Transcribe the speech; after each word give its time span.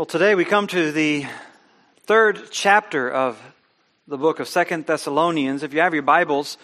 Well, 0.00 0.06
today 0.06 0.34
we 0.34 0.46
come 0.46 0.66
to 0.68 0.92
the 0.92 1.26
third 2.06 2.50
chapter 2.50 3.10
of 3.10 3.38
the 4.08 4.16
book 4.16 4.40
of 4.40 4.48
Second 4.48 4.86
Thessalonians. 4.86 5.62
If 5.62 5.74
you 5.74 5.80
have 5.80 5.92
your 5.92 6.02
Bibles, 6.02 6.56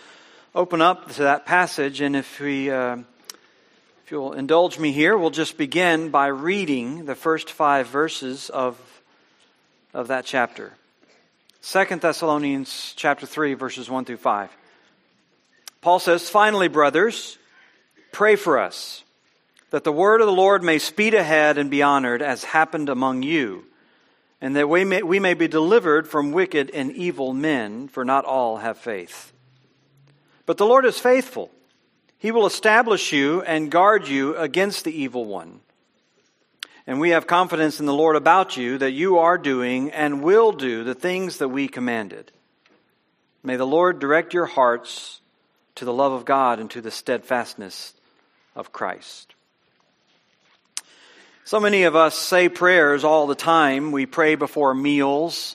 open 0.55 0.81
up 0.81 1.13
to 1.13 1.25
that 1.25 1.45
passage, 1.45 2.01
and 2.01 2.17
if 2.17 2.41
we, 2.41 2.71
uh, 2.71 2.97
if 2.97 4.11
you'll 4.11 4.33
indulge 4.33 4.79
me 4.79 4.91
here, 4.91 5.19
we'll 5.19 5.29
just 5.29 5.59
begin 5.59 6.09
by 6.09 6.29
reading 6.29 7.05
the 7.05 7.15
first 7.15 7.51
five 7.51 7.89
verses 7.89 8.49
of 8.49 8.81
of 9.93 10.09
that 10.09 10.25
chapter. 10.25 10.73
Second 11.61 12.01
Thessalonians 12.01 12.95
chapter 12.97 13.27
three, 13.27 13.53
verses 13.53 13.91
one 13.91 14.07
through 14.07 14.17
five. 14.17 14.49
Paul 15.83 15.99
says, 15.99 16.31
"Finally, 16.31 16.69
brothers, 16.69 17.37
pray 18.13 18.35
for 18.35 18.59
us." 18.59 19.05
That 19.77 19.85
the 19.85 19.93
word 19.93 20.23
of 20.23 20.27
the 20.27 20.33
Lord 20.33 20.65
may 20.65 20.79
speed 20.79 21.13
ahead 21.13 21.59
and 21.59 21.71
be 21.71 21.83
honored 21.83 22.23
as 22.23 22.45
happened 22.45 22.89
among 22.89 23.23
you, 23.23 23.67
and 24.41 24.57
that 24.57 24.71
we 24.71 24.87
may, 24.87 25.03
we 25.03 25.21
may 25.21 25.35
be 25.35 25.49
delivered 25.49 26.09
from 26.09 26.33
wicked 26.33 26.71
and 26.71 26.91
evil 26.93 27.35
men, 27.35 27.87
for 27.87 28.03
not 28.03 28.25
all 28.25 28.57
have 28.57 28.79
faith. 28.79 29.35
But 30.47 30.57
the 30.57 30.65
Lord 30.65 30.87
is 30.87 30.99
faithful. 30.99 31.51
He 32.17 32.31
will 32.31 32.47
establish 32.47 33.13
you 33.13 33.43
and 33.43 33.71
guard 33.71 34.09
you 34.09 34.35
against 34.37 34.85
the 34.85 34.99
evil 34.99 35.27
one. 35.27 35.61
And 36.87 36.99
we 36.99 37.11
have 37.11 37.27
confidence 37.27 37.79
in 37.79 37.85
the 37.85 37.93
Lord 37.93 38.17
about 38.17 38.57
you 38.57 38.79
that 38.79 38.93
you 38.93 39.19
are 39.19 39.37
doing 39.37 39.91
and 39.91 40.23
will 40.23 40.53
do 40.53 40.85
the 40.85 40.95
things 40.95 41.37
that 41.37 41.49
we 41.49 41.69
commanded. 41.69 42.33
May 43.43 43.57
the 43.57 43.67
Lord 43.67 43.99
direct 43.99 44.33
your 44.33 44.47
hearts 44.47 45.21
to 45.75 45.85
the 45.85 45.93
love 45.93 46.13
of 46.13 46.25
God 46.25 46.61
and 46.61 46.71
to 46.71 46.81
the 46.81 46.91
steadfastness 46.91 47.93
of 48.55 48.73
Christ. 48.73 49.35
So 51.47 51.61
many 51.61 51.85
of 51.85 51.95
us 51.95 52.17
say 52.17 52.49
prayers 52.49 53.05
all 53.05 53.29
the 53.29 53.37
time. 53.37 53.93
We 53.93 54.05
pray 54.05 54.35
before 54.35 54.75
meals. 54.75 55.55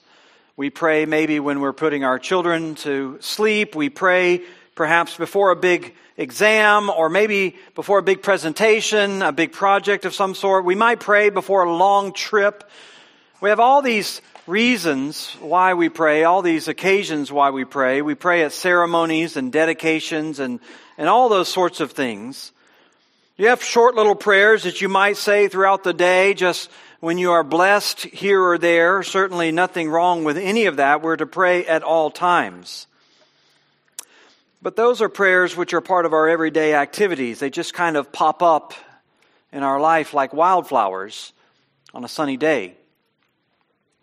We 0.55 0.69
pray 0.69 1.05
maybe 1.05 1.41
when 1.41 1.59
we're 1.59 1.73
putting 1.73 2.05
our 2.05 2.17
children 2.17 2.75
to 2.75 3.17
sleep. 3.19 3.75
We 3.75 3.89
pray 3.89 4.43
perhaps 4.73 5.17
before 5.17 5.51
a 5.51 5.55
big 5.57 5.93
exam 6.15 6.89
or 6.89 7.09
maybe 7.09 7.57
before 7.75 7.99
a 7.99 8.03
big 8.03 8.23
presentation, 8.23 9.21
a 9.21 9.33
big 9.33 9.51
project 9.51 10.05
of 10.05 10.15
some 10.15 10.33
sort. 10.33 10.63
We 10.63 10.75
might 10.75 11.01
pray 11.01 11.29
before 11.29 11.65
a 11.65 11.75
long 11.75 12.13
trip. 12.13 12.63
We 13.41 13.49
have 13.49 13.59
all 13.59 13.81
these 13.81 14.21
reasons 14.47 15.35
why 15.41 15.73
we 15.73 15.89
pray, 15.89 16.23
all 16.23 16.41
these 16.41 16.69
occasions 16.69 17.33
why 17.33 17.49
we 17.49 17.65
pray. 17.65 18.01
We 18.01 18.15
pray 18.15 18.43
at 18.43 18.53
ceremonies 18.53 19.35
and 19.35 19.51
dedications 19.51 20.39
and, 20.39 20.61
and 20.97 21.09
all 21.09 21.27
those 21.27 21.49
sorts 21.49 21.81
of 21.81 21.91
things. 21.91 22.53
You 23.41 23.47
have 23.47 23.63
short 23.63 23.95
little 23.95 24.13
prayers 24.13 24.65
that 24.65 24.81
you 24.81 24.87
might 24.87 25.17
say 25.17 25.47
throughout 25.47 25.83
the 25.83 25.93
day, 25.93 26.35
just 26.35 26.69
when 26.99 27.17
you 27.17 27.31
are 27.31 27.43
blessed 27.43 28.01
here 28.01 28.39
or 28.39 28.59
there. 28.59 29.01
Certainly 29.01 29.51
nothing 29.51 29.89
wrong 29.89 30.23
with 30.23 30.37
any 30.37 30.67
of 30.67 30.75
that. 30.75 31.01
We're 31.01 31.15
to 31.15 31.25
pray 31.25 31.65
at 31.65 31.81
all 31.81 32.11
times. 32.11 32.85
But 34.61 34.75
those 34.75 35.01
are 35.01 35.09
prayers 35.09 35.57
which 35.57 35.73
are 35.73 35.81
part 35.81 36.05
of 36.05 36.13
our 36.13 36.29
everyday 36.29 36.75
activities. 36.75 37.39
They 37.39 37.49
just 37.49 37.73
kind 37.73 37.97
of 37.97 38.11
pop 38.11 38.43
up 38.43 38.75
in 39.51 39.63
our 39.63 39.79
life 39.79 40.13
like 40.13 40.33
wildflowers 40.35 41.33
on 41.95 42.03
a 42.03 42.07
sunny 42.07 42.37
day. 42.37 42.75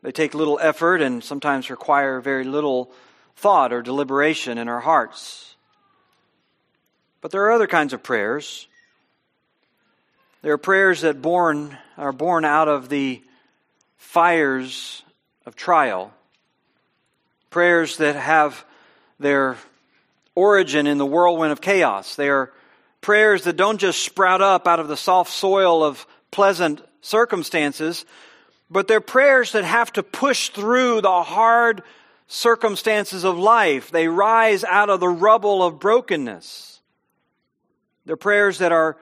They 0.02 0.10
take 0.10 0.34
little 0.34 0.58
effort 0.60 1.00
and 1.00 1.22
sometimes 1.22 1.70
require 1.70 2.20
very 2.20 2.42
little 2.42 2.90
thought 3.36 3.72
or 3.72 3.82
deliberation 3.82 4.58
in 4.58 4.68
our 4.68 4.80
hearts. 4.80 5.54
But 7.20 7.30
there 7.30 7.44
are 7.44 7.52
other 7.52 7.68
kinds 7.68 7.92
of 7.92 8.02
prayers 8.02 8.66
there 10.42 10.52
are 10.52 10.58
prayers 10.58 11.00
that 11.00 11.20
born, 11.20 11.76
are 11.96 12.12
born 12.12 12.44
out 12.44 12.68
of 12.68 12.88
the 12.88 13.22
fires 13.96 15.02
of 15.46 15.56
trial, 15.56 16.12
prayers 17.50 17.96
that 17.96 18.16
have 18.16 18.64
their 19.18 19.56
origin 20.34 20.86
in 20.86 20.98
the 20.98 21.06
whirlwind 21.06 21.50
of 21.50 21.60
chaos. 21.60 22.14
They 22.14 22.28
are 22.28 22.52
prayers 23.00 23.44
that 23.44 23.56
don't 23.56 23.78
just 23.78 24.04
sprout 24.04 24.40
up 24.40 24.68
out 24.68 24.80
of 24.80 24.88
the 24.88 24.96
soft 24.96 25.32
soil 25.32 25.82
of 25.82 26.06
pleasant 26.30 26.80
circumstances, 27.00 28.04
but 28.70 28.86
they're 28.86 29.00
prayers 29.00 29.52
that 29.52 29.64
have 29.64 29.92
to 29.94 30.02
push 30.02 30.50
through 30.50 31.00
the 31.00 31.22
hard 31.22 31.82
circumstances 32.28 33.24
of 33.24 33.38
life. 33.38 33.90
They 33.90 34.06
rise 34.06 34.62
out 34.62 34.90
of 34.90 35.00
the 35.00 35.08
rubble 35.08 35.64
of 35.64 35.80
brokenness. 35.80 36.80
They're 38.04 38.16
prayers 38.16 38.58
that 38.58 38.72
are 38.72 38.96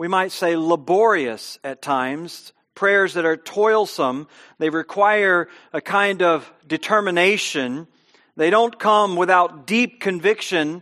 we 0.00 0.08
might 0.08 0.32
say, 0.32 0.56
laborious 0.56 1.58
at 1.62 1.82
times, 1.82 2.54
prayers 2.74 3.12
that 3.12 3.26
are 3.26 3.36
toilsome. 3.36 4.28
They 4.56 4.70
require 4.70 5.48
a 5.74 5.82
kind 5.82 6.22
of 6.22 6.50
determination. 6.66 7.86
They 8.34 8.48
don't 8.48 8.78
come 8.78 9.16
without 9.16 9.66
deep 9.66 10.00
conviction 10.00 10.80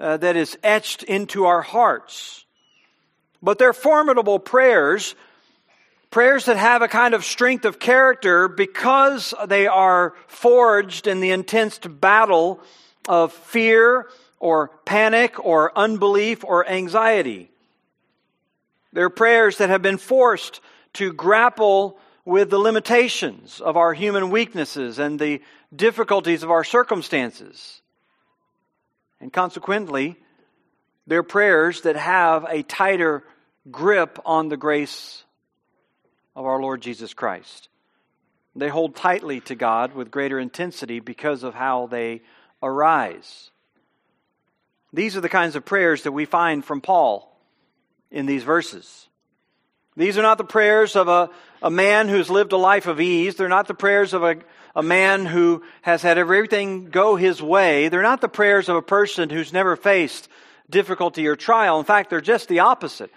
uh, 0.00 0.16
that 0.16 0.36
is 0.36 0.56
etched 0.62 1.02
into 1.02 1.44
our 1.44 1.60
hearts. 1.60 2.46
But 3.42 3.58
they're 3.58 3.74
formidable 3.74 4.38
prayers, 4.38 5.14
prayers 6.10 6.46
that 6.46 6.56
have 6.56 6.80
a 6.80 6.88
kind 6.88 7.12
of 7.12 7.22
strength 7.22 7.66
of 7.66 7.78
character 7.78 8.48
because 8.48 9.34
they 9.46 9.66
are 9.66 10.14
forged 10.26 11.06
in 11.06 11.20
the 11.20 11.32
intense 11.32 11.76
battle 11.76 12.62
of 13.06 13.30
fear 13.34 14.08
or 14.40 14.68
panic 14.86 15.44
or 15.44 15.70
unbelief 15.76 16.42
or 16.44 16.66
anxiety. 16.66 17.50
They're 18.94 19.10
prayers 19.10 19.58
that 19.58 19.70
have 19.70 19.82
been 19.82 19.98
forced 19.98 20.60
to 20.94 21.12
grapple 21.12 21.98
with 22.24 22.48
the 22.48 22.58
limitations 22.58 23.60
of 23.60 23.76
our 23.76 23.92
human 23.92 24.30
weaknesses 24.30 25.00
and 25.00 25.18
the 25.18 25.42
difficulties 25.74 26.44
of 26.44 26.50
our 26.50 26.62
circumstances. 26.62 27.82
And 29.20 29.32
consequently, 29.32 30.16
they're 31.08 31.24
prayers 31.24 31.82
that 31.82 31.96
have 31.96 32.46
a 32.48 32.62
tighter 32.62 33.24
grip 33.68 34.20
on 34.24 34.48
the 34.48 34.56
grace 34.56 35.24
of 36.36 36.46
our 36.46 36.62
Lord 36.62 36.80
Jesus 36.80 37.14
Christ. 37.14 37.68
They 38.54 38.68
hold 38.68 38.94
tightly 38.94 39.40
to 39.40 39.56
God 39.56 39.94
with 39.94 40.12
greater 40.12 40.38
intensity 40.38 41.00
because 41.00 41.42
of 41.42 41.54
how 41.54 41.88
they 41.88 42.22
arise. 42.62 43.50
These 44.92 45.16
are 45.16 45.20
the 45.20 45.28
kinds 45.28 45.56
of 45.56 45.64
prayers 45.64 46.04
that 46.04 46.12
we 46.12 46.26
find 46.26 46.64
from 46.64 46.80
Paul 46.80 47.33
in 48.14 48.26
these 48.26 48.44
verses. 48.44 49.08
These 49.96 50.16
are 50.16 50.22
not 50.22 50.38
the 50.38 50.44
prayers 50.44 50.96
of 50.96 51.08
a, 51.08 51.30
a 51.60 51.70
man 51.70 52.08
who's 52.08 52.30
lived 52.30 52.52
a 52.52 52.56
life 52.56 52.86
of 52.86 53.00
ease. 53.00 53.34
They're 53.34 53.48
not 53.48 53.66
the 53.68 53.74
prayers 53.74 54.14
of 54.14 54.22
a, 54.22 54.36
a 54.74 54.82
man 54.82 55.26
who 55.26 55.62
has 55.82 56.00
had 56.00 56.16
everything 56.16 56.86
go 56.86 57.16
his 57.16 57.42
way. 57.42 57.88
They're 57.88 58.02
not 58.02 58.20
the 58.20 58.28
prayers 58.28 58.68
of 58.68 58.76
a 58.76 58.82
person 58.82 59.30
who's 59.30 59.52
never 59.52 59.76
faced 59.76 60.28
difficulty 60.70 61.26
or 61.26 61.36
trial. 61.36 61.78
In 61.78 61.84
fact, 61.84 62.08
they're 62.08 62.20
just 62.20 62.48
the 62.48 62.60
opposite. 62.60 63.10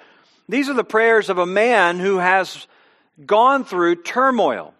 These 0.49 0.67
are 0.67 0.73
the 0.73 0.83
prayers 0.83 1.29
of 1.29 1.37
a 1.37 1.45
man 1.45 1.99
who 1.99 2.17
has 2.17 2.67
gone 3.23 3.65
through 3.65 4.03
turmoil. 4.03 4.73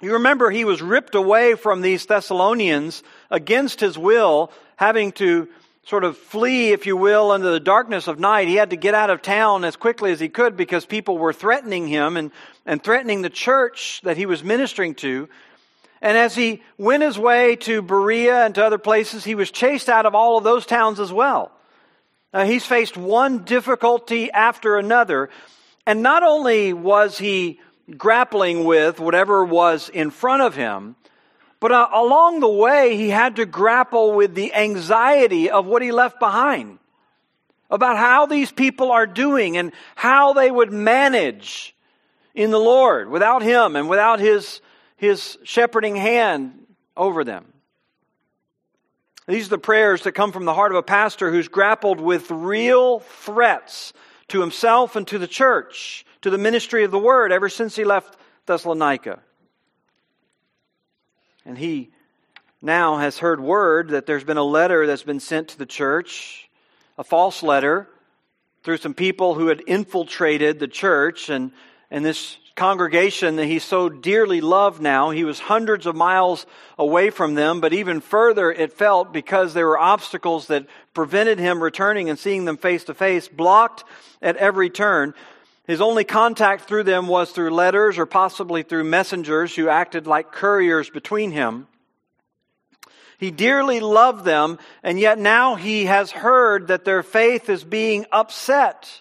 You 0.00 0.14
remember 0.14 0.50
he 0.50 0.64
was 0.64 0.82
ripped 0.82 1.14
away 1.14 1.54
from 1.54 1.80
these 1.80 2.04
Thessalonians 2.04 3.02
against 3.30 3.80
his 3.80 3.96
will, 3.96 4.50
having 4.76 5.12
to 5.12 5.48
sort 5.86 6.02
of 6.02 6.16
flee, 6.16 6.72
if 6.72 6.84
you 6.84 6.96
will, 6.96 7.32
into 7.32 7.48
the 7.48 7.60
darkness 7.60 8.08
of 8.08 8.18
night. 8.18 8.48
He 8.48 8.56
had 8.56 8.70
to 8.70 8.76
get 8.76 8.94
out 8.94 9.08
of 9.08 9.22
town 9.22 9.64
as 9.64 9.76
quickly 9.76 10.10
as 10.10 10.18
he 10.18 10.28
could 10.28 10.56
because 10.56 10.84
people 10.84 11.16
were 11.16 11.32
threatening 11.32 11.86
him 11.86 12.16
and, 12.16 12.32
and 12.66 12.82
threatening 12.82 13.22
the 13.22 13.30
church 13.30 14.00
that 14.02 14.16
he 14.16 14.26
was 14.26 14.42
ministering 14.42 14.96
to. 14.96 15.28
And 16.02 16.18
as 16.18 16.34
he 16.34 16.62
went 16.76 17.04
his 17.04 17.18
way 17.18 17.54
to 17.56 17.82
Berea 17.82 18.44
and 18.44 18.54
to 18.56 18.66
other 18.66 18.78
places, 18.78 19.22
he 19.22 19.36
was 19.36 19.52
chased 19.52 19.88
out 19.88 20.06
of 20.06 20.14
all 20.14 20.36
of 20.36 20.44
those 20.44 20.66
towns 20.66 20.98
as 20.98 21.12
well. 21.12 21.52
Now, 22.34 22.44
he's 22.44 22.66
faced 22.66 22.96
one 22.96 23.44
difficulty 23.44 24.30
after 24.30 24.78
another. 24.78 25.30
And 25.86 26.02
not 26.02 26.24
only 26.24 26.72
was 26.72 27.16
he 27.16 27.60
grappling 27.96 28.64
with 28.64 28.98
whatever 28.98 29.44
was 29.44 29.88
in 29.88 30.10
front 30.10 30.42
of 30.42 30.56
him, 30.56 30.96
but 31.60 31.72
uh, 31.72 31.88
along 31.92 32.40
the 32.40 32.48
way, 32.48 32.96
he 32.96 33.08
had 33.08 33.36
to 33.36 33.46
grapple 33.46 34.12
with 34.12 34.34
the 34.34 34.52
anxiety 34.54 35.50
of 35.50 35.66
what 35.66 35.82
he 35.82 35.92
left 35.92 36.18
behind 36.18 36.78
about 37.70 37.96
how 37.96 38.26
these 38.26 38.52
people 38.52 38.92
are 38.92 39.06
doing 39.06 39.56
and 39.56 39.72
how 39.94 40.32
they 40.32 40.50
would 40.50 40.72
manage 40.72 41.74
in 42.34 42.50
the 42.50 42.60
Lord 42.60 43.08
without 43.08 43.42
him 43.42 43.74
and 43.76 43.88
without 43.88 44.20
his, 44.20 44.60
his 44.96 45.38
shepherding 45.42 45.96
hand 45.96 46.66
over 46.96 47.24
them. 47.24 47.52
These 49.26 49.46
are 49.46 49.50
the 49.50 49.58
prayers 49.58 50.02
that 50.02 50.12
come 50.12 50.30
from 50.30 50.44
the 50.44 50.54
heart 50.54 50.70
of 50.70 50.76
a 50.76 50.82
pastor 50.82 51.32
who's 51.32 51.48
grappled 51.48 52.00
with 52.00 52.30
real 52.30 53.00
threats 53.00 53.92
to 54.28 54.40
himself 54.40 54.94
and 54.94 55.06
to 55.08 55.18
the 55.18 55.26
church, 55.26 56.04
to 56.22 56.30
the 56.30 56.38
ministry 56.38 56.84
of 56.84 56.92
the 56.92 56.98
word 56.98 57.32
ever 57.32 57.48
since 57.48 57.74
he 57.74 57.84
left 57.84 58.16
Thessalonica. 58.46 59.20
And 61.46 61.56
he 61.56 61.90
now 62.60 62.98
has 62.98 63.18
heard 63.18 63.40
word 63.40 63.90
that 63.90 64.04
there's 64.04 64.24
been 64.24 64.36
a 64.36 64.42
letter 64.42 64.86
that's 64.86 65.04
been 65.04 65.20
sent 65.20 65.48
to 65.48 65.58
the 65.58 65.66
church, 65.66 66.50
a 66.98 67.04
false 67.04 67.42
letter, 67.42 67.88
through 68.64 68.78
some 68.78 68.94
people 68.94 69.34
who 69.34 69.46
had 69.46 69.62
infiltrated 69.66 70.58
the 70.58 70.68
church. 70.68 71.30
And, 71.30 71.52
and 71.90 72.04
this 72.04 72.36
congregation 72.56 73.36
that 73.36 73.44
he 73.44 73.58
so 73.58 73.88
dearly 73.90 74.40
loved 74.40 74.80
now. 74.80 75.10
He 75.10 75.24
was 75.24 75.38
hundreds 75.38 75.84
of 75.84 75.94
miles 75.94 76.46
away 76.78 77.10
from 77.10 77.34
them, 77.34 77.60
but 77.60 77.74
even 77.74 78.00
further 78.00 78.50
it 78.50 78.72
felt 78.72 79.12
because 79.12 79.52
there 79.52 79.66
were 79.66 79.78
obstacles 79.78 80.46
that 80.46 80.66
prevented 80.94 81.38
him 81.38 81.62
returning 81.62 82.08
and 82.08 82.18
seeing 82.18 82.46
them 82.46 82.56
face 82.56 82.84
to 82.84 82.94
face, 82.94 83.28
blocked 83.28 83.84
at 84.22 84.36
every 84.36 84.70
turn. 84.70 85.12
His 85.66 85.80
only 85.80 86.04
contact 86.04 86.64
through 86.64 86.84
them 86.84 87.08
was 87.08 87.32
through 87.32 87.50
letters 87.50 87.98
or 87.98 88.06
possibly 88.06 88.62
through 88.62 88.84
messengers 88.84 89.54
who 89.54 89.68
acted 89.68 90.06
like 90.06 90.30
couriers 90.30 90.88
between 90.90 91.32
him. 91.32 91.66
He 93.18 93.30
dearly 93.30 93.80
loved 93.80 94.24
them, 94.24 94.58
and 94.82 95.00
yet 95.00 95.18
now 95.18 95.54
he 95.54 95.86
has 95.86 96.10
heard 96.10 96.68
that 96.68 96.84
their 96.84 97.02
faith 97.02 97.48
is 97.48 97.64
being 97.64 98.06
upset. 98.12 99.00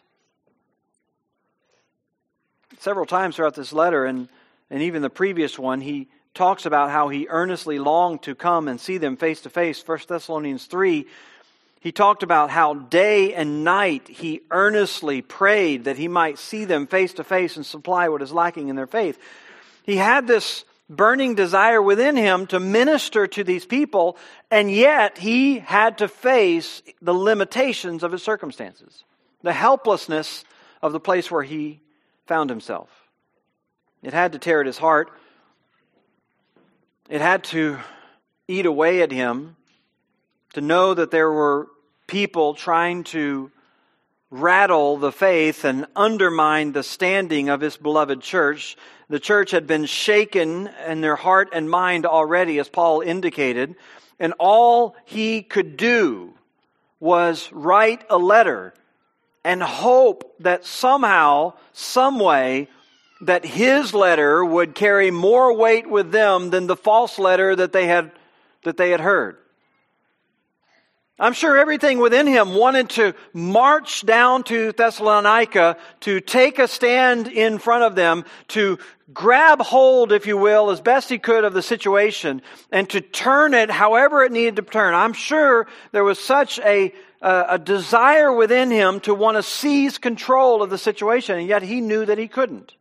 Several 2.79 3.05
times 3.05 3.35
throughout 3.35 3.55
this 3.55 3.73
letter, 3.73 4.05
and, 4.05 4.29
and 4.69 4.81
even 4.81 5.01
the 5.01 5.09
previous 5.09 5.59
one, 5.59 5.81
he 5.81 6.07
talks 6.33 6.65
about 6.65 6.91
how 6.91 7.09
he 7.09 7.27
earnestly 7.29 7.77
longed 7.77 8.23
to 8.23 8.35
come 8.35 8.67
and 8.67 8.79
see 8.79 8.97
them 8.97 9.17
face 9.17 9.41
to 9.41 9.49
face. 9.49 9.85
1 9.85 9.99
Thessalonians 10.07 10.65
3, 10.65 11.05
he 11.85 11.91
talked 11.91 12.23
about 12.23 12.49
how 12.49 12.73
day 12.73 13.35
and 13.35 13.63
night 13.63 14.07
he 14.07 14.41
earnestly 14.49 15.21
prayed 15.21 15.83
that 15.83 15.97
he 15.97 16.07
might 16.07 16.39
see 16.39 16.65
them 16.65 16.87
face 16.87 17.13
to 17.13 17.23
face 17.23 17.57
and 17.57 17.63
supply 17.63 18.09
what 18.09 18.23
is 18.23 18.33
lacking 18.33 18.69
in 18.69 18.75
their 18.75 18.87
faith. 18.87 19.19
He 19.83 19.95
had 19.95 20.25
this 20.25 20.65
burning 20.89 21.35
desire 21.35 21.79
within 21.79 22.15
him 22.15 22.47
to 22.47 22.59
minister 22.59 23.27
to 23.27 23.43
these 23.43 23.67
people, 23.67 24.17
and 24.49 24.71
yet 24.71 25.19
he 25.19 25.59
had 25.59 25.99
to 25.99 26.07
face 26.07 26.81
the 27.03 27.13
limitations 27.13 28.01
of 28.01 28.11
his 28.11 28.23
circumstances, 28.23 29.03
the 29.43 29.53
helplessness 29.53 30.43
of 30.81 30.91
the 30.91 30.99
place 30.99 31.29
where 31.29 31.43
he 31.43 31.81
found 32.25 32.49
himself. 32.49 32.89
It 34.01 34.11
had 34.11 34.31
to 34.31 34.39
tear 34.39 34.61
at 34.61 34.65
his 34.65 34.79
heart. 34.79 35.11
It 37.09 37.21
had 37.21 37.43
to 37.43 37.77
eat 38.47 38.65
away 38.65 39.03
at 39.03 39.11
him 39.11 39.55
to 40.53 40.61
know 40.61 40.95
that 40.95 41.11
there 41.11 41.29
were 41.29 41.67
people 42.07 42.53
trying 42.53 43.03
to 43.05 43.51
rattle 44.29 44.97
the 44.97 45.11
faith 45.11 45.63
and 45.63 45.85
undermine 45.95 46.71
the 46.71 46.83
standing 46.83 47.49
of 47.49 47.61
his 47.61 47.77
beloved 47.77 48.21
church. 48.21 48.75
The 49.09 49.19
church 49.19 49.51
had 49.51 49.67
been 49.67 49.85
shaken 49.85 50.69
in 50.87 51.01
their 51.01 51.15
heart 51.15 51.49
and 51.53 51.69
mind 51.69 52.05
already, 52.05 52.59
as 52.59 52.67
Paul 52.67 53.01
indicated, 53.01 53.75
and 54.19 54.33
all 54.39 54.95
he 55.05 55.41
could 55.41 55.77
do 55.77 56.33
was 56.99 57.51
write 57.51 58.03
a 58.09 58.17
letter 58.17 58.73
and 59.43 59.61
hope 59.61 60.35
that 60.39 60.65
somehow, 60.65 61.53
some 61.71 62.19
way, 62.19 62.67
that 63.21 63.45
his 63.45 63.93
letter 63.93 64.43
would 64.43 64.75
carry 64.75 65.11
more 65.11 65.53
weight 65.53 65.89
with 65.89 66.11
them 66.11 66.49
than 66.49 66.67
the 66.67 66.75
false 66.75 67.19
letter 67.19 67.55
that 67.55 67.71
they 67.71 67.85
had, 67.85 68.11
that 68.63 68.77
they 68.77 68.89
had 68.89 68.99
heard. 68.99 69.37
I'm 71.17 71.33
sure 71.33 71.57
everything 71.57 71.99
within 71.99 72.27
him 72.27 72.55
wanted 72.55 72.89
to 72.91 73.15
march 73.31 74.05
down 74.05 74.43
to 74.45 74.73
Thessalonica 74.73 75.77
to 76.01 76.19
take 76.19 76.59
a 76.59 76.67
stand 76.67 77.29
in 77.29 77.57
front 77.57 77.85
of 77.85 77.95
them, 77.95 78.25
to 78.49 78.79
grab 79.13 79.61
hold, 79.61 80.11
if 80.11 80.27
you 80.27 80.37
will, 80.37 80.71
as 80.71 80.81
best 80.81 81.07
he 81.07 81.17
could 81.17 81.45
of 81.45 81.53
the 81.53 81.61
situation, 81.61 82.41
and 82.69 82.89
to 82.89 82.99
turn 82.99 83.53
it 83.53 83.69
however 83.69 84.23
it 84.23 84.33
needed 84.33 84.57
to 84.57 84.61
turn. 84.61 84.93
I'm 84.93 85.13
sure 85.13 85.67
there 85.93 86.03
was 86.03 86.19
such 86.19 86.59
a, 86.59 86.93
a, 87.21 87.45
a 87.51 87.59
desire 87.59 88.33
within 88.33 88.69
him 88.69 88.99
to 89.01 89.13
want 89.13 89.37
to 89.37 89.43
seize 89.43 89.97
control 89.97 90.61
of 90.61 90.69
the 90.69 90.77
situation, 90.77 91.39
and 91.39 91.47
yet 91.47 91.61
he 91.63 91.79
knew 91.79 92.05
that 92.05 92.17
he 92.17 92.27
couldn't. 92.27 92.73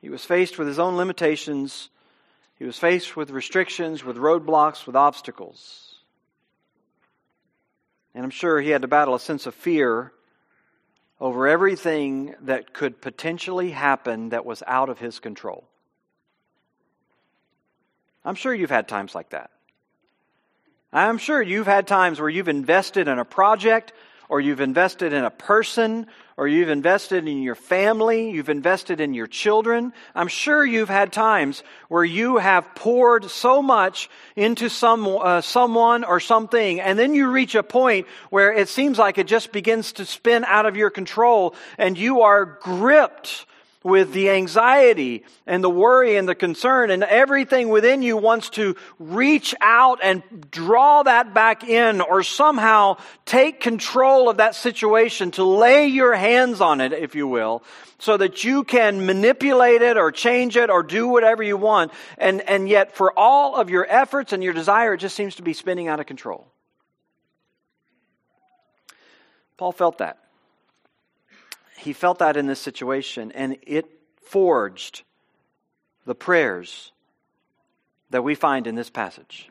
He 0.00 0.10
was 0.10 0.24
faced 0.24 0.58
with 0.58 0.66
his 0.66 0.80
own 0.80 0.96
limitations 0.96 1.88
he 2.58 2.64
was 2.64 2.78
faced 2.78 3.16
with 3.16 3.30
restrictions, 3.30 4.02
with 4.02 4.16
roadblocks, 4.16 4.86
with 4.86 4.96
obstacles. 4.96 5.96
And 8.14 8.24
I'm 8.24 8.30
sure 8.30 8.60
he 8.60 8.70
had 8.70 8.82
to 8.82 8.88
battle 8.88 9.14
a 9.14 9.20
sense 9.20 9.46
of 9.46 9.54
fear 9.54 10.12
over 11.20 11.46
everything 11.46 12.34
that 12.42 12.72
could 12.72 13.00
potentially 13.00 13.70
happen 13.70 14.30
that 14.30 14.46
was 14.46 14.62
out 14.66 14.88
of 14.88 14.98
his 14.98 15.18
control. 15.18 15.64
I'm 18.24 18.34
sure 18.34 18.54
you've 18.54 18.70
had 18.70 18.88
times 18.88 19.14
like 19.14 19.30
that. 19.30 19.50
I'm 20.92 21.18
sure 21.18 21.42
you've 21.42 21.66
had 21.66 21.86
times 21.86 22.18
where 22.20 22.28
you've 22.28 22.48
invested 22.48 23.06
in 23.06 23.18
a 23.18 23.24
project 23.24 23.92
or 24.28 24.40
you've 24.40 24.60
invested 24.60 25.12
in 25.12 25.24
a 25.24 25.30
person, 25.30 26.06
or 26.36 26.46
you've 26.46 26.68
invested 26.68 27.26
in 27.26 27.42
your 27.42 27.54
family, 27.54 28.30
you've 28.30 28.50
invested 28.50 29.00
in 29.00 29.14
your 29.14 29.26
children. 29.26 29.92
I'm 30.14 30.28
sure 30.28 30.64
you've 30.64 30.88
had 30.88 31.12
times 31.12 31.62
where 31.88 32.04
you 32.04 32.36
have 32.36 32.74
poured 32.74 33.30
so 33.30 33.62
much 33.62 34.10
into 34.34 34.68
some, 34.68 35.06
uh, 35.06 35.40
someone 35.40 36.04
or 36.04 36.20
something, 36.20 36.80
and 36.80 36.98
then 36.98 37.14
you 37.14 37.30
reach 37.30 37.54
a 37.54 37.62
point 37.62 38.06
where 38.30 38.52
it 38.52 38.68
seems 38.68 38.98
like 38.98 39.18
it 39.18 39.26
just 39.26 39.50
begins 39.52 39.92
to 39.92 40.04
spin 40.04 40.44
out 40.44 40.66
of 40.66 40.76
your 40.76 40.90
control, 40.90 41.54
and 41.78 41.96
you 41.96 42.22
are 42.22 42.44
gripped 42.44 43.46
with 43.86 44.12
the 44.12 44.30
anxiety 44.30 45.24
and 45.46 45.62
the 45.62 45.70
worry 45.70 46.16
and 46.16 46.28
the 46.28 46.34
concern, 46.34 46.90
and 46.90 47.04
everything 47.04 47.68
within 47.68 48.02
you 48.02 48.16
wants 48.16 48.50
to 48.50 48.74
reach 48.98 49.54
out 49.60 50.00
and 50.02 50.24
draw 50.50 51.04
that 51.04 51.32
back 51.32 51.62
in 51.62 52.00
or 52.00 52.24
somehow 52.24 52.96
take 53.24 53.60
control 53.60 54.28
of 54.28 54.38
that 54.38 54.56
situation, 54.56 55.30
to 55.30 55.44
lay 55.44 55.86
your 55.86 56.14
hands 56.14 56.60
on 56.60 56.80
it, 56.80 56.92
if 56.92 57.14
you 57.14 57.28
will, 57.28 57.62
so 58.00 58.16
that 58.16 58.42
you 58.42 58.64
can 58.64 59.06
manipulate 59.06 59.82
it 59.82 59.96
or 59.96 60.10
change 60.10 60.56
it 60.56 60.68
or 60.68 60.82
do 60.82 61.06
whatever 61.06 61.44
you 61.44 61.56
want. 61.56 61.92
And, 62.18 62.40
and 62.42 62.68
yet, 62.68 62.96
for 62.96 63.16
all 63.16 63.54
of 63.54 63.70
your 63.70 63.86
efforts 63.88 64.32
and 64.32 64.42
your 64.42 64.52
desire, 64.52 64.94
it 64.94 64.98
just 64.98 65.14
seems 65.14 65.36
to 65.36 65.42
be 65.42 65.52
spinning 65.52 65.86
out 65.86 66.00
of 66.00 66.06
control. 66.06 66.48
Paul 69.56 69.70
felt 69.70 69.98
that 69.98 70.25
he 71.86 71.92
felt 71.92 72.18
that 72.18 72.36
in 72.36 72.48
this 72.48 72.58
situation, 72.58 73.30
and 73.30 73.58
it 73.62 73.86
forged 74.20 75.04
the 76.04 76.16
prayers 76.16 76.90
that 78.10 78.24
we 78.24 78.34
find 78.34 78.66
in 78.66 78.74
this 78.74 78.90
passage. 78.90 79.48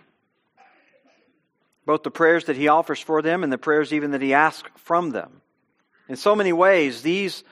Both 1.85 2.03
the 2.03 2.11
prayers 2.11 2.43
that 2.45 2.57
he 2.57 2.67
offers 2.67 2.99
for 2.99 3.21
them 3.21 3.41
and 3.41 3.53
the 3.53 3.57
prayers 3.57 3.93
even 3.93 4.11
that 4.11 4.21
he 4.21 4.33
asks 4.33 4.69
from 4.75 5.11
them. 5.11 5.39
In 6.09 6.17
so 6.17 6.35
many 6.35 6.51
ways, 6.51 7.03
these, 7.03 7.45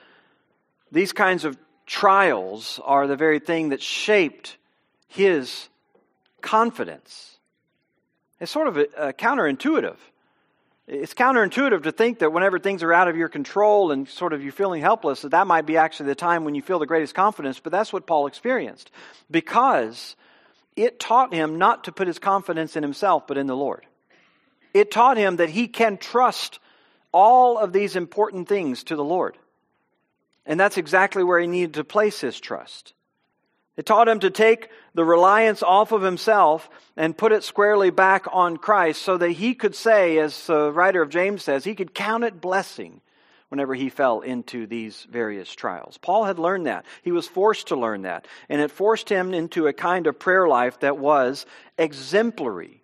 these 0.92 1.14
kinds 1.14 1.46
of 1.46 1.56
trials 1.86 2.78
are 2.84 3.06
the 3.06 3.16
very 3.16 3.38
thing 3.38 3.70
that 3.70 3.80
shaped 3.80 4.58
his 5.08 5.70
confidence. 6.42 7.38
It's 8.38 8.52
sort 8.52 8.68
of 8.68 8.76
a, 8.76 8.86
a 8.98 9.12
counterintuitive. 9.14 9.96
It's 10.86 11.14
counterintuitive 11.14 11.84
to 11.84 11.92
think 11.92 12.18
that 12.18 12.32
whenever 12.32 12.58
things 12.58 12.82
are 12.82 12.92
out 12.92 13.08
of 13.08 13.16
your 13.16 13.30
control 13.30 13.90
and 13.90 14.06
sort 14.06 14.34
of 14.34 14.42
you're 14.42 14.52
feeling 14.52 14.82
helpless, 14.82 15.22
that 15.22 15.30
that 15.30 15.46
might 15.46 15.64
be 15.64 15.78
actually 15.78 16.06
the 16.06 16.14
time 16.14 16.44
when 16.44 16.54
you 16.54 16.60
feel 16.60 16.78
the 16.78 16.86
greatest 16.86 17.14
confidence. 17.14 17.58
But 17.58 17.72
that's 17.72 17.92
what 17.92 18.06
Paul 18.06 18.26
experienced 18.26 18.90
because 19.30 20.14
it 20.76 21.00
taught 21.00 21.32
him 21.32 21.56
not 21.56 21.84
to 21.84 21.92
put 21.92 22.06
his 22.06 22.18
confidence 22.18 22.76
in 22.76 22.82
himself, 22.82 23.26
but 23.26 23.38
in 23.38 23.46
the 23.46 23.56
Lord. 23.56 23.86
It 24.74 24.90
taught 24.90 25.16
him 25.16 25.36
that 25.36 25.48
he 25.48 25.68
can 25.68 25.96
trust 25.96 26.58
all 27.12 27.56
of 27.56 27.72
these 27.72 27.96
important 27.96 28.48
things 28.48 28.84
to 28.84 28.96
the 28.96 29.04
Lord. 29.04 29.38
And 30.44 30.60
that's 30.60 30.76
exactly 30.76 31.24
where 31.24 31.38
he 31.38 31.46
needed 31.46 31.74
to 31.74 31.84
place 31.84 32.20
his 32.20 32.38
trust. 32.38 32.92
It 33.76 33.86
taught 33.86 34.08
him 34.08 34.20
to 34.20 34.30
take 34.30 34.68
the 34.94 35.04
reliance 35.04 35.62
off 35.62 35.90
of 35.90 36.02
himself 36.02 36.70
and 36.96 37.16
put 37.16 37.32
it 37.32 37.42
squarely 37.42 37.90
back 37.90 38.26
on 38.32 38.56
Christ 38.56 39.02
so 39.02 39.18
that 39.18 39.30
he 39.30 39.54
could 39.54 39.74
say, 39.74 40.18
as 40.18 40.46
the 40.46 40.70
writer 40.70 41.02
of 41.02 41.10
James 41.10 41.42
says, 41.42 41.64
he 41.64 41.74
could 41.74 41.94
count 41.94 42.24
it 42.24 42.40
blessing 42.40 43.00
whenever 43.48 43.74
he 43.74 43.88
fell 43.88 44.20
into 44.20 44.66
these 44.66 45.06
various 45.10 45.52
trials. 45.52 45.98
Paul 45.98 46.24
had 46.24 46.38
learned 46.38 46.66
that. 46.66 46.84
He 47.02 47.12
was 47.12 47.26
forced 47.26 47.68
to 47.68 47.76
learn 47.76 48.02
that. 48.02 48.26
And 48.48 48.60
it 48.60 48.70
forced 48.70 49.08
him 49.08 49.34
into 49.34 49.66
a 49.66 49.72
kind 49.72 50.06
of 50.06 50.18
prayer 50.18 50.46
life 50.48 50.80
that 50.80 50.98
was 50.98 51.44
exemplary, 51.76 52.82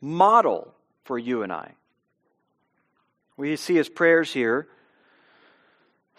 model 0.00 0.74
for 1.04 1.18
you 1.18 1.42
and 1.42 1.52
I. 1.52 1.72
We 3.36 3.56
see 3.56 3.74
his 3.74 3.88
prayers 3.88 4.32
here 4.32 4.68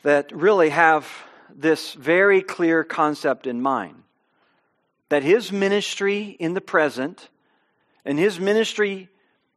that 0.03 0.31
really 0.31 0.69
have 0.69 1.07
this 1.55 1.93
very 1.93 2.41
clear 2.41 2.83
concept 2.83 3.47
in 3.47 3.61
mind 3.61 4.03
that 5.09 5.23
his 5.23 5.51
ministry 5.51 6.35
in 6.39 6.53
the 6.53 6.61
present 6.61 7.29
and 8.05 8.17
his 8.17 8.39
ministry 8.39 9.09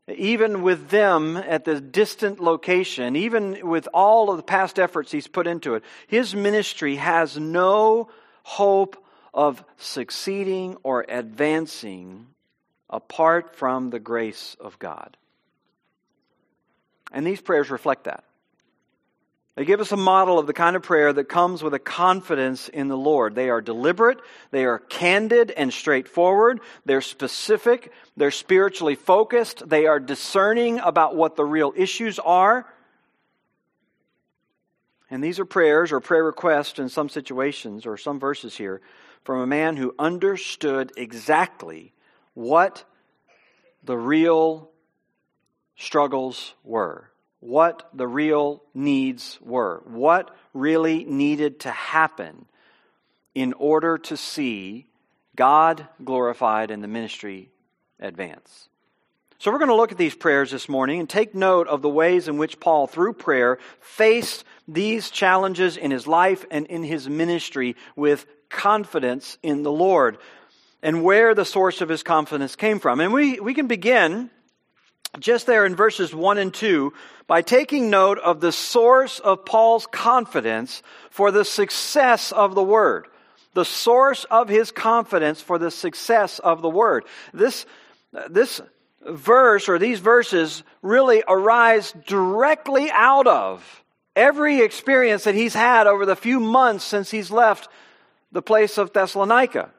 even 0.08 0.62
with 0.62 0.90
them 0.90 1.36
at 1.36 1.64
the 1.64 1.80
distant 1.80 2.38
location, 2.40 3.16
even 3.16 3.66
with 3.66 3.88
all 3.94 4.30
of 4.30 4.36
the 4.36 4.42
past 4.42 4.78
efforts 4.78 5.10
he's 5.10 5.28
put 5.28 5.46
into 5.46 5.74
it, 5.74 5.84
his 6.06 6.34
ministry 6.34 6.96
has 6.96 7.38
no 7.38 8.10
hope 8.42 9.02
of 9.32 9.64
succeeding 9.78 10.76
or 10.82 11.04
advancing 11.08 12.26
apart 12.90 13.56
from 13.56 13.90
the 13.90 13.98
grace 13.98 14.56
of 14.60 14.78
God. 14.78 15.16
And 17.10 17.26
these 17.26 17.40
prayers 17.40 17.70
reflect 17.70 18.04
that. 18.04 18.24
They 19.56 19.64
give 19.64 19.80
us 19.80 19.92
a 19.92 19.96
model 19.96 20.38
of 20.38 20.48
the 20.48 20.52
kind 20.52 20.74
of 20.74 20.82
prayer 20.82 21.12
that 21.12 21.28
comes 21.28 21.62
with 21.62 21.74
a 21.74 21.78
confidence 21.78 22.68
in 22.68 22.88
the 22.88 22.96
Lord. 22.96 23.36
They 23.36 23.50
are 23.50 23.60
deliberate, 23.60 24.18
they 24.50 24.64
are 24.64 24.80
candid 24.80 25.52
and 25.52 25.72
straightforward, 25.72 26.60
they're 26.84 27.00
specific, 27.00 27.92
they're 28.16 28.32
spiritually 28.32 28.96
focused, 28.96 29.68
they 29.68 29.86
are 29.86 30.00
discerning 30.00 30.80
about 30.80 31.14
what 31.14 31.36
the 31.36 31.44
real 31.44 31.72
issues 31.76 32.18
are. 32.18 32.66
And 35.08 35.22
these 35.22 35.38
are 35.38 35.44
prayers 35.44 35.92
or 35.92 36.00
prayer 36.00 36.24
requests 36.24 36.80
in 36.80 36.88
some 36.88 37.08
situations 37.08 37.86
or 37.86 37.96
some 37.96 38.18
verses 38.18 38.56
here 38.56 38.80
from 39.22 39.40
a 39.40 39.46
man 39.46 39.76
who 39.76 39.94
understood 40.00 40.90
exactly 40.96 41.92
what 42.34 42.84
the 43.84 43.96
real 43.96 44.70
struggles 45.76 46.54
were 46.64 47.10
what 47.44 47.90
the 47.92 48.08
real 48.08 48.62
needs 48.72 49.38
were, 49.42 49.82
what 49.84 50.34
really 50.54 51.04
needed 51.04 51.60
to 51.60 51.70
happen 51.70 52.46
in 53.34 53.52
order 53.52 53.98
to 53.98 54.16
see 54.16 54.86
God 55.36 55.86
glorified 56.02 56.70
and 56.70 56.82
the 56.82 56.88
ministry 56.88 57.50
advance. 58.00 58.70
So, 59.38 59.52
we're 59.52 59.58
going 59.58 59.68
to 59.68 59.74
look 59.74 59.92
at 59.92 59.98
these 59.98 60.14
prayers 60.14 60.52
this 60.52 60.70
morning 60.70 61.00
and 61.00 61.10
take 61.10 61.34
note 61.34 61.68
of 61.68 61.82
the 61.82 61.88
ways 61.88 62.28
in 62.28 62.38
which 62.38 62.60
Paul, 62.60 62.86
through 62.86 63.12
prayer, 63.12 63.58
faced 63.78 64.44
these 64.66 65.10
challenges 65.10 65.76
in 65.76 65.90
his 65.90 66.06
life 66.06 66.46
and 66.50 66.64
in 66.68 66.82
his 66.82 67.10
ministry 67.10 67.76
with 67.94 68.24
confidence 68.48 69.36
in 69.42 69.62
the 69.62 69.72
Lord 69.72 70.16
and 70.82 71.04
where 71.04 71.34
the 71.34 71.44
source 71.44 71.82
of 71.82 71.90
his 71.90 72.02
confidence 72.02 72.56
came 72.56 72.78
from. 72.78 73.00
And 73.00 73.12
we, 73.12 73.38
we 73.38 73.52
can 73.52 73.66
begin 73.66 74.30
just 75.18 75.46
there 75.46 75.64
in 75.64 75.76
verses 75.76 76.14
1 76.14 76.38
and 76.38 76.52
2 76.52 76.92
by 77.26 77.42
taking 77.42 77.90
note 77.90 78.18
of 78.18 78.40
the 78.40 78.52
source 78.52 79.18
of 79.18 79.44
Paul's 79.44 79.86
confidence 79.86 80.82
for 81.10 81.30
the 81.30 81.44
success 81.44 82.32
of 82.32 82.54
the 82.54 82.62
word. 82.62 83.06
The 83.54 83.64
source 83.64 84.24
of 84.24 84.48
his 84.48 84.72
confidence 84.72 85.40
for 85.40 85.58
the 85.58 85.70
success 85.70 86.38
of 86.40 86.60
the 86.60 86.68
word. 86.68 87.04
This, 87.32 87.66
this 88.28 88.60
verse 89.06 89.68
or 89.68 89.78
these 89.78 90.00
verses 90.00 90.62
really 90.82 91.22
arise 91.28 91.94
directly 92.06 92.90
out 92.90 93.26
of 93.26 93.84
every 94.16 94.60
experience 94.60 95.24
that 95.24 95.34
he's 95.34 95.54
had 95.54 95.86
over 95.86 96.06
the 96.06 96.16
few 96.16 96.40
months 96.40 96.84
since 96.84 97.10
he's 97.10 97.30
left 97.30 97.68
the 98.32 98.42
place 98.42 98.78
of 98.78 98.92
Thessalonica. 98.92 99.70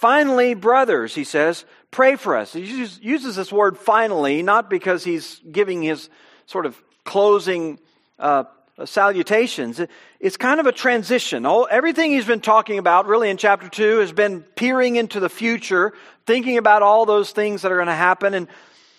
Finally, 0.00 0.54
brothers, 0.54 1.14
he 1.14 1.24
says, 1.24 1.66
pray 1.90 2.16
for 2.16 2.34
us. 2.34 2.54
He 2.54 2.62
uses 3.02 3.36
this 3.36 3.52
word 3.52 3.76
finally, 3.76 4.42
not 4.42 4.70
because 4.70 5.04
he's 5.04 5.42
giving 5.52 5.82
his 5.82 6.08
sort 6.46 6.64
of 6.64 6.82
closing 7.04 7.78
uh, 8.18 8.44
salutations. 8.86 9.78
It's 10.18 10.38
kind 10.38 10.58
of 10.58 10.64
a 10.64 10.72
transition. 10.72 11.44
All, 11.44 11.68
everything 11.70 12.12
he's 12.12 12.24
been 12.24 12.40
talking 12.40 12.78
about, 12.78 13.08
really, 13.08 13.28
in 13.28 13.36
chapter 13.36 13.68
2, 13.68 13.98
has 13.98 14.10
been 14.10 14.40
peering 14.40 14.96
into 14.96 15.20
the 15.20 15.28
future, 15.28 15.92
thinking 16.24 16.56
about 16.56 16.80
all 16.80 17.04
those 17.04 17.32
things 17.32 17.60
that 17.60 17.70
are 17.70 17.76
going 17.76 17.88
to 17.88 17.92
happen. 17.92 18.32
And, 18.32 18.48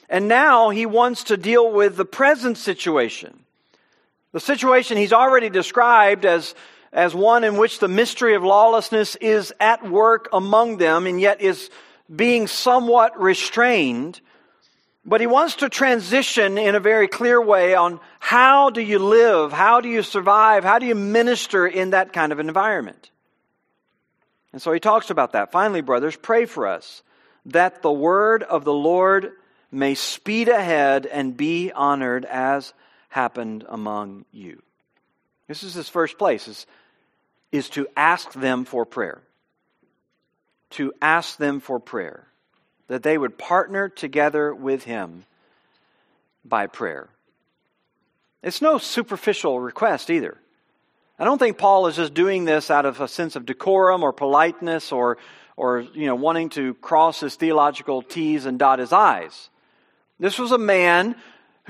and 0.07 0.27
now 0.27 0.69
he 0.69 0.85
wants 0.85 1.23
to 1.23 1.35
deal 1.35 1.71
with 1.71 1.97
the 1.97 2.05
present 2.05 2.59
situation. 2.59 3.39
The 4.33 4.39
situation 4.39 4.97
he's 4.97 5.13
already 5.13 5.49
described 5.49 6.27
as 6.27 6.53
as 6.93 7.15
one 7.15 7.43
in 7.43 7.57
which 7.57 7.79
the 7.79 7.87
mystery 7.87 8.35
of 8.35 8.43
lawlessness 8.43 9.15
is 9.15 9.53
at 9.59 9.89
work 9.89 10.29
among 10.33 10.77
them 10.77 11.07
and 11.07 11.21
yet 11.21 11.41
is 11.41 11.69
being 12.13 12.47
somewhat 12.47 13.19
restrained. 13.19 14.19
But 15.05 15.21
he 15.21 15.27
wants 15.27 15.55
to 15.57 15.69
transition 15.69 16.57
in 16.57 16.75
a 16.75 16.79
very 16.79 17.07
clear 17.07 17.41
way 17.41 17.75
on 17.75 17.99
how 18.19 18.69
do 18.69 18.81
you 18.81 18.99
live? 18.99 19.51
How 19.51 19.81
do 19.81 19.89
you 19.89 20.03
survive? 20.03 20.63
How 20.63 20.79
do 20.79 20.85
you 20.85 20.95
minister 20.95 21.65
in 21.65 21.91
that 21.91 22.13
kind 22.13 22.31
of 22.31 22.39
environment? 22.39 23.09
And 24.53 24.61
so 24.61 24.73
he 24.73 24.79
talks 24.79 25.09
about 25.09 25.31
that. 25.31 25.51
Finally, 25.51 25.81
brothers, 25.81 26.15
pray 26.15 26.45
for 26.45 26.67
us 26.67 27.03
that 27.45 27.81
the 27.81 27.91
word 27.91 28.43
of 28.43 28.65
the 28.65 28.73
Lord 28.73 29.31
may 29.71 29.95
speed 29.95 30.49
ahead 30.49 31.05
and 31.05 31.37
be 31.37 31.71
honored 31.71 32.25
as 32.25 32.73
happened 33.09 33.65
among 33.69 34.25
you. 34.31 34.61
This 35.47 35.63
is 35.63 35.73
his 35.73 35.89
first 35.89 36.17
place, 36.17 36.47
is 36.47 36.67
is 37.51 37.69
to 37.69 37.87
ask 37.95 38.31
them 38.33 38.65
for 38.65 38.85
prayer. 38.85 39.21
To 40.71 40.93
ask 41.01 41.37
them 41.37 41.59
for 41.59 41.79
prayer. 41.79 42.27
That 42.87 43.03
they 43.03 43.17
would 43.17 43.37
partner 43.37 43.89
together 43.89 44.53
with 44.53 44.83
him 44.83 45.25
by 46.43 46.67
prayer. 46.67 47.09
It's 48.41 48.61
no 48.61 48.77
superficial 48.77 49.59
request 49.59 50.09
either. 50.09 50.37
I 51.19 51.23
don't 51.23 51.37
think 51.37 51.57
Paul 51.57 51.85
is 51.87 51.97
just 51.97 52.13
doing 52.13 52.45
this 52.45 52.71
out 52.71 52.85
of 52.85 52.99
a 52.99 53.07
sense 53.07 53.35
of 53.35 53.45
decorum 53.45 54.01
or 54.01 54.11
politeness 54.11 54.91
or, 54.91 55.19
or 55.55 55.81
you 55.81 56.07
know, 56.07 56.15
wanting 56.15 56.49
to 56.49 56.73
cross 56.75 57.19
his 57.19 57.35
theological 57.35 58.01
T's 58.01 58.47
and 58.47 58.57
dot 58.57 58.79
his 58.79 58.91
I's. 58.91 59.49
This 60.19 60.39
was 60.39 60.51
a 60.51 60.57
man 60.57 61.15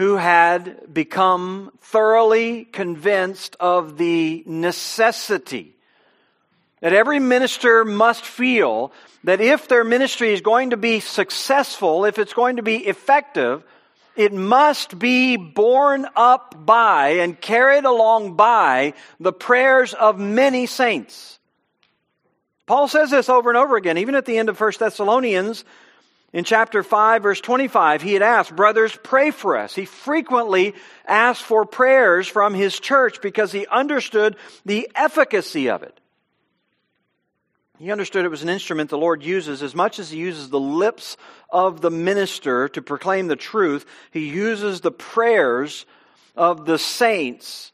who 0.01 0.15
had 0.15 0.91
become 0.91 1.71
thoroughly 1.79 2.65
convinced 2.65 3.55
of 3.59 3.99
the 3.99 4.41
necessity 4.47 5.75
that 6.79 6.91
every 6.91 7.19
minister 7.19 7.85
must 7.85 8.25
feel 8.25 8.91
that 9.25 9.41
if 9.41 9.67
their 9.67 9.83
ministry 9.83 10.33
is 10.33 10.41
going 10.41 10.71
to 10.71 10.77
be 10.77 11.01
successful, 11.01 12.05
if 12.05 12.17
it's 12.17 12.33
going 12.33 12.55
to 12.55 12.63
be 12.63 12.77
effective, 12.77 13.63
it 14.15 14.33
must 14.33 14.97
be 14.97 15.37
borne 15.37 16.07
up 16.15 16.65
by 16.65 17.09
and 17.19 17.39
carried 17.39 17.85
along 17.85 18.35
by 18.35 18.95
the 19.19 19.31
prayers 19.31 19.93
of 19.93 20.17
many 20.17 20.65
saints. 20.65 21.37
Paul 22.65 22.87
says 22.87 23.11
this 23.11 23.29
over 23.29 23.51
and 23.51 23.57
over 23.57 23.75
again, 23.75 23.99
even 23.99 24.15
at 24.15 24.25
the 24.25 24.39
end 24.39 24.49
of 24.49 24.59
1 24.59 24.71
Thessalonians 24.79 25.63
in 26.33 26.45
chapter 26.45 26.81
5, 26.81 27.23
verse 27.23 27.41
25, 27.41 28.01
he 28.01 28.13
had 28.13 28.21
asked, 28.21 28.55
Brothers, 28.55 28.97
pray 29.03 29.31
for 29.31 29.57
us. 29.57 29.75
He 29.75 29.85
frequently 29.85 30.73
asked 31.05 31.41
for 31.43 31.65
prayers 31.65 32.27
from 32.27 32.53
his 32.53 32.79
church 32.79 33.21
because 33.21 33.51
he 33.51 33.67
understood 33.67 34.37
the 34.65 34.89
efficacy 34.95 35.69
of 35.69 35.83
it. 35.83 35.99
He 37.79 37.91
understood 37.91 38.23
it 38.23 38.29
was 38.29 38.43
an 38.43 38.49
instrument 38.49 38.91
the 38.91 38.97
Lord 38.97 39.23
uses 39.23 39.63
as 39.63 39.75
much 39.75 39.99
as 39.99 40.11
he 40.11 40.19
uses 40.19 40.49
the 40.49 40.59
lips 40.59 41.17
of 41.49 41.81
the 41.81 41.89
minister 41.89 42.69
to 42.69 42.81
proclaim 42.81 43.27
the 43.27 43.35
truth, 43.35 43.85
he 44.11 44.29
uses 44.29 44.81
the 44.81 44.91
prayers 44.91 45.85
of 46.35 46.65
the 46.65 46.77
saints 46.77 47.71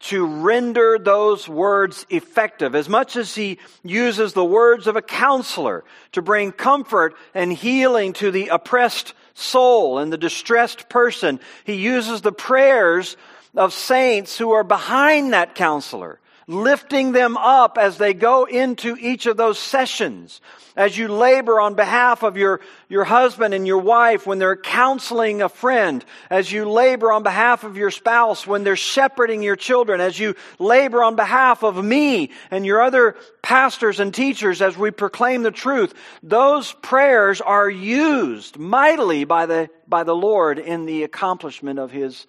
to 0.00 0.26
render 0.26 0.98
those 0.98 1.48
words 1.48 2.04
effective, 2.10 2.74
as 2.74 2.88
much 2.88 3.16
as 3.16 3.34
he 3.34 3.58
uses 3.82 4.32
the 4.32 4.44
words 4.44 4.86
of 4.86 4.96
a 4.96 5.02
counselor 5.02 5.84
to 6.12 6.22
bring 6.22 6.52
comfort 6.52 7.14
and 7.34 7.52
healing 7.52 8.12
to 8.14 8.30
the 8.30 8.48
oppressed 8.48 9.14
soul 9.34 9.98
and 9.98 10.12
the 10.12 10.18
distressed 10.18 10.88
person. 10.88 11.40
He 11.64 11.74
uses 11.74 12.20
the 12.20 12.32
prayers 12.32 13.16
of 13.56 13.72
saints 13.72 14.36
who 14.36 14.52
are 14.52 14.64
behind 14.64 15.32
that 15.32 15.54
counselor 15.54 16.20
lifting 16.46 17.12
them 17.12 17.36
up 17.36 17.78
as 17.78 17.98
they 17.98 18.14
go 18.14 18.44
into 18.44 18.96
each 18.98 19.26
of 19.26 19.36
those 19.36 19.58
sessions. 19.58 20.40
As 20.76 20.98
you 20.98 21.08
labor 21.08 21.60
on 21.60 21.74
behalf 21.74 22.22
of 22.22 22.36
your, 22.36 22.60
your 22.88 23.04
husband 23.04 23.54
and 23.54 23.66
your 23.66 23.78
wife 23.78 24.26
when 24.26 24.38
they're 24.38 24.56
counseling 24.56 25.40
a 25.40 25.48
friend. 25.48 26.04
As 26.30 26.50
you 26.50 26.68
labor 26.68 27.12
on 27.12 27.22
behalf 27.22 27.64
of 27.64 27.76
your 27.76 27.90
spouse 27.90 28.46
when 28.46 28.64
they're 28.64 28.76
shepherding 28.76 29.42
your 29.42 29.56
children. 29.56 30.00
As 30.00 30.18
you 30.18 30.34
labor 30.58 31.02
on 31.02 31.16
behalf 31.16 31.62
of 31.62 31.82
me 31.82 32.30
and 32.50 32.66
your 32.66 32.82
other 32.82 33.16
pastors 33.42 34.00
and 34.00 34.12
teachers 34.12 34.60
as 34.60 34.76
we 34.76 34.90
proclaim 34.90 35.42
the 35.42 35.50
truth. 35.50 35.94
Those 36.22 36.72
prayers 36.72 37.40
are 37.40 37.70
used 37.70 38.58
mightily 38.58 39.24
by 39.24 39.46
the, 39.46 39.70
by 39.86 40.02
the 40.02 40.16
Lord 40.16 40.58
in 40.58 40.86
the 40.86 41.04
accomplishment 41.04 41.78
of 41.78 41.90
his, 41.90 42.26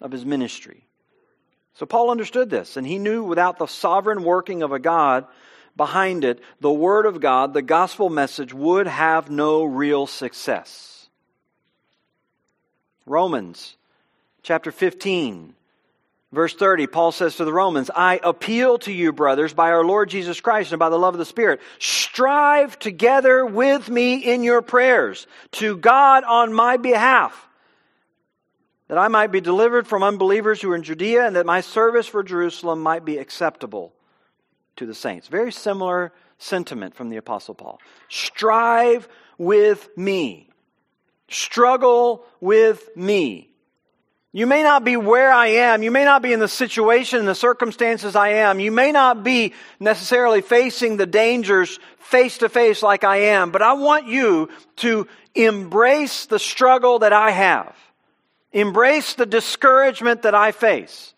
of 0.00 0.12
his 0.12 0.24
ministry. 0.24 0.87
So 1.78 1.86
Paul 1.86 2.10
understood 2.10 2.50
this, 2.50 2.76
and 2.76 2.84
he 2.84 2.98
knew 2.98 3.22
without 3.22 3.58
the 3.58 3.66
sovereign 3.66 4.24
working 4.24 4.64
of 4.64 4.72
a 4.72 4.80
God 4.80 5.26
behind 5.76 6.24
it, 6.24 6.40
the 6.60 6.72
Word 6.72 7.06
of 7.06 7.20
God, 7.20 7.54
the 7.54 7.62
gospel 7.62 8.10
message, 8.10 8.52
would 8.52 8.88
have 8.88 9.30
no 9.30 9.62
real 9.62 10.08
success. 10.08 11.08
Romans 13.06 13.76
chapter 14.42 14.72
15, 14.72 15.54
verse 16.32 16.52
30, 16.52 16.88
Paul 16.88 17.12
says 17.12 17.36
to 17.36 17.44
the 17.44 17.52
Romans, 17.52 17.92
I 17.94 18.18
appeal 18.24 18.78
to 18.78 18.92
you, 18.92 19.12
brothers, 19.12 19.54
by 19.54 19.70
our 19.70 19.84
Lord 19.84 20.10
Jesus 20.10 20.40
Christ 20.40 20.72
and 20.72 20.80
by 20.80 20.88
the 20.88 20.98
love 20.98 21.14
of 21.14 21.18
the 21.18 21.24
Spirit, 21.24 21.60
strive 21.78 22.76
together 22.80 23.46
with 23.46 23.88
me 23.88 24.16
in 24.16 24.42
your 24.42 24.62
prayers 24.62 25.28
to 25.52 25.76
God 25.76 26.24
on 26.24 26.52
my 26.52 26.76
behalf 26.76 27.47
that 28.88 28.98
I 28.98 29.08
might 29.08 29.30
be 29.30 29.40
delivered 29.40 29.86
from 29.86 30.02
unbelievers 30.02 30.60
who 30.60 30.70
are 30.72 30.76
in 30.76 30.82
Judea, 30.82 31.26
and 31.26 31.36
that 31.36 31.46
my 31.46 31.60
service 31.60 32.06
for 32.06 32.22
Jerusalem 32.22 32.80
might 32.82 33.04
be 33.04 33.18
acceptable 33.18 33.92
to 34.76 34.86
the 34.86 34.94
saints. 34.94 35.28
Very 35.28 35.52
similar 35.52 36.12
sentiment 36.38 36.94
from 36.94 37.10
the 37.10 37.16
Apostle 37.16 37.54
Paul. 37.54 37.80
Strive 38.08 39.08
with 39.36 39.88
me. 39.96 40.48
Struggle 41.28 42.24
with 42.40 42.88
me. 42.96 43.50
You 44.32 44.46
may 44.46 44.62
not 44.62 44.84
be 44.84 44.96
where 44.96 45.32
I 45.32 45.48
am. 45.48 45.82
You 45.82 45.90
may 45.90 46.04
not 46.04 46.22
be 46.22 46.32
in 46.32 46.40
the 46.40 46.48
situation 46.48 47.18
and 47.18 47.28
the 47.28 47.34
circumstances 47.34 48.14
I 48.14 48.28
am. 48.28 48.60
You 48.60 48.70
may 48.70 48.92
not 48.92 49.24
be 49.24 49.54
necessarily 49.80 50.42
facing 50.42 50.96
the 50.96 51.06
dangers 51.06 51.78
face 51.98 52.38
to 52.38 52.48
face 52.48 52.82
like 52.82 53.04
I 53.04 53.16
am, 53.16 53.50
but 53.50 53.62
I 53.62 53.72
want 53.72 54.06
you 54.06 54.50
to 54.76 55.08
embrace 55.34 56.26
the 56.26 56.38
struggle 56.38 57.00
that 57.00 57.12
I 57.12 57.30
have. 57.30 57.74
Embrace 58.58 59.14
the 59.14 59.26
discouragement 59.26 60.22
that 60.22 60.34
I 60.34 60.52
face. 60.52 61.14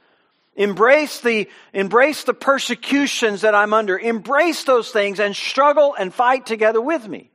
Embrace 0.56 1.20
the, 1.20 1.48
embrace 1.72 2.24
the 2.24 2.34
persecutions 2.34 3.40
that 3.40 3.54
I'm 3.54 3.72
under. 3.72 3.98
Embrace 3.98 4.64
those 4.64 4.90
things 4.90 5.18
and 5.20 5.34
struggle 5.34 5.94
and 5.98 6.12
fight 6.12 6.44
together 6.44 6.82
with 6.82 7.08
me. 7.08 7.29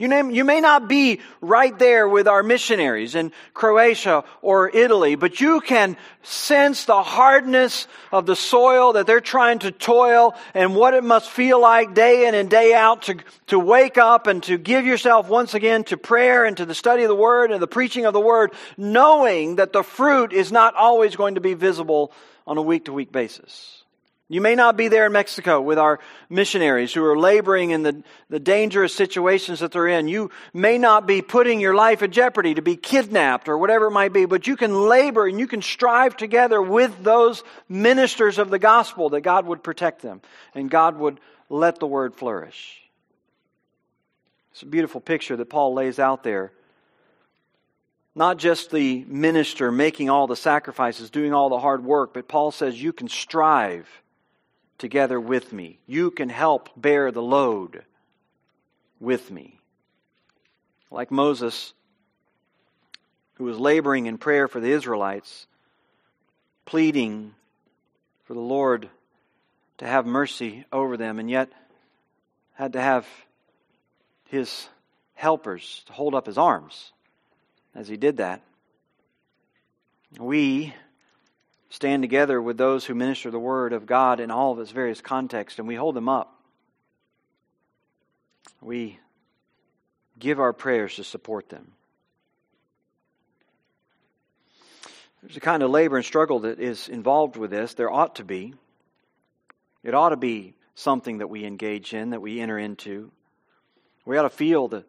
You, 0.00 0.30
you 0.30 0.46
may 0.46 0.62
not 0.62 0.88
be 0.88 1.20
right 1.42 1.78
there 1.78 2.08
with 2.08 2.26
our 2.26 2.42
missionaries 2.42 3.14
in 3.14 3.32
Croatia 3.52 4.24
or 4.40 4.70
Italy, 4.70 5.14
but 5.14 5.42
you 5.42 5.60
can 5.60 5.94
sense 6.22 6.86
the 6.86 7.02
hardness 7.02 7.86
of 8.10 8.24
the 8.24 8.34
soil 8.34 8.94
that 8.94 9.06
they're 9.06 9.20
trying 9.20 9.58
to 9.58 9.70
toil 9.70 10.34
and 10.54 10.74
what 10.74 10.94
it 10.94 11.04
must 11.04 11.28
feel 11.28 11.60
like 11.60 11.92
day 11.92 12.26
in 12.26 12.34
and 12.34 12.48
day 12.48 12.72
out 12.72 13.02
to, 13.02 13.16
to 13.48 13.58
wake 13.58 13.98
up 13.98 14.26
and 14.26 14.42
to 14.44 14.56
give 14.56 14.86
yourself 14.86 15.28
once 15.28 15.52
again 15.52 15.84
to 15.84 15.98
prayer 15.98 16.46
and 16.46 16.56
to 16.56 16.64
the 16.64 16.74
study 16.74 17.02
of 17.02 17.10
the 17.10 17.14
Word 17.14 17.52
and 17.52 17.60
the 17.60 17.66
preaching 17.66 18.06
of 18.06 18.14
the 18.14 18.20
Word, 18.20 18.52
knowing 18.78 19.56
that 19.56 19.74
the 19.74 19.82
fruit 19.82 20.32
is 20.32 20.50
not 20.50 20.74
always 20.76 21.14
going 21.14 21.34
to 21.34 21.42
be 21.42 21.52
visible 21.52 22.10
on 22.46 22.56
a 22.56 22.62
week 22.62 22.86
to 22.86 22.92
week 22.94 23.12
basis. 23.12 23.79
You 24.32 24.40
may 24.40 24.54
not 24.54 24.76
be 24.76 24.86
there 24.86 25.06
in 25.06 25.12
Mexico 25.12 25.60
with 25.60 25.76
our 25.76 25.98
missionaries 26.28 26.94
who 26.94 27.04
are 27.04 27.18
laboring 27.18 27.70
in 27.70 27.82
the, 27.82 28.04
the 28.28 28.38
dangerous 28.38 28.94
situations 28.94 29.58
that 29.58 29.72
they're 29.72 29.88
in. 29.88 30.06
You 30.06 30.30
may 30.54 30.78
not 30.78 31.04
be 31.04 31.20
putting 31.20 31.58
your 31.58 31.74
life 31.74 32.00
at 32.00 32.10
jeopardy 32.10 32.54
to 32.54 32.62
be 32.62 32.76
kidnapped 32.76 33.48
or 33.48 33.58
whatever 33.58 33.86
it 33.86 33.90
might 33.90 34.12
be, 34.12 34.26
but 34.26 34.46
you 34.46 34.56
can 34.56 34.86
labor 34.86 35.26
and 35.26 35.40
you 35.40 35.48
can 35.48 35.62
strive 35.62 36.16
together 36.16 36.62
with 36.62 37.02
those 37.02 37.42
ministers 37.68 38.38
of 38.38 38.50
the 38.50 38.60
gospel 38.60 39.08
that 39.10 39.22
God 39.22 39.46
would 39.46 39.64
protect 39.64 40.00
them 40.00 40.20
and 40.54 40.70
God 40.70 40.96
would 40.96 41.18
let 41.48 41.80
the 41.80 41.88
word 41.88 42.14
flourish. 42.14 42.80
It's 44.52 44.62
a 44.62 44.66
beautiful 44.66 45.00
picture 45.00 45.34
that 45.34 45.50
Paul 45.50 45.74
lays 45.74 45.98
out 45.98 46.22
there. 46.22 46.52
Not 48.14 48.36
just 48.36 48.70
the 48.70 49.04
minister 49.08 49.72
making 49.72 50.08
all 50.08 50.28
the 50.28 50.36
sacrifices, 50.36 51.10
doing 51.10 51.34
all 51.34 51.48
the 51.48 51.58
hard 51.58 51.84
work, 51.84 52.14
but 52.14 52.28
Paul 52.28 52.52
says 52.52 52.80
you 52.80 52.92
can 52.92 53.08
strive 53.08 53.88
together 54.80 55.20
with 55.20 55.52
me. 55.52 55.78
You 55.86 56.10
can 56.10 56.28
help 56.28 56.70
bear 56.76 57.12
the 57.12 57.22
load 57.22 57.84
with 58.98 59.30
me. 59.30 59.60
Like 60.90 61.12
Moses, 61.12 61.72
who 63.34 63.44
was 63.44 63.58
laboring 63.58 64.06
in 64.06 64.18
prayer 64.18 64.48
for 64.48 64.58
the 64.58 64.72
Israelites, 64.72 65.46
pleading 66.64 67.34
for 68.24 68.34
the 68.34 68.40
Lord 68.40 68.88
to 69.78 69.86
have 69.86 70.06
mercy 70.06 70.64
over 70.72 70.96
them, 70.96 71.18
and 71.18 71.30
yet 71.30 71.50
had 72.54 72.72
to 72.72 72.80
have 72.80 73.06
his 74.28 74.68
helpers 75.14 75.82
to 75.86 75.92
hold 75.92 76.14
up 76.14 76.26
his 76.26 76.38
arms 76.38 76.92
as 77.74 77.88
he 77.88 77.96
did 77.96 78.18
that. 78.18 78.42
We 80.18 80.74
stand 81.70 82.02
together 82.02 82.42
with 82.42 82.58
those 82.58 82.84
who 82.84 82.94
minister 82.94 83.30
the 83.30 83.38
Word 83.38 83.72
of 83.72 83.86
God 83.86 84.20
in 84.20 84.30
all 84.30 84.52
of 84.52 84.58
its 84.58 84.72
various 84.72 85.00
contexts, 85.00 85.58
and 85.58 85.66
we 85.66 85.76
hold 85.76 85.94
them 85.94 86.08
up. 86.08 86.36
We 88.60 88.98
give 90.18 90.38
our 90.38 90.52
prayers 90.52 90.96
to 90.96 91.04
support 91.04 91.48
them. 91.48 91.72
There's 95.22 95.36
a 95.36 95.40
kind 95.40 95.62
of 95.62 95.70
labor 95.70 95.96
and 95.96 96.04
struggle 96.04 96.40
that 96.40 96.60
is 96.60 96.88
involved 96.88 97.36
with 97.36 97.50
this. 97.50 97.74
There 97.74 97.90
ought 97.90 98.16
to 98.16 98.24
be. 98.24 98.54
It 99.82 99.94
ought 99.94 100.10
to 100.10 100.16
be 100.16 100.54
something 100.74 101.18
that 101.18 101.28
we 101.28 101.44
engage 101.44 101.94
in, 101.94 102.10
that 102.10 102.20
we 102.20 102.40
enter 102.40 102.58
into. 102.58 103.10
We 104.06 104.16
ought 104.16 104.22
to 104.22 104.30
feel 104.30 104.68
the, 104.68 104.84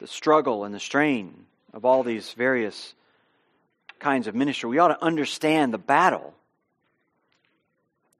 the 0.00 0.06
struggle 0.06 0.64
and 0.64 0.74
the 0.74 0.80
strain 0.80 1.46
of 1.72 1.84
all 1.84 2.02
these 2.02 2.32
various 2.32 2.94
kinds 3.98 4.26
of 4.26 4.34
ministry. 4.34 4.68
We 4.70 4.78
ought 4.78 4.88
to 4.88 5.02
understand 5.02 5.72
the 5.72 5.78
battle 5.78 6.33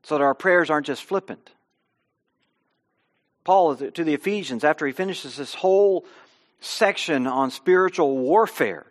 so 0.04 0.16
that 0.16 0.24
our 0.24 0.34
prayers 0.34 0.70
aren't 0.70 0.86
just 0.86 1.02
flippant. 1.02 1.50
Paul 3.42 3.76
to 3.76 4.04
the 4.04 4.14
Ephesians, 4.14 4.64
after 4.64 4.86
he 4.86 4.92
finishes 4.92 5.36
this 5.36 5.54
whole 5.54 6.06
section 6.60 7.26
on 7.26 7.50
spiritual 7.50 8.16
warfare, 8.16 8.86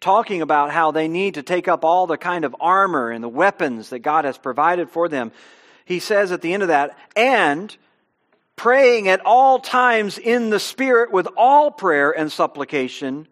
talking 0.00 0.42
about 0.42 0.70
how 0.70 0.90
they 0.90 1.08
need 1.08 1.34
to 1.34 1.42
take 1.42 1.66
up 1.66 1.84
all 1.84 2.06
the 2.06 2.16
kind 2.16 2.44
of 2.44 2.54
armor 2.60 3.10
and 3.10 3.24
the 3.24 3.28
weapons 3.28 3.90
that 3.90 3.98
God 4.00 4.24
has 4.24 4.38
provided 4.38 4.88
for 4.88 5.08
them, 5.08 5.32
he 5.84 5.98
says 5.98 6.32
at 6.32 6.40
the 6.40 6.54
end 6.54 6.62
of 6.62 6.68
that, 6.68 6.96
and 7.16 7.74
praying 8.56 9.08
at 9.08 9.20
all 9.24 9.58
times 9.58 10.16
in 10.16 10.50
the 10.50 10.60
Spirit 10.60 11.10
with 11.10 11.28
all 11.36 11.70
prayer 11.70 12.10
and 12.10 12.30
supplication 12.30 13.26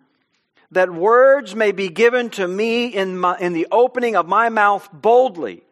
that 0.71 0.91
words 0.91 1.55
may 1.55 1.73
be 1.73 1.89
given 1.89 2.31
to 2.31 2.49
me 2.49 2.87
in, 2.87 3.19
my, 3.19 3.39
in 3.39 3.53
the 3.53 3.69
opening 3.71 4.17
of 4.17 4.27
my 4.27 4.49
mouth 4.49 4.89
boldly 4.93 5.63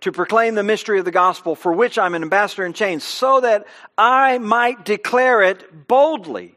to 0.00 0.12
proclaim 0.12 0.54
the 0.54 0.62
mystery 0.62 0.98
of 0.98 1.04
the 1.04 1.10
gospel 1.10 1.54
for 1.54 1.72
which 1.72 1.98
I'm 1.98 2.14
an 2.14 2.22
ambassador 2.22 2.64
in 2.64 2.72
chains, 2.72 3.04
so 3.04 3.40
that 3.40 3.66
I 3.98 4.38
might 4.38 4.84
declare 4.84 5.42
it 5.42 5.86
boldly 5.86 6.56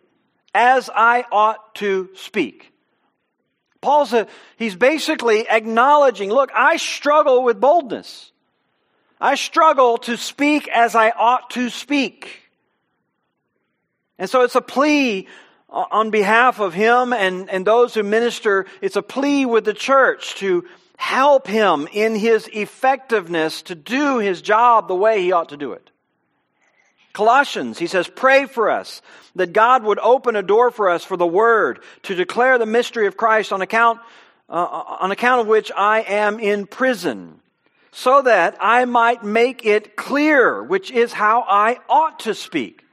as 0.54 0.90
I 0.94 1.26
ought 1.32 1.76
to 1.76 2.10
speak. 2.16 2.72
Paul's 3.82 4.14
a, 4.14 4.28
he's 4.56 4.76
basically 4.76 5.48
acknowledging, 5.50 6.30
look, 6.30 6.52
I 6.56 6.78
struggle 6.78 7.44
with 7.44 7.60
boldness. 7.60 8.32
I 9.20 9.36
struggle 9.36 9.98
to 10.00 10.16
speak 10.16 10.68
as 10.70 10.96
I 10.96 11.10
ought 11.12 11.50
to 11.52 11.70
speak. 11.70 12.42
And 14.18 14.30
so 14.30 14.42
it's 14.42 14.56
a 14.56 14.62
plea 14.62 15.28
on 15.70 16.12
behalf 16.12 16.60
of 16.60 16.74
him 16.74 17.14
and, 17.14 17.50
and 17.50 17.66
those 17.66 17.94
who 17.94 18.04
minister, 18.04 18.68
it's 18.80 18.96
a 18.96 19.02
plea 19.02 19.46
with 19.46 19.66
the 19.66 19.74
church 19.74 20.36
to 20.36 20.66
help 20.98 21.48
him 21.48 21.88
in 21.92 22.16
his 22.16 22.50
effectiveness 22.54 23.64
to 23.64 23.76
do 23.76 24.20
his 24.20 24.42
job 24.42 24.88
the 24.88 24.96
way 24.96 25.22
he 25.22 25.32
ought 25.32 25.50
to 25.50 25.58
do 25.58 25.74
it. 25.74 25.90
Colossians, 27.14 27.78
he 27.78 27.86
says, 27.86 28.08
pray 28.08 28.48
for 28.48 28.72
us 28.72 29.02
that 29.36 29.54
God 29.54 29.84
would 29.84 30.00
open 30.00 30.36
a 30.36 30.42
door 30.42 30.72
for 30.72 30.90
us 30.90 31.04
for 31.04 31.16
the 31.16 31.28
word 31.28 31.80
to 32.04 32.16
declare 32.16 32.58
the 32.58 32.66
mystery 32.66 33.06
of 33.06 33.18
Christ 33.18 33.54
on 33.54 33.62
account, 33.62 34.00
uh, 34.50 34.54
on 35.00 35.12
account 35.12 35.42
of 35.42 35.48
which 35.48 35.72
I 35.76 36.02
am 36.02 36.40
in 36.40 36.66
prison, 36.66 37.40
so 37.92 38.24
that 38.24 38.58
I 38.60 38.86
might 38.86 39.24
make 39.24 39.64
it 39.64 39.96
clear, 39.96 40.64
which 40.64 40.90
is 40.90 41.14
how 41.14 41.46
I 41.48 41.78
ought 41.88 42.22
to 42.22 42.34
speak. 42.34 42.84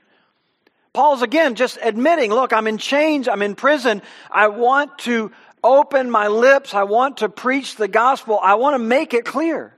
Paul's 0.93 1.23
again 1.23 1.55
just 1.55 1.79
admitting, 1.81 2.31
look, 2.31 2.53
I'm 2.53 2.67
in 2.67 2.77
chains, 2.77 3.29
I'm 3.29 3.43
in 3.43 3.55
prison. 3.55 4.03
I 4.31 4.49
want 4.49 4.99
to 5.01 5.33
open 5.62 6.11
my 6.11 6.29
lips, 6.29 6.75
I 6.75 6.85
want 6.85 7.18
to 7.18 7.29
preach 7.29 7.77
the 7.77 7.88
gospel, 7.88 8.38
I 8.42 8.55
want 8.55 8.75
to 8.75 8.79
make 8.79 9.14
it 9.14 9.25
clear. 9.25 9.75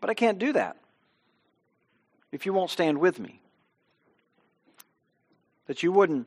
But 0.00 0.10
I 0.10 0.14
can't 0.14 0.38
do 0.38 0.52
that 0.52 0.76
if 2.30 2.46
you 2.46 2.52
won't 2.52 2.70
stand 2.70 2.98
with 2.98 3.18
me. 3.18 3.40
That 5.66 5.82
you 5.82 5.92
wouldn't 5.92 6.26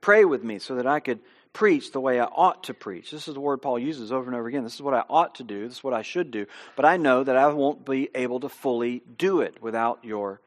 pray 0.00 0.24
with 0.24 0.42
me 0.42 0.58
so 0.58 0.76
that 0.76 0.86
I 0.86 1.00
could 1.00 1.20
preach 1.52 1.92
the 1.92 2.00
way 2.00 2.18
I 2.18 2.24
ought 2.24 2.64
to 2.64 2.74
preach. 2.74 3.10
This 3.10 3.28
is 3.28 3.34
the 3.34 3.40
word 3.40 3.62
Paul 3.62 3.78
uses 3.78 4.10
over 4.10 4.26
and 4.26 4.34
over 4.34 4.48
again. 4.48 4.64
This 4.64 4.74
is 4.74 4.82
what 4.82 4.94
I 4.94 5.04
ought 5.08 5.36
to 5.36 5.44
do. 5.44 5.68
This 5.68 5.78
is 5.78 5.84
what 5.84 5.94
I 5.94 6.02
should 6.02 6.30
do. 6.30 6.46
But 6.76 6.84
I 6.84 6.96
know 6.96 7.22
that 7.24 7.36
I 7.36 7.46
won't 7.46 7.86
be 7.86 8.10
able 8.14 8.40
to 8.40 8.48
fully 8.48 9.02
do 9.16 9.40
it 9.40 9.62
without 9.62 10.04
your 10.04 10.40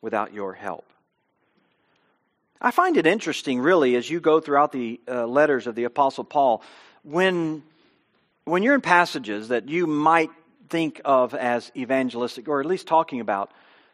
without 0.00 0.32
your 0.32 0.54
help. 0.54 0.86
I 2.62 2.70
find 2.72 2.98
it 2.98 3.06
interesting, 3.06 3.58
really, 3.60 3.96
as 3.96 4.10
you 4.10 4.20
go 4.20 4.38
throughout 4.38 4.70
the 4.70 5.00
uh, 5.08 5.26
letters 5.26 5.66
of 5.66 5.74
the 5.74 5.84
Apostle 5.84 6.24
Paul, 6.24 6.62
when, 7.02 7.62
when 8.44 8.62
you're 8.62 8.74
in 8.74 8.82
passages 8.82 9.48
that 9.48 9.70
you 9.70 9.86
might 9.86 10.30
think 10.68 11.00
of 11.04 11.34
as 11.34 11.72
evangelistic, 11.74 12.48
or 12.48 12.60
at 12.60 12.66
least 12.66 12.86
talking 12.86 13.20
about 13.20 13.50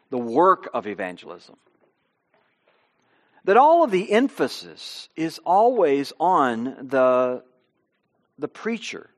the 0.09 0.17
work 0.17 0.69
of 0.73 0.85
evangelism, 0.85 1.55
that 3.45 3.55
all 3.55 3.85
of 3.85 3.91
the 3.91 4.11
emphasis 4.11 5.07
is 5.15 5.39
always 5.45 6.11
on 6.19 6.65
the, 6.89 7.43
the 8.37 8.49
preacher. 8.49 9.09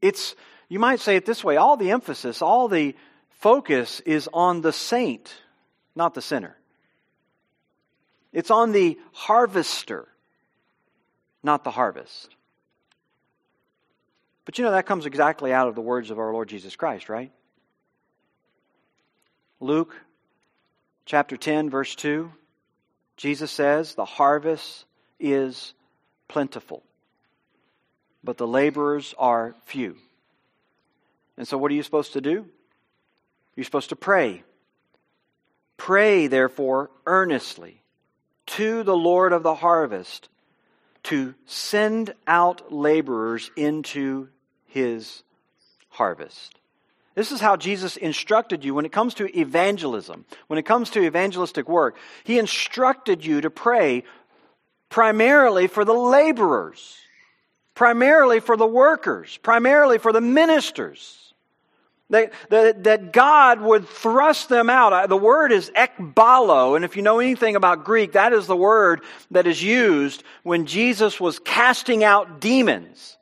It's, 0.00 0.36
you 0.68 0.78
might 0.78 1.00
say 1.00 1.16
it 1.16 1.26
this 1.26 1.42
way 1.42 1.56
all 1.56 1.76
the 1.76 1.90
emphasis, 1.90 2.42
all 2.42 2.68
the 2.68 2.94
focus 3.30 3.98
is 4.06 4.28
on 4.32 4.60
the 4.60 4.72
saint, 4.72 5.34
not 5.96 6.14
the 6.14 6.22
sinner. 6.22 6.56
It's 8.32 8.50
on 8.50 8.72
the 8.72 8.98
harvester, 9.12 10.08
not 11.42 11.64
the 11.64 11.70
harvest. 11.70 12.34
But 14.44 14.58
you 14.58 14.64
know, 14.64 14.72
that 14.72 14.86
comes 14.86 15.06
exactly 15.06 15.52
out 15.52 15.68
of 15.68 15.74
the 15.74 15.80
words 15.80 16.10
of 16.10 16.18
our 16.18 16.32
Lord 16.32 16.48
Jesus 16.48 16.74
Christ, 16.74 17.08
right? 17.08 17.30
Luke 19.60 19.94
chapter 21.04 21.36
10, 21.36 21.70
verse 21.70 21.94
2, 21.94 22.32
Jesus 23.16 23.50
says, 23.50 23.94
The 23.94 24.04
harvest 24.04 24.84
is 25.20 25.74
plentiful, 26.26 26.82
but 28.24 28.38
the 28.38 28.46
laborers 28.46 29.14
are 29.18 29.54
few. 29.64 29.96
And 31.36 31.46
so, 31.46 31.58
what 31.58 31.70
are 31.70 31.74
you 31.74 31.82
supposed 31.82 32.14
to 32.14 32.20
do? 32.20 32.46
You're 33.54 33.64
supposed 33.64 33.90
to 33.90 33.96
pray. 33.96 34.42
Pray, 35.76 36.26
therefore, 36.26 36.90
earnestly 37.06 37.81
to 38.46 38.82
the 38.82 38.96
Lord 38.96 39.32
of 39.32 39.42
the 39.42 39.54
harvest 39.54 40.28
to 41.04 41.34
send 41.46 42.14
out 42.26 42.72
laborers 42.72 43.50
into 43.56 44.28
his 44.66 45.22
harvest. 45.88 46.58
This 47.14 47.32
is 47.32 47.40
how 47.40 47.56
Jesus 47.56 47.96
instructed 47.96 48.64
you 48.64 48.74
when 48.74 48.86
it 48.86 48.92
comes 48.92 49.14
to 49.14 49.38
evangelism, 49.38 50.24
when 50.46 50.58
it 50.58 50.64
comes 50.64 50.90
to 50.90 51.04
evangelistic 51.04 51.68
work. 51.68 51.96
He 52.24 52.38
instructed 52.38 53.24
you 53.24 53.42
to 53.42 53.50
pray 53.50 54.04
primarily 54.88 55.66
for 55.66 55.84
the 55.84 55.92
laborers, 55.92 56.96
primarily 57.74 58.40
for 58.40 58.56
the 58.56 58.66
workers, 58.66 59.38
primarily 59.42 59.98
for 59.98 60.12
the 60.12 60.20
ministers. 60.20 61.21
That, 62.12 62.32
that, 62.50 62.84
that, 62.84 63.12
God 63.12 63.62
would 63.62 63.88
thrust 63.88 64.50
them 64.50 64.68
out. 64.68 65.08
The 65.08 65.16
word 65.16 65.50
is 65.50 65.70
ekbalo, 65.70 66.76
and 66.76 66.84
if 66.84 66.94
you 66.94 67.00
know 67.00 67.20
anything 67.20 67.56
about 67.56 67.86
Greek, 67.86 68.12
that 68.12 68.34
is 68.34 68.46
the 68.46 68.54
word 68.54 69.00
that 69.30 69.46
is 69.46 69.62
used 69.62 70.22
when 70.42 70.66
Jesus 70.66 71.18
was 71.18 71.38
casting 71.38 72.04
out 72.04 72.38
demons. 72.38 73.16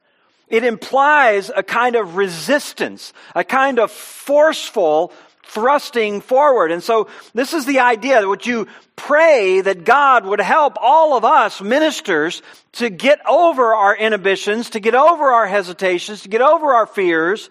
It 0.49 0.65
implies 0.65 1.53
a 1.55 1.63
kind 1.63 1.95
of 1.95 2.17
resistance, 2.17 3.13
a 3.37 3.45
kind 3.45 3.79
of 3.79 3.93
forceful 3.93 5.13
thrusting 5.45 6.21
forward. 6.21 6.73
And 6.73 6.83
so 6.83 7.07
this 7.33 7.55
is 7.55 7.67
the 7.67 7.79
idea 7.79 8.21
that 8.21 8.29
would 8.29 8.45
you 8.45 8.67
pray 8.97 9.61
that 9.61 9.85
God 9.85 10.27
would 10.27 10.41
help 10.41 10.77
all 10.81 11.17
of 11.17 11.25
us 11.25 11.61
ministers 11.61 12.43
to 12.73 12.91
get 12.91 13.21
over 13.29 13.73
our 13.73 13.97
inhibitions, 13.97 14.71
to 14.71 14.81
get 14.81 14.97
over 14.97 15.31
our 15.31 15.47
hesitations, 15.47 16.23
to 16.23 16.29
get 16.29 16.41
over 16.41 16.75
our 16.75 16.87
fears, 16.87 17.51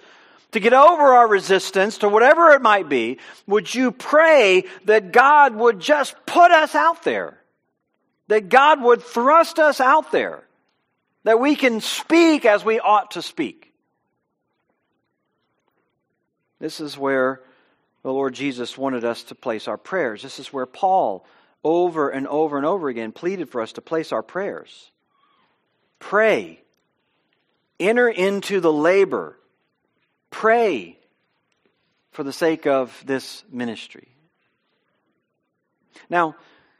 to 0.51 0.59
get 0.59 0.73
over 0.73 1.03
our 1.03 1.27
resistance 1.27 1.99
to 1.99 2.09
whatever 2.09 2.51
it 2.51 2.61
might 2.61 2.89
be. 2.89 3.19
Would 3.47 3.73
you 3.73 3.91
pray 3.91 4.65
that 4.85 5.11
God 5.11 5.55
would 5.55 5.79
just 5.79 6.15
put 6.25 6.51
us 6.51 6.75
out 6.75 7.03
there? 7.03 7.37
That 8.27 8.49
God 8.49 8.81
would 8.81 9.03
thrust 9.03 9.59
us 9.59 9.79
out 9.79 10.11
there? 10.11 10.43
That 11.23 11.39
we 11.39 11.55
can 11.55 11.81
speak 11.81 12.45
as 12.45 12.65
we 12.65 12.79
ought 12.79 13.11
to 13.11 13.21
speak? 13.21 13.71
This 16.59 16.79
is 16.79 16.97
where 16.97 17.41
the 18.03 18.11
Lord 18.11 18.33
Jesus 18.33 18.77
wanted 18.77 19.05
us 19.05 19.23
to 19.23 19.35
place 19.35 19.67
our 19.67 19.77
prayers. 19.77 20.21
This 20.21 20.39
is 20.39 20.51
where 20.51 20.65
Paul, 20.65 21.25
over 21.63 22.09
and 22.09 22.27
over 22.27 22.57
and 22.57 22.65
over 22.65 22.89
again, 22.89 23.11
pleaded 23.11 23.49
for 23.49 23.61
us 23.61 23.73
to 23.73 23.81
place 23.81 24.11
our 24.11 24.23
prayers. 24.23 24.91
Pray. 25.99 26.61
Enter 27.79 28.09
into 28.09 28.59
the 28.61 28.73
labor. 28.73 29.37
Pray 30.29 30.97
for 32.11 32.23
the 32.23 32.33
sake 32.33 32.65
of 32.67 33.03
this 33.05 33.43
ministry. 33.51 34.07
Now, 36.09 36.35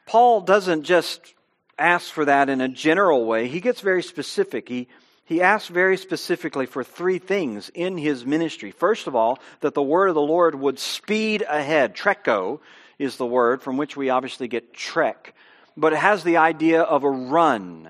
Paul 0.06 0.42
doesn't 0.42 0.84
just 0.84 1.34
ask 1.78 2.12
for 2.12 2.26
that 2.26 2.50
in 2.50 2.62
a 2.62 2.68
general 2.68 3.26
way, 3.26 3.48
he 3.48 3.62
gets 3.62 3.82
very 3.82 4.04
specific. 4.04 4.68
He 4.68 4.88
he 5.30 5.44
asked 5.44 5.70
very 5.70 5.96
specifically 5.96 6.66
for 6.66 6.84
three 6.84 7.20
things 7.20 7.70
in 7.76 8.00
his 8.00 8.26
ministry. 8.26 8.72
First 8.72 9.06
of 9.06 9.16
all, 9.16 9.38
that 9.60 9.76
the 9.76 9.84
word 9.84 10.08
of 10.10 10.16
the 10.16 10.22
Lord 10.22 10.56
would 10.56 10.80
speed 10.80 11.44
ahead. 11.48 11.96
Treko 11.96 12.62
is 12.98 13.18
the 13.18 13.28
word 13.28 13.62
from 13.62 13.78
which 13.78 13.96
we 13.96 14.10
obviously 14.10 14.48
get 14.48 14.74
trek, 14.74 15.36
but 15.78 15.94
it 15.94 16.00
has 16.00 16.24
the 16.24 16.38
idea 16.38 16.82
of 16.82 17.04
a 17.04 17.12
run, 17.12 17.88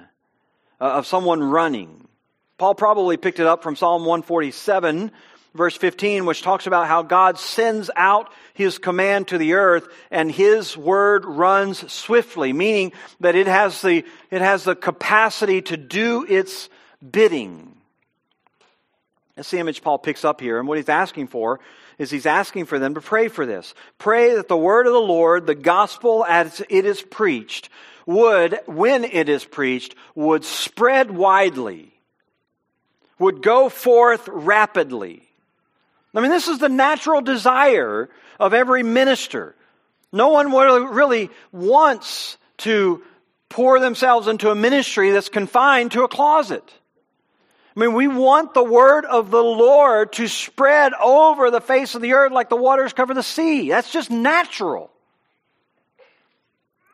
uh, 0.81 0.83
of 0.83 1.07
someone 1.07 1.41
running. 1.41 2.09
Paul 2.57 2.75
probably 2.75 3.15
picked 3.15 3.39
it 3.39 3.47
up 3.47 3.63
from 3.63 3.77
Psalm 3.77 4.01
147, 4.01 5.09
verse 5.53 5.75
15, 5.75 6.25
which 6.25 6.41
talks 6.41 6.67
about 6.67 6.87
how 6.87 7.01
God 7.01 7.39
sends 7.39 7.89
out 7.95 8.31
his 8.53 8.77
command 8.77 9.29
to 9.29 9.37
the 9.37 9.53
earth 9.53 9.87
and 10.11 10.31
his 10.31 10.77
word 10.77 11.25
runs 11.25 11.91
swiftly, 11.91 12.53
meaning 12.53 12.91
that 13.19 13.35
it 13.35 13.47
has 13.47 13.81
the, 13.81 14.05
it 14.31 14.41
has 14.41 14.63
the 14.63 14.75
capacity 14.75 15.61
to 15.63 15.77
do 15.77 16.25
its 16.27 16.69
bidding. 17.11 17.75
That's 19.35 19.51
the 19.51 19.59
image 19.59 19.81
Paul 19.81 19.99
picks 19.99 20.25
up 20.25 20.41
here. 20.41 20.59
And 20.59 20.67
what 20.67 20.77
he's 20.77 20.89
asking 20.89 21.27
for 21.27 21.59
is 21.97 22.11
he's 22.11 22.25
asking 22.25 22.65
for 22.65 22.77
them 22.77 22.95
to 22.95 23.01
pray 23.01 23.27
for 23.27 23.45
this. 23.45 23.73
Pray 23.97 24.35
that 24.35 24.47
the 24.47 24.57
word 24.57 24.85
of 24.85 24.93
the 24.93 24.99
Lord, 24.99 25.47
the 25.47 25.55
gospel 25.55 26.25
as 26.27 26.61
it 26.69 26.85
is 26.85 27.01
preached, 27.01 27.69
would, 28.05 28.59
when 28.65 29.03
it 29.03 29.29
is 29.29 29.45
preached, 29.45 29.95
would 30.15 30.43
spread 30.43 31.11
widely, 31.11 31.93
would 33.17 33.41
go 33.41 33.69
forth 33.69 34.27
rapidly. 34.27 35.28
I 36.13 36.21
mean, 36.21 36.31
this 36.31 36.47
is 36.47 36.59
the 36.59 36.69
natural 36.69 37.21
desire 37.21 38.09
of 38.39 38.53
every 38.53 38.83
minister. 38.83 39.55
No 40.11 40.29
one 40.29 40.51
really 40.51 41.29
wants 41.51 42.37
to 42.59 43.03
pour 43.47 43.79
themselves 43.79 44.27
into 44.27 44.49
a 44.49 44.55
ministry 44.55 45.11
that's 45.11 45.29
confined 45.29 45.91
to 45.93 46.03
a 46.03 46.07
closet. 46.07 46.63
I 47.75 47.79
mean, 47.79 47.93
we 47.93 48.07
want 48.07 48.53
the 48.53 48.63
word 48.63 49.05
of 49.05 49.31
the 49.31 49.43
Lord 49.43 50.13
to 50.13 50.27
spread 50.27 50.93
over 50.93 51.51
the 51.51 51.61
face 51.61 51.95
of 51.95 52.01
the 52.01 52.13
earth 52.13 52.31
like 52.31 52.49
the 52.49 52.55
waters 52.55 52.91
cover 52.91 53.13
the 53.13 53.23
sea. 53.23 53.69
That's 53.69 53.91
just 53.91 54.09
natural. 54.09 54.91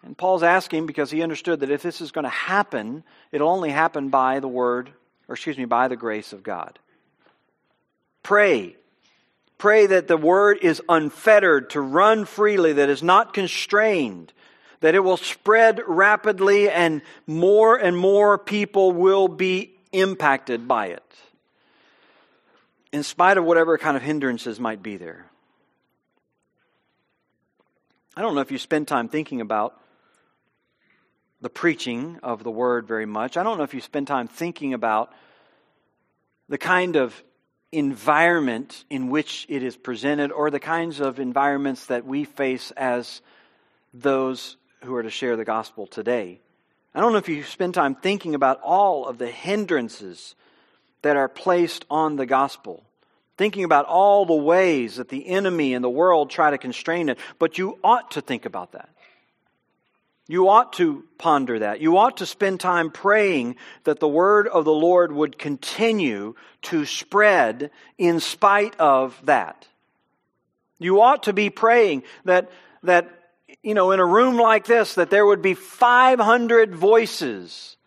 And 0.03 0.15
Paul's 0.15 0.43
asking 0.43 0.85
because 0.85 1.09
he 1.09 1.23
understood 1.23 1.61
that 1.61 1.71
if 1.71 1.81
this 1.81 2.01
is 2.01 2.11
going 2.11 2.25
to 2.25 2.29
happen, 2.29 3.03
it'll 3.31 3.49
only 3.49 3.71
happen 3.71 4.09
by 4.09 4.39
the 4.39 4.47
word, 4.47 4.91
or 5.27 5.33
excuse 5.33 5.57
me, 5.57 5.65
by 5.65 5.87
the 5.87 5.95
grace 5.95 6.33
of 6.33 6.43
God. 6.43 6.77
Pray. 8.21 8.75
Pray 9.57 9.85
that 9.85 10.07
the 10.07 10.17
word 10.17 10.59
is 10.61 10.81
unfettered, 10.89 11.69
to 11.71 11.81
run 11.81 12.25
freely, 12.25 12.73
that 12.73 12.89
is 12.89 13.01
not 13.01 13.33
constrained, 13.33 14.33
that 14.81 14.95
it 14.95 14.99
will 14.99 15.17
spread 15.17 15.81
rapidly, 15.87 16.69
and 16.69 17.01
more 17.25 17.77
and 17.77 17.97
more 17.97 18.37
people 18.37 18.91
will 18.91 19.27
be 19.27 19.73
impacted 19.91 20.67
by 20.67 20.87
it, 20.87 21.03
in 22.91 23.01
spite 23.01 23.37
of 23.37 23.45
whatever 23.45 23.77
kind 23.77 23.95
of 23.95 24.03
hindrances 24.03 24.59
might 24.59 24.83
be 24.83 24.97
there. 24.97 25.25
I 28.17 28.21
don't 28.21 28.35
know 28.35 28.41
if 28.41 28.51
you 28.51 28.57
spend 28.57 28.87
time 28.87 29.07
thinking 29.09 29.41
about 29.41 29.79
the 31.41 31.49
preaching 31.49 32.19
of 32.23 32.43
the 32.43 32.51
word 32.51 32.87
very 32.87 33.05
much. 33.05 33.37
I 33.37 33.43
don't 33.43 33.57
know 33.57 33.63
if 33.63 33.73
you 33.73 33.81
spend 33.81 34.07
time 34.07 34.27
thinking 34.27 34.73
about 34.73 35.13
the 36.49 36.57
kind 36.57 36.95
of 36.95 37.23
environment 37.75 38.85
in 38.89 39.09
which 39.09 39.45
it 39.49 39.63
is 39.63 39.75
presented 39.75 40.31
or 40.31 40.49
the 40.49 40.59
kinds 40.59 40.99
of 40.99 41.19
environments 41.19 41.87
that 41.87 42.05
we 42.05 42.23
face 42.23 42.71
as 42.71 43.21
those 43.93 44.57
who 44.83 44.95
are 44.95 45.03
to 45.03 45.09
share 45.09 45.35
the 45.35 45.45
gospel 45.45 45.85
today. 45.87 46.39
I 46.93 47.01
don't 47.01 47.11
know 47.11 47.17
if 47.17 47.27
you 47.27 47.43
spend 47.43 47.73
time 47.73 47.95
thinking 47.95 48.35
about 48.35 48.61
all 48.61 49.05
of 49.05 49.17
the 49.17 49.27
hindrances 49.27 50.35
that 51.01 51.17
are 51.17 51.27
placed 51.27 51.85
on 51.89 52.15
the 52.15 52.25
gospel, 52.25 52.83
thinking 53.37 53.65
about 53.65 53.85
all 53.85 54.25
the 54.25 54.33
ways 54.33 54.95
that 54.95 55.09
the 55.09 55.27
enemy 55.27 55.73
and 55.73 55.83
the 55.83 55.89
world 55.89 56.29
try 56.29 56.51
to 56.51 56.57
constrain 56.57 57.09
it, 57.09 57.19
but 57.37 57.57
you 57.57 57.77
ought 57.83 58.11
to 58.11 58.21
think 58.21 58.45
about 58.45 58.71
that. 58.71 58.89
You 60.27 60.49
ought 60.49 60.73
to 60.73 61.03
ponder 61.17 61.59
that. 61.59 61.81
You 61.81 61.97
ought 61.97 62.17
to 62.17 62.25
spend 62.25 62.59
time 62.59 62.89
praying 62.89 63.57
that 63.83 63.99
the 63.99 64.07
word 64.07 64.47
of 64.47 64.65
the 64.65 64.73
Lord 64.73 65.11
would 65.11 65.37
continue 65.37 66.33
to 66.63 66.85
spread 66.85 67.69
in 67.97 68.19
spite 68.19 68.79
of 68.79 69.19
that. 69.25 69.67
You 70.79 71.01
ought 71.01 71.23
to 71.23 71.33
be 71.33 71.49
praying 71.49 72.03
that, 72.25 72.51
that 72.83 73.09
you 73.61 73.75
know, 73.75 73.91
in 73.91 73.99
a 73.99 74.05
room 74.05 74.37
like 74.37 74.65
this, 74.65 74.95
that 74.95 75.11
there 75.11 75.25
would 75.25 75.41
be 75.41 75.53
500 75.53 76.75
voices 76.75 77.77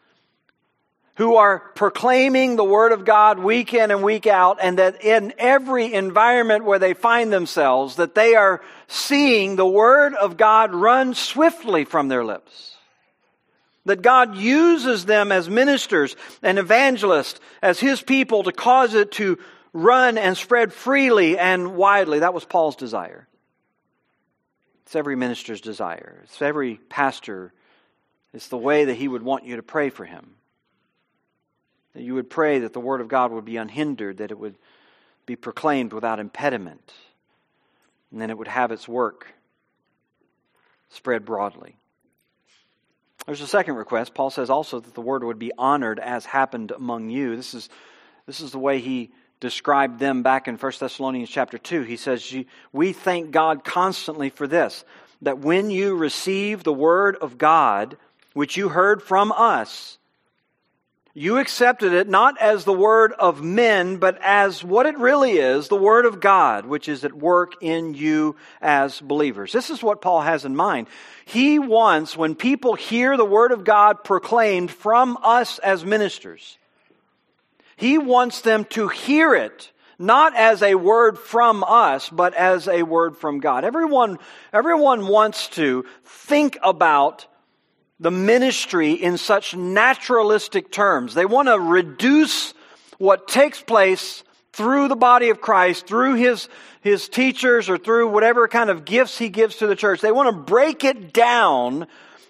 who 1.19 1.35
are 1.35 1.59
proclaiming 1.75 2.55
the 2.55 2.65
Word 2.65 2.93
of 2.93 3.05
God 3.05 3.41
week 3.41 3.75
in 3.75 3.91
and 3.91 4.05
week 4.05 4.29
out, 4.29 4.59
and 4.63 4.79
that 4.79 5.05
in 5.05 5.35
every 5.37 5.93
environment 5.93 6.65
where 6.65 6.79
they 6.79 6.95
find 6.95 7.33
themselves, 7.33 7.97
that 7.97 8.15
they 8.15 8.37
are 8.37 8.63
seeing 8.87 9.57
the 9.57 9.67
Word 9.67 10.15
of 10.15 10.37
God 10.37 10.73
run 10.73 11.15
swiftly 11.15 11.85
from 11.85 12.07
their 12.07 12.25
lips. 12.25 12.77
That 13.85 14.01
God 14.01 14.37
uses 14.37 15.07
them 15.07 15.33
as 15.33 15.51
ministers 15.51 16.15
and 16.41 16.57
evangelists, 16.57 17.41
as 17.63 17.81
His 17.81 18.01
people, 18.01 18.45
to 18.45 18.53
cause 18.53 18.95
it 18.95 19.11
to 19.13 19.41
run 19.73 20.19
and 20.19 20.37
spread 20.37 20.73
freely 20.73 21.37
and 21.37 21.75
widely. 21.75 22.21
That 22.21 22.33
was 22.33 22.45
Paul's 22.45 22.77
desire. 22.77 23.27
It's 24.87 24.95
every 24.95 25.17
minister's 25.17 25.61
desire. 25.61 26.21
It's 26.23 26.41
every 26.41 26.77
pastor. 26.89 27.53
It's 28.33 28.49
the 28.49 28.57
way 28.57 28.85
that 28.85 28.95
he 28.95 29.09
would 29.09 29.23
want 29.23 29.45
you 29.45 29.57
to 29.57 29.63
pray 29.65 29.91
for 29.91 30.05
him. 30.05 30.38
That 31.99 32.05
you 32.05 32.15
would 32.15 32.31
pray 32.31 32.61
that 32.61 32.73
the 32.73 32.79
Word 32.79 33.01
of 33.01 33.09
God 33.09 33.33
would 33.33 33.45
be 33.45 33.57
unhindered, 33.57 34.19
that 34.19 34.31
it 34.31 34.39
would 34.39 34.55
be 35.27 35.35
proclaimed 35.35 35.93
without 35.93 36.21
impediment, 36.21 36.93
and 38.13 38.21
then 38.21 38.31
it 38.31 38.39
would 38.39 38.47
have 38.47 38.71
its 38.71 38.87
work 38.87 39.27
spread 40.91 41.25
broadly. 41.25 41.75
There's 43.27 43.41
a 43.41 43.49
second 43.49 43.75
request. 43.75 44.15
Paul 44.15 44.31
says 44.31 44.49
also 44.49 44.79
that 44.79 44.95
the 44.95 45.01
word 45.01 45.25
would 45.25 45.41
be 45.41 45.51
honored 45.59 45.99
as 45.99 46.25
happened 46.25 46.71
among 46.71 47.11
you. 47.11 47.35
This 47.35 47.53
is, 47.53 47.69
this 48.27 48.39
is 48.39 48.53
the 48.53 48.61
way 48.61 48.79
he 48.79 49.11
described 49.41 49.99
them 49.99 50.23
back 50.23 50.47
in 50.47 50.55
1 50.55 50.73
Thessalonians 50.79 51.29
chapter 51.29 51.59
2. 51.59 51.83
He 51.83 51.97
says, 51.97 52.33
We 52.73 52.93
thank 52.93 53.33
God 53.33 53.65
constantly 53.65 54.31
for 54.31 54.47
this, 54.47 54.85
that 55.23 55.41
when 55.41 55.73
you 55.73 55.97
receive 55.97 56.63
the 56.63 56.73
word 56.73 57.17
of 57.17 57.39
God, 57.39 57.97
which 58.35 58.57
you 58.57 58.69
heard 58.69 59.03
from 59.03 59.33
us, 59.33 59.98
you 61.19 61.39
accepted 61.39 61.93
it 61.93 62.09
not 62.09 62.41
as 62.41 62.65
the 62.65 62.73
word 62.73 63.13
of 63.13 63.43
men, 63.43 63.97
but 63.97 64.19
as 64.23 64.63
what 64.63 64.87
it 64.87 64.97
really 64.99 65.33
is, 65.33 65.67
the 65.67 65.75
word 65.75 66.07
of 66.07 66.21
God, 66.21 66.65
which 66.65 66.89
is 66.89 67.05
at 67.05 67.13
work 67.13 67.55
in 67.61 67.95
you 67.95 68.37
as 68.63 69.01
believers. 69.01 69.51
This 69.53 69.69
is 69.69 69.83
what 69.83 70.01
Paul 70.01 70.21
has 70.21 70.45
in 70.45 70.55
mind. 70.55 70.87
He 71.25 71.59
wants, 71.59 72.17
when 72.17 72.37
people 72.37 72.75
hear 72.75 73.17
the 73.17 73.25
word 73.25 73.51
of 73.51 73.65
God 73.65 74.05
proclaimed 74.05 74.71
from 74.71 75.19
us 75.23 75.59
as 75.59 75.85
ministers, 75.85 76.57
he 77.77 77.99
wants 77.99 78.41
them 78.43 78.65
to 78.67 78.87
hear 78.87 79.35
it 79.35 79.73
not 79.99 80.37
as 80.37 80.63
a 80.63 80.77
word 80.77 81.19
from 81.19 81.65
us, 81.65 82.09
but 82.09 82.33
as 82.35 82.69
a 82.69 82.85
word 82.85 83.17
from 83.17 83.41
God. 83.41 83.65
Everyone, 83.65 84.19
everyone 84.53 85.09
wants 85.09 85.49
to 85.49 85.85
think 86.05 86.57
about 86.63 87.27
the 88.01 88.11
ministry 88.11 88.93
in 88.93 89.19
such 89.19 89.57
naturalistic 89.57 90.71
terms. 90.71 91.15
They 91.15 91.27
want 91.27 91.49
to 91.49 91.59
reduce 91.59 92.55
what 92.99 93.29
takes 93.29 93.61
place 93.61 94.23
through 94.53 94.89
the 94.89 94.97
body 94.97 95.31
of 95.31 95.41
Christ, 95.41 95.87
through 95.87 96.15
his, 96.15 96.49
his 96.81 97.09
teachers, 97.09 97.69
or 97.69 97.79
through 97.79 98.09
whatever 98.09 98.49
kind 98.49 98.71
of 98.71 98.85
gifts 98.85 99.19
he 99.19 99.29
gives 99.29 99.57
to 99.57 99.67
the 99.67 99.77
church. 99.77 100.01
They 100.01 100.13
want 100.13 100.29
to 100.29 100.43
break 100.43 100.85
it 100.85 101.13
down 101.13 101.87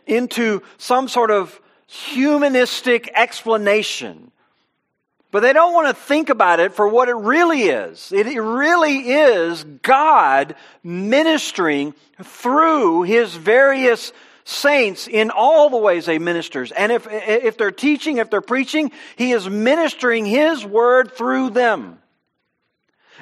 into 0.06 0.62
some 0.78 1.08
sort 1.08 1.30
of 1.30 1.58
humanistic 1.86 3.10
explanation. 3.14 4.30
But 5.30 5.40
they 5.40 5.52
don't 5.52 5.74
want 5.74 5.88
to 5.88 6.02
think 6.02 6.30
about 6.30 6.60
it 6.60 6.72
for 6.72 6.88
what 6.88 7.08
it 7.08 7.16
really 7.16 7.64
is. 7.64 8.12
It 8.12 8.26
really 8.40 9.10
is 9.10 9.64
God 9.82 10.54
ministering 10.82 11.94
through 12.22 13.02
his 13.02 13.34
various 13.34 14.12
saints 14.48 15.08
in 15.08 15.30
all 15.30 15.68
the 15.68 15.76
ways 15.76 16.06
they 16.06 16.18
ministers. 16.18 16.72
And 16.72 16.90
if, 16.90 17.06
if 17.10 17.58
they're 17.58 17.70
teaching, 17.70 18.16
if 18.16 18.30
they're 18.30 18.40
preaching, 18.40 18.90
he 19.16 19.32
is 19.32 19.48
ministering 19.48 20.24
his 20.24 20.64
word 20.64 21.12
through 21.12 21.50
them. 21.50 21.98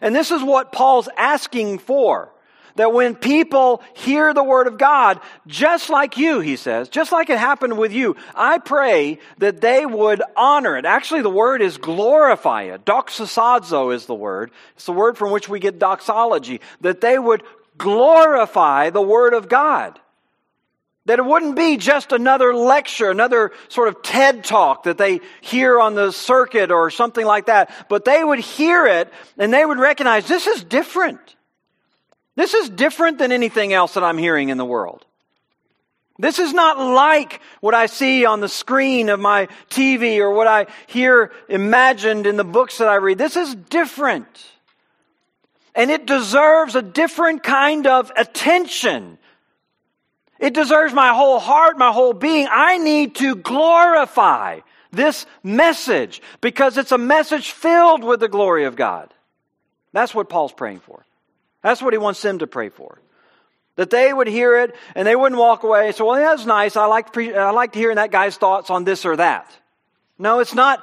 And 0.00 0.14
this 0.14 0.30
is 0.30 0.42
what 0.42 0.72
Paul's 0.72 1.08
asking 1.16 1.80
for. 1.80 2.32
That 2.76 2.92
when 2.92 3.14
people 3.14 3.82
hear 3.94 4.34
the 4.34 4.44
word 4.44 4.66
of 4.66 4.76
God, 4.76 5.18
just 5.46 5.88
like 5.88 6.18
you, 6.18 6.40
he 6.40 6.56
says, 6.56 6.90
just 6.90 7.10
like 7.10 7.30
it 7.30 7.38
happened 7.38 7.78
with 7.78 7.90
you, 7.90 8.16
I 8.34 8.58
pray 8.58 9.18
that 9.38 9.62
they 9.62 9.86
would 9.86 10.22
honor 10.36 10.76
it. 10.76 10.84
Actually, 10.84 11.22
the 11.22 11.30
word 11.30 11.62
is 11.62 11.78
glorify 11.78 12.64
it. 12.64 12.84
Doxasadzo 12.84 13.94
is 13.94 14.04
the 14.04 14.14
word. 14.14 14.50
It's 14.74 14.84
the 14.84 14.92
word 14.92 15.16
from 15.16 15.30
which 15.30 15.48
we 15.48 15.58
get 15.58 15.78
doxology. 15.78 16.60
That 16.82 17.00
they 17.00 17.18
would 17.18 17.42
glorify 17.78 18.90
the 18.90 19.02
word 19.02 19.32
of 19.32 19.48
God. 19.48 19.98
That 21.06 21.18
it 21.18 21.24
wouldn't 21.24 21.56
be 21.56 21.76
just 21.76 22.12
another 22.12 22.54
lecture, 22.54 23.10
another 23.10 23.52
sort 23.68 23.88
of 23.88 24.02
TED 24.02 24.44
talk 24.44 24.84
that 24.84 24.98
they 24.98 25.20
hear 25.40 25.80
on 25.80 25.94
the 25.94 26.10
circuit 26.10 26.70
or 26.70 26.90
something 26.90 27.24
like 27.24 27.46
that, 27.46 27.70
but 27.88 28.04
they 28.04 28.22
would 28.22 28.40
hear 28.40 28.86
it 28.86 29.12
and 29.38 29.52
they 29.52 29.64
would 29.64 29.78
recognize 29.78 30.26
this 30.26 30.46
is 30.46 30.64
different. 30.64 31.36
This 32.34 32.54
is 32.54 32.68
different 32.68 33.18
than 33.18 33.32
anything 33.32 33.72
else 33.72 33.94
that 33.94 34.04
I'm 34.04 34.18
hearing 34.18 34.50
in 34.50 34.58
the 34.58 34.64
world. 34.64 35.06
This 36.18 36.38
is 36.38 36.52
not 36.52 36.78
like 36.78 37.40
what 37.60 37.74
I 37.74 37.86
see 37.86 38.24
on 38.24 38.40
the 38.40 38.48
screen 38.48 39.08
of 39.08 39.20
my 39.20 39.48
TV 39.68 40.18
or 40.18 40.30
what 40.30 40.46
I 40.46 40.66
hear 40.86 41.30
imagined 41.48 42.26
in 42.26 42.36
the 42.36 42.44
books 42.44 42.78
that 42.78 42.88
I 42.88 42.96
read. 42.96 43.18
This 43.18 43.36
is 43.36 43.54
different. 43.54 44.26
And 45.74 45.90
it 45.90 46.06
deserves 46.06 46.74
a 46.74 46.82
different 46.82 47.42
kind 47.42 47.86
of 47.86 48.10
attention 48.16 49.18
it 50.38 50.55
deserves 50.55 50.92
my 50.92 51.14
whole 51.14 51.38
heart, 51.38 51.79
my 51.79 51.92
whole 51.92 52.12
being. 52.12 52.49
I 52.51 52.79
need 52.79 53.14
to 53.16 53.37
glorify 53.37 54.61
this 54.92 55.27
message 55.42 56.22
because 56.40 56.79
it's 56.79 56.92
a 56.92 56.99
message 56.99 57.51
filled 57.51 58.05
with 58.05 58.20
the 58.20 58.29
glory 58.29 58.64
of 58.64 58.77
God. 58.77 59.12
That's 59.92 60.14
what 60.14 60.29
Paul's 60.29 60.53
praying 60.53 60.81
for. 60.81 61.05
That's 61.62 61.83
what 61.83 61.92
he 61.92 61.99
wants 61.99 62.22
them 62.22 62.38
to 62.40 62.46
pray 62.46 62.68
for. 62.68 63.01
That 63.77 63.90
they 63.90 64.12
would 64.12 64.29
hear 64.29 64.59
it 64.59 64.75
and 64.94 65.07
they 65.07 65.16
wouldn't 65.16 65.38
walk 65.38 65.62
away. 65.62 65.92
So, 65.92 66.07
well, 66.07 66.16
that's 66.16 66.46
nice. 66.46 66.77
I 66.77 66.87
like, 66.87 67.16
I 67.16 67.51
like 67.51 67.75
hearing 67.75 67.96
that 67.96 68.11
guy's 68.11 68.37
thoughts 68.37 68.70
on 68.70 68.85
this 68.85 69.05
or 69.05 69.16
that. 69.16 69.51
No, 70.18 70.40
it's 70.40 70.55
not 70.55 70.83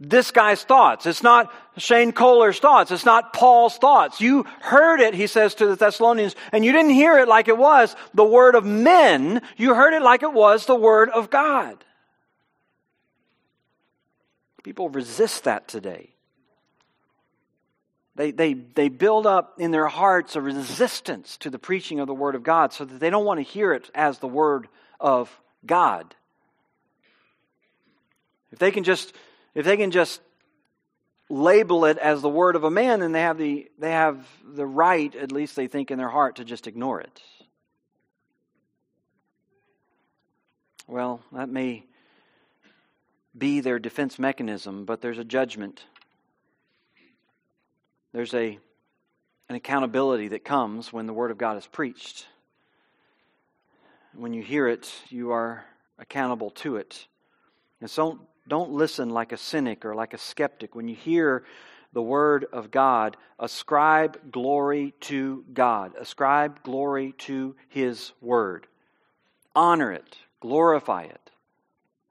this 0.00 0.30
guy's 0.30 0.62
thoughts. 0.62 1.06
It's 1.06 1.22
not 1.22 1.52
Shane 1.78 2.12
Kohler's 2.12 2.58
thoughts. 2.58 2.90
It's 2.90 3.04
not 3.04 3.32
Paul's 3.32 3.78
thoughts. 3.78 4.20
You 4.20 4.44
heard 4.60 5.00
it, 5.00 5.14
he 5.14 5.26
says 5.26 5.54
to 5.56 5.66
the 5.66 5.76
Thessalonians, 5.76 6.36
and 6.52 6.64
you 6.64 6.72
didn't 6.72 6.90
hear 6.90 7.18
it 7.18 7.28
like 7.28 7.48
it 7.48 7.56
was 7.56 7.94
the 8.14 8.24
word 8.24 8.54
of 8.54 8.64
men. 8.64 9.42
You 9.56 9.74
heard 9.74 9.94
it 9.94 10.02
like 10.02 10.22
it 10.22 10.32
was 10.32 10.66
the 10.66 10.74
word 10.74 11.08
of 11.10 11.30
God. 11.30 11.84
People 14.62 14.90
resist 14.90 15.44
that 15.44 15.66
today. 15.68 16.10
They, 18.18 18.32
they, 18.32 18.54
they 18.54 18.88
build 18.88 19.26
up 19.26 19.54
in 19.60 19.70
their 19.70 19.86
hearts 19.86 20.34
a 20.34 20.40
resistance 20.40 21.36
to 21.38 21.50
the 21.50 21.58
preaching 21.58 22.00
of 22.00 22.08
the 22.08 22.14
Word 22.14 22.34
of 22.34 22.42
God 22.42 22.72
so 22.72 22.84
that 22.84 22.98
they 22.98 23.10
don't 23.10 23.24
want 23.24 23.38
to 23.38 23.44
hear 23.44 23.72
it 23.72 23.88
as 23.94 24.18
the 24.18 24.26
Word 24.26 24.66
of 24.98 25.30
God. 25.64 26.16
If 28.50 28.58
they 28.58 28.72
can 28.72 28.82
just 28.82 29.14
if 29.54 29.64
they 29.64 29.76
can 29.76 29.90
just 29.90 30.20
label 31.28 31.84
it 31.84 31.98
as 31.98 32.22
the 32.22 32.28
word 32.28 32.56
of 32.56 32.64
a 32.64 32.70
man, 32.70 33.00
then 33.00 33.12
they 33.12 33.20
have 33.20 33.38
the, 33.38 33.70
they 33.78 33.90
have 33.90 34.26
the 34.44 34.66
right, 34.66 35.14
at 35.14 35.32
least 35.32 35.56
they 35.56 35.66
think 35.66 35.90
in 35.90 35.98
their 35.98 36.08
heart, 36.08 36.36
to 36.36 36.44
just 36.44 36.66
ignore 36.66 37.00
it. 37.00 37.22
Well, 40.86 41.20
that 41.32 41.50
may 41.50 41.84
be 43.36 43.60
their 43.60 43.78
defense 43.78 44.18
mechanism, 44.18 44.86
but 44.86 45.02
there's 45.02 45.18
a 45.18 45.24
judgment. 45.24 45.84
There's 48.12 48.32
a, 48.32 48.58
an 49.50 49.54
accountability 49.54 50.28
that 50.28 50.44
comes 50.44 50.92
when 50.92 51.06
the 51.06 51.12
Word 51.12 51.30
of 51.30 51.36
God 51.36 51.58
is 51.58 51.66
preached. 51.66 52.26
When 54.14 54.32
you 54.32 54.42
hear 54.42 54.66
it, 54.66 54.90
you 55.10 55.32
are 55.32 55.64
accountable 55.98 56.50
to 56.50 56.76
it. 56.76 57.06
And 57.82 57.90
so 57.90 58.18
don't 58.48 58.72
listen 58.72 59.10
like 59.10 59.32
a 59.32 59.36
cynic 59.36 59.84
or 59.84 59.94
like 59.94 60.14
a 60.14 60.18
skeptic. 60.18 60.74
When 60.74 60.88
you 60.88 60.94
hear 60.94 61.44
the 61.92 62.02
word 62.02 62.46
of 62.52 62.70
God, 62.70 63.16
ascribe 63.38 64.32
glory 64.32 64.94
to 65.00 65.44
God. 65.52 65.94
Ascribe 65.98 66.62
glory 66.62 67.14
to 67.18 67.54
his 67.68 68.12
word. 68.20 68.66
Honor 69.54 69.92
it. 69.92 70.16
Glorify 70.40 71.04
it. 71.04 71.30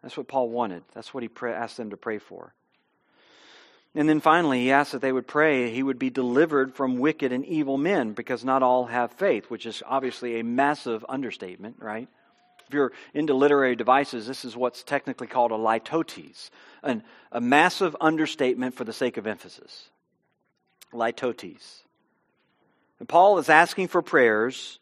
That's 0.02 0.18
what 0.18 0.28
Paul 0.28 0.50
wanted. 0.50 0.84
That's 0.94 1.14
what 1.14 1.24
he 1.24 1.30
asked 1.44 1.78
them 1.78 1.90
to 1.90 1.98
pray 1.98 2.20
for. 2.20 2.54
And 3.96 4.08
then 4.08 4.20
finally, 4.20 4.62
he 4.62 4.72
asked 4.72 4.92
that 4.92 5.02
they 5.02 5.12
would 5.12 5.26
pray 5.26 5.72
he 5.72 5.82
would 5.82 5.98
be 5.98 6.12
delivered 6.12 6.76
from 6.76 7.00
wicked 7.00 7.32
and 7.32 7.44
evil 7.46 7.78
men 7.78 8.14
because 8.14 8.46
not 8.46 8.62
all 8.62 8.86
have 8.86 9.12
faith, 9.14 9.50
which 9.50 9.66
is 9.66 9.82
obviously 9.86 10.40
a 10.40 10.44
massive 10.44 11.04
understatement, 11.10 11.78
right? 11.80 12.08
If 12.68 12.74
you're 12.74 12.92
into 13.14 13.34
literary 13.34 13.76
devices, 13.76 14.28
this 14.28 14.44
is 14.44 14.56
what's 14.56 14.84
technically 14.84 15.28
called 15.28 15.52
a 15.52 15.56
litotes, 15.56 16.50
an, 16.84 17.04
a 17.32 17.40
massive 17.40 17.96
understatement 18.02 18.76
for 18.76 18.84
the 18.84 18.94
sake 18.94 19.18
of 19.18 19.26
emphasis. 19.26 19.90
Litotes. 20.94 21.82
And 23.00 23.08
Paul 23.08 23.38
is 23.38 23.50
asking 23.50 23.88
for 23.88 24.02
prayers 24.02 24.80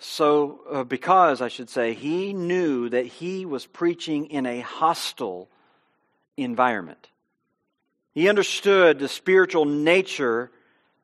so 0.00 0.60
uh, 0.70 0.84
because 0.84 1.40
I 1.40 1.48
should 1.48 1.68
say 1.68 1.94
he 1.94 2.32
knew 2.32 2.88
that 2.88 3.06
he 3.06 3.44
was 3.44 3.66
preaching 3.66 4.26
in 4.26 4.46
a 4.46 4.60
hostile 4.60 5.48
environment. 6.36 7.08
He 8.14 8.28
understood 8.28 8.98
the 8.98 9.08
spiritual 9.08 9.64
nature 9.64 10.50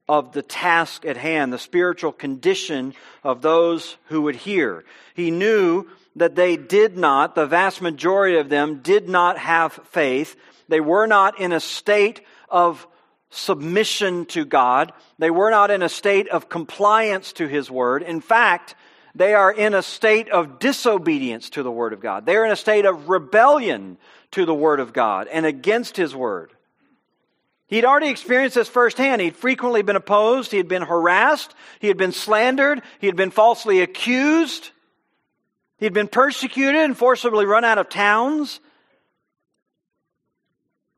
of 0.09 0.33
the 0.33 0.43
task 0.43 1.05
at 1.07 1.17
hand, 1.17 1.53
the 1.53 1.59
spiritual 1.59 2.13
condition 2.13 2.95
of 3.23 3.43
those 3.43 3.97
who 4.07 4.23
would 4.23 4.37
hear. 4.37 4.85
He 5.15 5.31
knew 5.31 5.87
that 6.17 6.35
they 6.35 6.57
did 6.57 6.97
not, 6.97 7.35
the 7.35 7.47
vast 7.47 7.81
majority 7.81 8.37
of 8.37 8.49
them 8.49 8.81
did 8.83 9.09
not 9.09 9.39
have 9.39 9.73
faith. 9.91 10.37
They 10.69 10.81
were 10.81 11.07
not 11.07 11.41
in 11.41 11.53
a 11.53 11.61
state 11.61 12.21
of 12.49 12.87
submission 13.31 14.27
to 14.27 14.45
God. 14.45 14.93
They 15.19 15.31
were 15.31 15.51
not 15.51 15.71
in 15.71 15.83
a 15.83 15.89
state 15.89 16.29
of 16.29 16.49
compliance 16.49 17.33
to 17.35 17.49
His 17.49 17.71
Word. 17.71 18.03
In 18.03 18.21
fact, 18.21 18.77
they 19.15 19.35
are 19.35 19.53
in 19.53 19.75
a 19.75 19.83
state 19.83 20.29
of 20.29 20.59
disobedience 20.59 21.51
to 21.51 21.63
the 21.63 21.71
Word 21.71 21.93
of 21.93 22.01
God. 22.01 22.27
They're 22.27 22.45
in 22.45 22.53
a 22.53 22.57
state 22.57 22.85
of 22.85 23.09
rebellion 23.09 23.97
to 24.33 24.45
the 24.45 24.55
Word 24.55 24.81
of 24.81 24.93
God 24.93 25.29
and 25.29 25.47
against 25.47 25.97
His 25.97 26.15
Word. 26.15 26.53
He'd 27.75 27.85
already 27.85 28.09
experienced 28.09 28.55
this 28.55 28.69
firsthand. 28.69 29.21
He'd 29.21 29.35
frequently 29.35 29.83
been 29.83 29.97
opposed. 29.97 30.53
He 30.53 30.59
had 30.59 30.69
been 30.69 30.83
harassed. 30.83 31.53
He 31.81 31.89
had 31.89 31.97
been 31.97 32.13
slandered. 32.13 32.81
He 33.01 33.09
had 33.09 33.17
been 33.17 33.33
falsely 33.33 33.81
accused. 33.81 34.71
He'd 35.79 35.93
been 35.93 36.07
persecuted 36.07 36.81
and 36.83 36.97
forcibly 36.97 37.47
run 37.47 37.65
out 37.65 37.79
of 37.79 37.89
towns. 37.89 38.61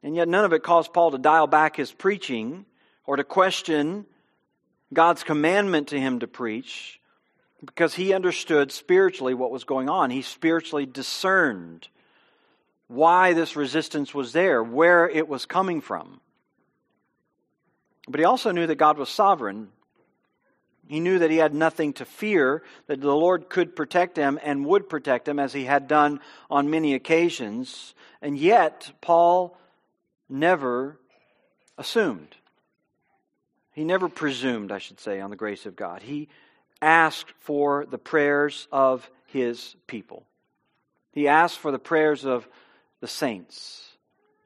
And 0.02 0.14
yet 0.14 0.28
none 0.28 0.44
of 0.44 0.52
it 0.52 0.62
caused 0.62 0.92
Paul 0.92 1.12
to 1.12 1.18
dial 1.18 1.46
back 1.46 1.76
his 1.76 1.90
preaching 1.90 2.66
or 3.06 3.16
to 3.16 3.24
question 3.24 4.04
God's 4.92 5.22
commandment 5.22 5.88
to 5.88 5.98
him 5.98 6.18
to 6.18 6.26
preach 6.26 7.00
because 7.64 7.94
he 7.94 8.12
understood 8.12 8.70
spiritually 8.70 9.32
what 9.32 9.50
was 9.50 9.64
going 9.64 9.88
on. 9.88 10.10
He 10.10 10.20
spiritually 10.20 10.84
discerned 10.84 11.88
why 12.86 13.32
this 13.32 13.56
resistance 13.56 14.12
was 14.12 14.34
there, 14.34 14.62
where 14.62 15.08
it 15.08 15.26
was 15.26 15.46
coming 15.46 15.80
from. 15.80 16.20
But 18.08 18.20
he 18.20 18.24
also 18.24 18.52
knew 18.52 18.66
that 18.66 18.76
God 18.76 18.98
was 18.98 19.08
sovereign. 19.08 19.68
He 20.86 21.00
knew 21.00 21.18
that 21.18 21.30
he 21.30 21.38
had 21.38 21.54
nothing 21.54 21.92
to 21.94 22.04
fear, 22.04 22.62
that 22.86 23.00
the 23.00 23.14
Lord 23.14 23.48
could 23.48 23.74
protect 23.74 24.16
him 24.16 24.38
and 24.42 24.64
would 24.66 24.88
protect 24.88 25.26
him 25.26 25.38
as 25.38 25.52
he 25.52 25.64
had 25.64 25.88
done 25.88 26.20
on 26.48 26.70
many 26.70 26.94
occasions. 26.94 27.94
And 28.22 28.38
yet, 28.38 28.92
Paul 29.00 29.58
never 30.28 30.98
assumed. 31.76 32.36
He 33.72 33.84
never 33.84 34.08
presumed, 34.08 34.72
I 34.72 34.78
should 34.78 35.00
say, 35.00 35.20
on 35.20 35.30
the 35.30 35.36
grace 35.36 35.66
of 35.66 35.76
God. 35.76 36.02
He 36.02 36.28
asked 36.80 37.32
for 37.40 37.84
the 37.86 37.98
prayers 37.98 38.68
of 38.70 39.10
his 39.26 39.74
people. 39.86 40.24
He 41.12 41.28
asked 41.28 41.58
for 41.58 41.72
the 41.72 41.78
prayers 41.78 42.24
of 42.24 42.48
the 43.00 43.08
saints. 43.08 43.85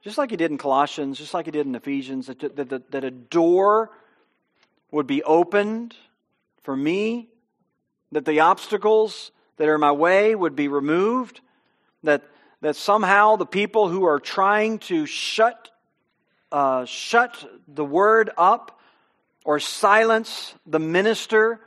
Just 0.03 0.17
like 0.17 0.31
he 0.31 0.37
did 0.37 0.49
in 0.49 0.57
Colossians, 0.57 1.19
just 1.19 1.33
like 1.33 1.45
he 1.45 1.51
did 1.51 1.67
in 1.67 1.75
Ephesians, 1.75 2.27
that, 2.27 2.55
that, 2.55 2.69
that, 2.69 2.91
that 2.91 3.03
a 3.03 3.11
door 3.11 3.91
would 4.89 5.05
be 5.05 5.21
opened 5.23 5.95
for 6.63 6.75
me, 6.75 7.29
that 8.11 8.25
the 8.25 8.39
obstacles 8.39 9.31
that 9.57 9.67
are 9.67 9.75
in 9.75 9.81
my 9.81 9.91
way 9.91 10.33
would 10.33 10.55
be 10.55 10.67
removed, 10.67 11.41
that, 12.03 12.23
that 12.61 12.75
somehow 12.75 13.35
the 13.35 13.45
people 13.45 13.89
who 13.89 14.03
are 14.05 14.19
trying 14.19 14.79
to 14.79 15.05
shut, 15.05 15.69
uh, 16.51 16.85
shut 16.85 17.47
the 17.67 17.85
word 17.85 18.31
up 18.37 18.79
or 19.45 19.59
silence 19.59 20.55
the 20.65 20.79
minister 20.79 21.59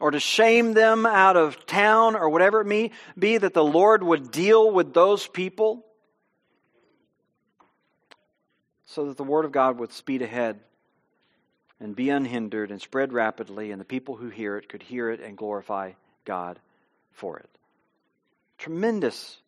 or 0.00 0.10
to 0.10 0.20
shame 0.20 0.72
them 0.72 1.04
out 1.04 1.36
of 1.36 1.66
town 1.66 2.16
or 2.16 2.30
whatever 2.30 2.62
it 2.62 2.66
may 2.66 2.92
be, 3.18 3.36
that 3.36 3.52
the 3.52 3.64
Lord 3.64 4.02
would 4.02 4.30
deal 4.30 4.70
with 4.70 4.94
those 4.94 5.26
people 5.26 5.84
so 8.88 9.06
that 9.06 9.16
the 9.16 9.24
Word 9.24 9.44
of 9.44 9.52
God 9.52 9.78
would 9.78 9.92
speed 9.92 10.22
ahead 10.22 10.58
and 11.78 11.94
be 11.94 12.10
unhindered 12.10 12.70
and 12.70 12.80
spread 12.80 13.12
rapidly, 13.12 13.70
and 13.70 13.80
the 13.80 13.84
people 13.84 14.16
who 14.16 14.30
hear 14.30 14.56
it 14.56 14.68
could 14.68 14.82
hear 14.82 15.10
it 15.10 15.20
and 15.20 15.36
glorify 15.36 15.92
God 16.24 16.58
for 17.12 17.38
it. 17.38 17.48
Tremendous, 18.56 19.38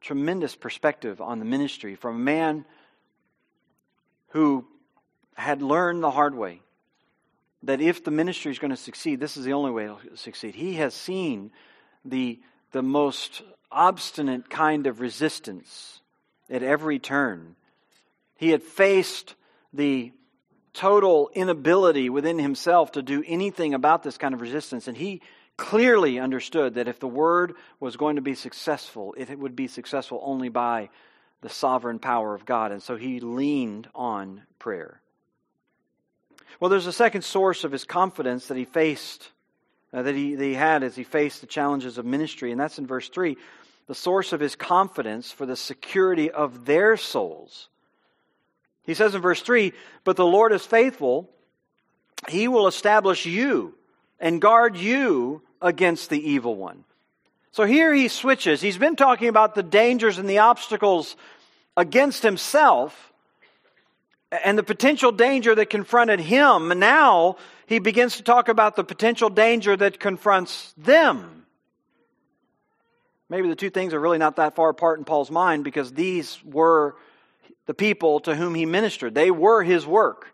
tremendous 0.00 0.54
perspective 0.54 1.20
on 1.20 1.38
the 1.38 1.44
ministry 1.44 1.96
from 1.96 2.16
a 2.16 2.20
man 2.20 2.64
who 4.28 4.64
had 5.34 5.62
learned 5.62 6.02
the 6.02 6.10
hard 6.10 6.34
way 6.34 6.60
that 7.64 7.80
if 7.80 8.04
the 8.04 8.10
ministry 8.10 8.52
is 8.52 8.58
going 8.58 8.70
to 8.70 8.76
succeed, 8.76 9.18
this 9.18 9.36
is 9.36 9.44
the 9.44 9.54
only 9.54 9.70
way 9.70 9.84
it'll 9.84 10.00
succeed. 10.14 10.54
He 10.54 10.74
has 10.74 10.94
seen 10.94 11.50
the, 12.04 12.38
the 12.72 12.82
most 12.82 13.42
obstinate 13.70 14.50
kind 14.50 14.86
of 14.86 15.00
resistance 15.00 16.00
at 16.50 16.62
every 16.62 16.98
turn. 16.98 17.56
He 18.42 18.48
had 18.48 18.64
faced 18.64 19.36
the 19.72 20.10
total 20.72 21.30
inability 21.32 22.10
within 22.10 22.40
himself 22.40 22.90
to 22.92 23.00
do 23.00 23.22
anything 23.24 23.72
about 23.72 24.02
this 24.02 24.18
kind 24.18 24.34
of 24.34 24.40
resistance, 24.40 24.88
and 24.88 24.96
he 24.96 25.22
clearly 25.56 26.18
understood 26.18 26.74
that 26.74 26.88
if 26.88 26.98
the 26.98 27.06
word 27.06 27.54
was 27.78 27.96
going 27.96 28.16
to 28.16 28.20
be 28.20 28.34
successful, 28.34 29.14
it 29.16 29.38
would 29.38 29.54
be 29.54 29.68
successful 29.68 30.20
only 30.24 30.48
by 30.48 30.88
the 31.40 31.48
sovereign 31.48 32.00
power 32.00 32.34
of 32.34 32.44
God. 32.44 32.72
And 32.72 32.82
so 32.82 32.96
he 32.96 33.20
leaned 33.20 33.88
on 33.94 34.42
prayer. 34.58 35.00
Well, 36.58 36.68
there's 36.68 36.88
a 36.88 36.92
second 36.92 37.22
source 37.22 37.62
of 37.62 37.70
his 37.70 37.84
confidence 37.84 38.48
that 38.48 38.56
he 38.56 38.64
faced, 38.64 39.30
uh, 39.92 40.02
that, 40.02 40.16
he, 40.16 40.34
that 40.34 40.44
he 40.44 40.54
had 40.54 40.82
as 40.82 40.96
he 40.96 41.04
faced 41.04 41.42
the 41.42 41.46
challenges 41.46 41.96
of 41.96 42.04
ministry, 42.04 42.50
and 42.50 42.60
that's 42.60 42.80
in 42.80 42.88
verse 42.88 43.08
3. 43.08 43.36
The 43.86 43.94
source 43.94 44.32
of 44.32 44.40
his 44.40 44.56
confidence 44.56 45.30
for 45.30 45.46
the 45.46 45.54
security 45.54 46.28
of 46.28 46.64
their 46.64 46.96
souls. 46.96 47.68
He 48.84 48.94
says 48.94 49.14
in 49.14 49.22
verse 49.22 49.42
3 49.42 49.72
But 50.04 50.16
the 50.16 50.26
Lord 50.26 50.52
is 50.52 50.64
faithful, 50.64 51.30
he 52.28 52.48
will 52.48 52.66
establish 52.66 53.26
you 53.26 53.74
and 54.20 54.40
guard 54.40 54.76
you 54.76 55.42
against 55.60 56.10
the 56.10 56.30
evil 56.30 56.54
one. 56.56 56.84
So 57.52 57.64
here 57.64 57.92
he 57.92 58.08
switches. 58.08 58.60
He's 58.60 58.78
been 58.78 58.96
talking 58.96 59.28
about 59.28 59.54
the 59.54 59.62
dangers 59.62 60.18
and 60.18 60.28
the 60.28 60.38
obstacles 60.38 61.16
against 61.76 62.22
himself 62.22 63.12
and 64.44 64.56
the 64.56 64.62
potential 64.62 65.12
danger 65.12 65.54
that 65.54 65.68
confronted 65.68 66.20
him. 66.20 66.68
Now 66.78 67.36
he 67.66 67.78
begins 67.78 68.16
to 68.16 68.22
talk 68.22 68.48
about 68.48 68.76
the 68.76 68.84
potential 68.84 69.28
danger 69.28 69.76
that 69.76 70.00
confronts 70.00 70.72
them. 70.76 71.46
Maybe 73.28 73.48
the 73.48 73.56
two 73.56 73.70
things 73.70 73.94
are 73.94 74.00
really 74.00 74.18
not 74.18 74.36
that 74.36 74.54
far 74.54 74.70
apart 74.70 74.98
in 74.98 75.04
Paul's 75.04 75.30
mind 75.30 75.64
because 75.64 75.92
these 75.92 76.38
were 76.44 76.96
the 77.66 77.74
people 77.74 78.20
to 78.20 78.34
whom 78.34 78.54
he 78.54 78.66
ministered. 78.66 79.14
They 79.14 79.30
were 79.30 79.62
his 79.62 79.86
work. 79.86 80.32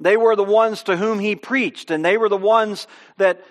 They 0.00 0.16
were 0.16 0.36
the 0.36 0.44
ones 0.44 0.82
to 0.84 0.96
whom 0.96 1.18
he 1.18 1.36
preached, 1.36 1.90
and 1.90 2.04
they 2.04 2.16
were 2.16 2.28
the 2.28 2.36
ones 2.36 2.86
that, 3.16 3.44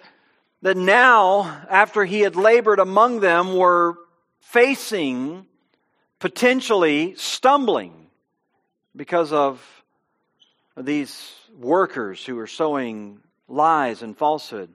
that 0.62 0.78
now, 0.78 1.44
after 1.70 2.04
he 2.04 2.22
had 2.22 2.36
labored 2.36 2.80
among 2.80 3.22
them, 3.22 3.56
were 3.56 3.96
facing 4.40 5.46
potentially 6.20 7.16
stumbling 7.16 7.94
because 8.96 9.32
of 9.32 9.84
these 10.78 11.34
workers 11.58 12.26
who 12.26 12.38
are 12.40 12.48
sowing 12.48 13.20
lies 13.48 14.02
and 14.02 14.18
falsehood 14.18 14.70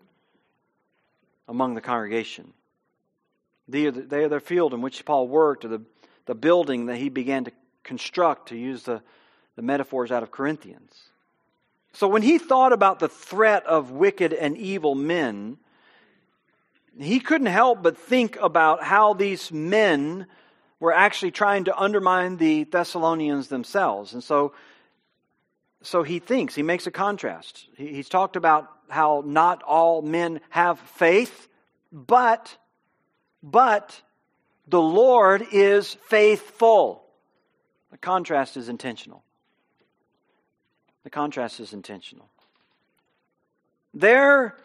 among 1.48 1.74
the 1.74 1.80
congregation. 1.80 2.52
They 3.66 3.86
are 3.86 3.90
the, 3.90 4.02
they 4.02 4.24
are 4.24 4.28
the 4.28 4.40
field 4.40 4.74
in 4.74 4.80
which 4.80 5.04
Paul 5.04 5.28
worked, 5.28 5.64
or 5.64 5.68
the, 5.68 5.82
the 6.26 6.34
building 6.34 6.86
that 6.86 6.96
he 6.96 7.08
began 7.08 7.44
to 7.44 7.52
construct, 7.88 8.50
to 8.50 8.56
use 8.56 8.82
the, 8.82 9.02
the 9.56 9.62
metaphors 9.62 10.12
out 10.12 10.22
of 10.22 10.30
Corinthians. 10.30 10.92
So 11.94 12.06
when 12.06 12.22
he 12.22 12.38
thought 12.38 12.72
about 12.72 13.00
the 13.00 13.08
threat 13.08 13.64
of 13.66 13.90
wicked 13.90 14.32
and 14.32 14.56
evil 14.56 14.94
men, 14.94 15.56
he 17.00 17.18
couldn't 17.18 17.48
help 17.48 17.82
but 17.82 17.96
think 17.96 18.36
about 18.40 18.84
how 18.84 19.14
these 19.14 19.50
men 19.50 20.26
were 20.78 20.92
actually 20.92 21.32
trying 21.32 21.64
to 21.64 21.76
undermine 21.76 22.36
the 22.36 22.64
Thessalonians 22.64 23.48
themselves. 23.48 24.12
And 24.12 24.22
so, 24.22 24.52
so 25.82 26.02
he 26.02 26.18
thinks, 26.18 26.54
he 26.54 26.62
makes 26.62 26.86
a 26.86 26.90
contrast. 26.92 27.66
He, 27.76 27.88
he's 27.94 28.08
talked 28.08 28.36
about 28.36 28.70
how 28.88 29.22
not 29.24 29.62
all 29.62 30.02
men 30.02 30.40
have 30.50 30.78
faith, 30.78 31.48
but, 31.90 32.54
but 33.42 34.00
the 34.68 34.80
Lord 34.80 35.46
is 35.52 35.94
faithful. 36.08 37.02
The 37.90 37.98
contrast 37.98 38.56
is 38.56 38.68
intentional. 38.68 39.22
The 41.04 41.10
contrast 41.10 41.60
is 41.60 41.72
intentional. 41.72 42.28
Their 43.94 44.56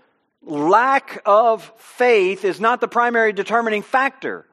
lack 0.41 1.21
of 1.25 1.71
faith 1.77 2.43
is 2.43 2.59
not 2.59 2.81
the 2.81 2.87
primary 2.87 3.33
determining 3.33 3.81
factor. 3.81 4.45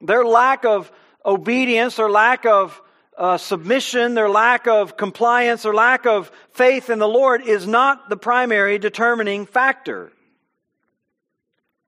Their 0.00 0.24
lack 0.24 0.64
of 0.64 0.90
obedience, 1.24 1.96
their 1.96 2.10
lack 2.10 2.46
of 2.46 2.80
uh, 3.16 3.36
submission, 3.36 4.14
their 4.14 4.30
lack 4.30 4.66
of 4.66 4.96
compliance, 4.96 5.64
their 5.64 5.74
lack 5.74 6.06
of 6.06 6.30
faith 6.52 6.88
in 6.88 6.98
the 6.98 7.08
Lord 7.08 7.42
is 7.42 7.66
not 7.66 8.08
the 8.08 8.16
primary 8.16 8.78
determining 8.78 9.44
factor. 9.44 10.12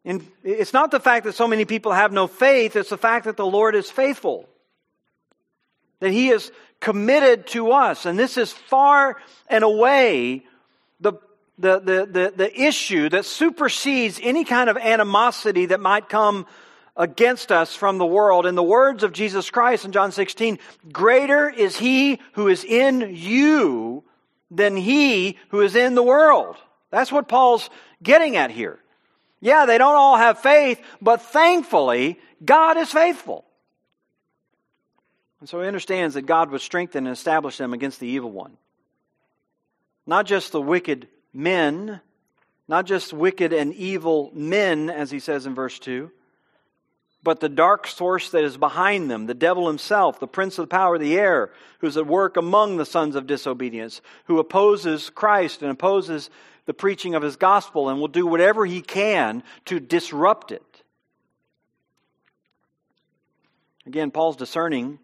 And 0.05 0.27
it's 0.43 0.73
not 0.73 0.91
the 0.91 1.01
fact 1.01 1.25
that 1.25 1.35
so 1.35 1.47
many 1.47 1.65
people 1.65 1.93
have 1.93 2.13
no 2.13 2.27
faith, 2.27 2.75
it's 2.75 2.91
the 2.91 2.99
fact 2.99 3.27
that 3.27 3.37
the 3.37 3.47
Lord 3.47 3.75
is 3.75 3.91
faithful. 3.91 4.49
That 6.01 6.13
He 6.13 6.31
is 6.31 6.51
committed 6.81 7.47
to 7.49 7.73
us. 7.73 8.07
And 8.07 8.19
this 8.19 8.37
is 8.37 8.53
far 8.53 9.17
and 9.49 9.63
away 9.63 10.45
the, 11.01 11.13
the, 11.59 11.79
the, 11.79 12.09
the, 12.11 12.33
the 12.37 12.61
issue 12.61 13.09
that 13.11 13.25
supersedes 13.25 14.19
any 14.23 14.45
kind 14.45 14.71
of 14.71 14.77
animosity 14.77 15.67
that 15.67 15.81
might 15.81 16.09
come 16.09 16.47
against 16.97 17.53
us 17.53 17.75
from 17.75 17.99
the 17.99 18.07
world. 18.07 18.47
In 18.47 18.55
the 18.55 18.63
words 18.63 19.03
of 19.03 19.13
Jesus 19.13 19.51
Christ 19.51 19.85
in 19.85 19.93
John 19.93 20.13
16, 20.13 20.59
greater 20.93 21.49
is 21.49 21.77
he 21.77 22.21
who 22.33 22.49
is 22.49 22.65
in 22.65 23.15
you 23.15 24.05
than 24.51 24.77
he 24.77 25.39
who 25.51 25.61
is 25.61 25.77
in 25.77 25.95
the 25.95 26.03
world. 26.03 26.57
That's 26.91 27.13
what 27.13 27.29
Paul's 27.29 27.71
getting 28.03 28.37
at 28.37 28.51
here. 28.51 28.79
Yeah, 29.41 29.65
they 29.65 29.79
don't 29.79 29.95
all 29.95 30.17
have 30.17 30.41
faith, 30.41 30.81
but 31.01 31.23
thankfully, 31.23 32.19
God 32.45 32.77
is 32.77 32.91
faithful. 32.91 33.45
And 35.41 35.49
so 35.49 35.61
he 35.61 35.67
understands 35.67 36.15
that 36.15 36.23
God 36.23 36.51
would 36.51 36.61
strengthen 36.61 37.07
and 37.07 37.13
establish 37.13 37.57
them 37.57 37.73
against 37.73 37.99
the 37.99 38.07
evil 38.07 38.31
one. 38.31 38.57
Not 40.07 40.27
just 40.27 40.53
the 40.53 40.61
wicked 40.61 41.09
men, 41.33 42.01
not 42.69 42.87
just 42.87 43.13
wicked 43.13 43.53
and 43.53 43.75
evil 43.75 44.31
men, 44.35 44.91
as 44.91 45.11
he 45.11 45.19
says 45.19 45.47
in 45.47 45.55
verse 45.55 45.79
2, 45.79 46.11
but 47.23 47.41
the 47.41 47.49
dark 47.49 47.87
source 47.87 48.31
that 48.31 48.45
is 48.45 48.57
behind 48.57 49.11
them, 49.11 49.27
the 49.27 49.35
devil 49.35 49.67
himself, 49.67 50.21
the 50.21 50.27
prince 50.27 50.59
of 50.59 50.65
the 50.65 50.75
power 50.75 50.95
of 50.95 51.01
the 51.01 51.19
air, 51.19 51.51
who's 51.81 51.97
at 51.97 52.07
work 52.07 52.37
among 52.37 52.77
the 52.77 52.87
sons 52.87 53.15
of 53.15 53.27
disobedience, 53.27 54.01
who 54.25 54.39
opposes 54.39 55.11
Christ 55.11 55.63
and 55.63 55.71
opposes 55.71 56.31
the 56.67 56.75
preaching 56.75 57.15
of 57.15 57.23
his 57.23 57.37
gospel 57.37 57.89
and 57.89 58.01
will 58.01 58.09
do 58.09 58.27
whatever 58.27 58.65
he 58.65 58.81
can 58.81 59.43
to 59.67 59.81
disrupt 59.81 60.53
it. 60.53 60.83
Again, 63.87 64.11
Paul's 64.11 64.37
discerning. 64.37 64.99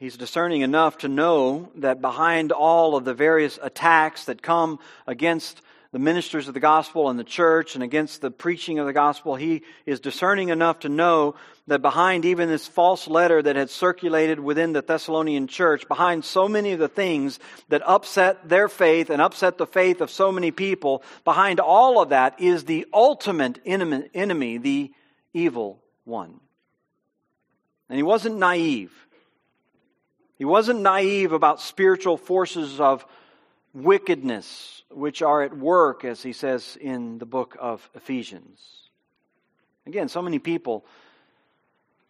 He's 0.00 0.16
discerning 0.16 0.62
enough 0.62 0.96
to 0.98 1.08
know 1.08 1.68
that 1.74 2.00
behind 2.00 2.52
all 2.52 2.96
of 2.96 3.04
the 3.04 3.12
various 3.12 3.58
attacks 3.60 4.24
that 4.24 4.40
come 4.40 4.78
against 5.06 5.60
the 5.92 5.98
ministers 5.98 6.48
of 6.48 6.54
the 6.54 6.60
gospel 6.60 7.10
and 7.10 7.18
the 7.18 7.24
church 7.24 7.74
and 7.74 7.84
against 7.84 8.22
the 8.22 8.30
preaching 8.30 8.78
of 8.78 8.86
the 8.86 8.94
gospel, 8.94 9.36
he 9.36 9.62
is 9.84 10.00
discerning 10.00 10.48
enough 10.48 10.78
to 10.80 10.88
know 10.88 11.34
that 11.66 11.82
behind 11.82 12.24
even 12.24 12.48
this 12.48 12.66
false 12.66 13.08
letter 13.08 13.42
that 13.42 13.56
had 13.56 13.68
circulated 13.68 14.40
within 14.40 14.72
the 14.72 14.80
Thessalonian 14.80 15.48
church, 15.48 15.86
behind 15.86 16.24
so 16.24 16.48
many 16.48 16.72
of 16.72 16.78
the 16.78 16.88
things 16.88 17.38
that 17.68 17.82
upset 17.86 18.48
their 18.48 18.70
faith 18.70 19.10
and 19.10 19.20
upset 19.20 19.58
the 19.58 19.66
faith 19.66 20.00
of 20.00 20.10
so 20.10 20.32
many 20.32 20.50
people, 20.50 21.02
behind 21.24 21.60
all 21.60 22.00
of 22.00 22.08
that 22.08 22.40
is 22.40 22.64
the 22.64 22.86
ultimate 22.94 23.58
enemy, 23.66 24.56
the 24.56 24.90
evil 25.34 25.78
one. 26.04 26.40
And 27.90 27.98
he 27.98 28.02
wasn't 28.02 28.38
naive. 28.38 28.94
He 30.40 30.46
wasn't 30.46 30.80
naive 30.80 31.32
about 31.32 31.60
spiritual 31.60 32.16
forces 32.16 32.80
of 32.80 33.04
wickedness 33.74 34.82
which 34.88 35.20
are 35.20 35.42
at 35.42 35.54
work, 35.54 36.02
as 36.02 36.22
he 36.22 36.32
says 36.32 36.78
in 36.80 37.18
the 37.18 37.26
book 37.26 37.58
of 37.60 37.90
Ephesians. 37.94 38.58
Again, 39.86 40.08
so 40.08 40.22
many 40.22 40.38
people, 40.38 40.86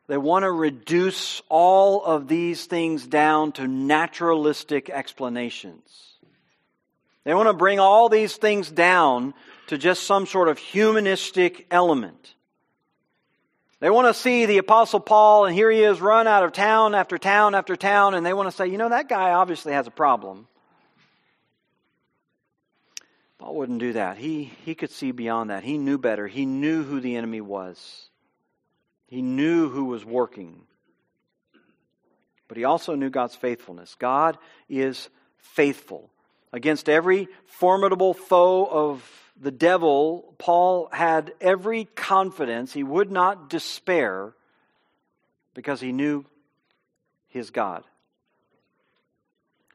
they 0.07 0.17
want 0.17 0.45
to 0.45 0.53
reduce 0.53 1.43
all 1.49 2.05
of 2.05 2.29
these 2.29 2.67
things 2.67 3.05
down 3.05 3.51
to 3.55 3.67
naturalistic 3.67 4.91
explanations. 4.91 6.15
They 7.25 7.35
want 7.35 7.49
to 7.49 7.53
bring 7.53 7.81
all 7.81 8.09
these 8.09 8.37
things 8.37 8.71
down 8.71 9.35
to 9.67 9.77
just 9.77 10.05
some 10.05 10.25
sort 10.27 10.47
of 10.47 10.57
humanistic 10.57 11.67
element. 11.69 12.37
They 13.81 13.89
want 13.89 14.15
to 14.15 14.15
see 14.15 14.45
the 14.45 14.59
Apostle 14.59 15.01
Paul, 15.01 15.47
and 15.47 15.55
here 15.55 15.71
he 15.71 15.83
is 15.83 16.03
run 16.03 16.27
out 16.27 16.45
of 16.45 16.53
town 16.53 16.95
after 16.95 17.17
town 17.17 17.55
after 17.55 17.77
town, 17.77 18.15
and 18.15 18.25
they 18.25 18.35
want 18.35 18.51
to 18.51 18.55
say, 18.55 18.67
you 18.67 18.77
know, 18.77 18.91
that 18.91 19.09
guy 19.09 19.33
obviously 19.33 19.73
has 19.73 19.87
a 19.87 19.91
problem. 19.91 20.47
Paul 23.39 23.57
wouldn't 23.57 23.79
do 23.79 23.95
that. 23.95 24.19
He, 24.19 24.53
he 24.67 24.75
could 24.75 24.91
see 24.91 25.13
beyond 25.13 25.49
that. 25.49 25.65
He 25.65 25.79
knew 25.79 25.97
better. 25.97 26.27
He 26.27 26.45
knew 26.45 26.85
who 26.85 27.01
the 27.01 27.17
enemy 27.17 27.41
was, 27.41 28.11
he 29.07 29.23
knew 29.23 29.71
who 29.71 29.87
was 29.87 30.05
working. 30.05 30.63
But 32.49 32.57
he 32.57 32.65
also 32.65 32.97
knew 32.97 33.11
God's 33.11 33.37
faithfulness. 33.37 33.95
God 33.97 34.37
is 34.69 35.09
faithful. 35.39 36.11
Against 36.53 36.89
every 36.89 37.29
formidable 37.47 38.13
foe 38.13 38.67
of 38.67 39.30
the 39.41 39.51
devil, 39.51 40.35
Paul 40.39 40.89
had 40.93 41.33
every 41.41 41.87
confidence. 41.87 42.73
He 42.73 42.83
would 42.83 43.11
not 43.11 43.49
despair 43.49 44.35
because 45.55 45.81
he 45.81 45.93
knew 45.93 46.27
his 47.29 47.51
God. 47.51 47.83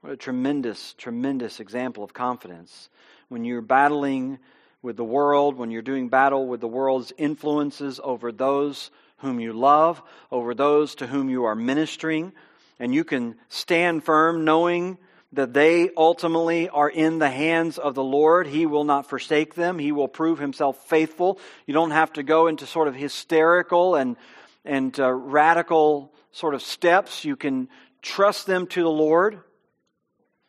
What 0.01 0.13
a 0.13 0.17
tremendous, 0.17 0.93
tremendous 0.93 1.59
example 1.59 2.03
of 2.03 2.13
confidence 2.13 2.89
when 3.27 3.43
you're 3.43 3.61
battling 3.61 4.37
with 4.83 4.97
the 4.97 5.03
world, 5.03 5.57
when 5.57 5.71
you're 5.71 5.81
doing 5.81 6.09
battle 6.09 6.45
with 6.47 6.61
the 6.61 6.67
world's 6.67 7.11
influences 7.17 7.99
over 8.03 8.31
those 8.31 8.91
whom 9.17 9.39
you 9.39 9.51
love, 9.51 9.99
over 10.31 10.53
those 10.53 10.93
to 10.95 11.07
whom 11.07 11.27
you 11.27 11.45
are 11.45 11.55
ministering, 11.55 12.33
and 12.79 12.93
you 12.93 13.03
can 13.03 13.35
stand 13.49 14.03
firm 14.03 14.45
knowing 14.45 14.99
that 15.35 15.53
they 15.53 15.89
ultimately 15.95 16.69
are 16.69 16.89
in 16.89 17.19
the 17.19 17.29
hands 17.29 17.77
of 17.77 17.95
the 17.95 18.03
Lord. 18.03 18.47
He 18.47 18.65
will 18.65 18.83
not 18.83 19.09
forsake 19.09 19.55
them. 19.55 19.79
He 19.79 19.91
will 19.91 20.07
prove 20.07 20.39
himself 20.39 20.87
faithful. 20.87 21.39
You 21.65 21.73
don't 21.73 21.91
have 21.91 22.13
to 22.13 22.23
go 22.23 22.47
into 22.47 22.65
sort 22.65 22.87
of 22.87 22.95
hysterical 22.95 23.95
and, 23.95 24.17
and 24.63 24.97
uh, 24.99 25.11
radical 25.11 26.13
sort 26.31 26.53
of 26.53 26.61
steps. 26.61 27.23
You 27.25 27.35
can 27.35 27.69
trust 28.01 28.45
them 28.47 28.67
to 28.67 28.81
the 28.81 28.89
Lord. 28.89 29.39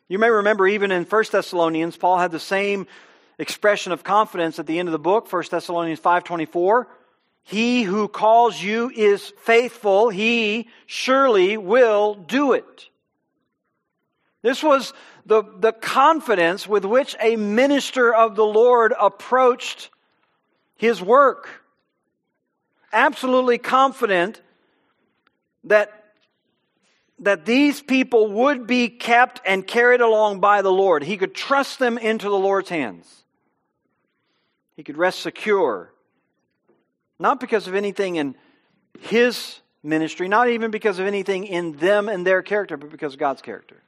You 0.07 0.19
may 0.19 0.29
remember 0.29 0.67
even 0.67 0.91
in 0.91 1.03
1 1.03 1.23
Thessalonians, 1.31 1.97
Paul 1.97 2.17
had 2.17 2.31
the 2.31 2.39
same 2.39 2.87
expression 3.37 3.91
of 3.91 4.03
confidence 4.03 4.57
at 4.59 4.65
the 4.65 4.79
end 4.79 4.87
of 4.87 4.93
the 4.93 4.99
book, 4.99 5.31
1 5.31 5.43
Thessalonians 5.51 5.99
5.24. 5.99 6.85
He 7.43 7.83
who 7.83 8.07
calls 8.07 8.61
you 8.61 8.89
is 8.89 9.33
faithful. 9.39 10.09
He 10.09 10.67
surely 10.85 11.57
will 11.57 12.15
do 12.15 12.53
it. 12.53 12.89
This 14.41 14.63
was 14.63 14.93
the, 15.25 15.43
the 15.59 15.73
confidence 15.73 16.67
with 16.67 16.85
which 16.85 17.15
a 17.19 17.35
minister 17.35 18.13
of 18.13 18.35
the 18.35 18.45
Lord 18.45 18.93
approached 18.99 19.89
his 20.75 21.01
work. 21.01 21.49
Absolutely 22.93 23.57
confident 23.57 24.41
that 25.65 25.91
that 27.19 27.45
these 27.45 27.81
people 27.81 28.31
would 28.31 28.67
be 28.67 28.89
kept 28.89 29.41
and 29.45 29.65
carried 29.65 30.01
along 30.01 30.39
by 30.39 30.61
the 30.61 30.71
Lord. 30.71 31.03
He 31.03 31.17
could 31.17 31.33
trust 31.33 31.79
them 31.79 31.97
into 31.97 32.29
the 32.29 32.37
Lord's 32.37 32.69
hands. 32.69 33.23
He 34.75 34.83
could 34.83 34.97
rest 34.97 35.19
secure. 35.21 35.91
Not 37.19 37.39
because 37.39 37.67
of 37.67 37.73
anything 37.73 38.17
in 38.17 38.35
his 38.99 39.59
ministry, 39.81 40.27
not 40.27 40.49
even 40.49 40.69
because 40.69 40.99
of 40.99 41.07
anything 41.07 41.45
in 41.45 41.75
them 41.77 42.07
and 42.07 42.25
their 42.25 42.43
character, 42.43 42.77
but 42.77 42.91
because 42.91 43.13
of 43.13 43.19
God's 43.19 43.41
character. 43.41 43.81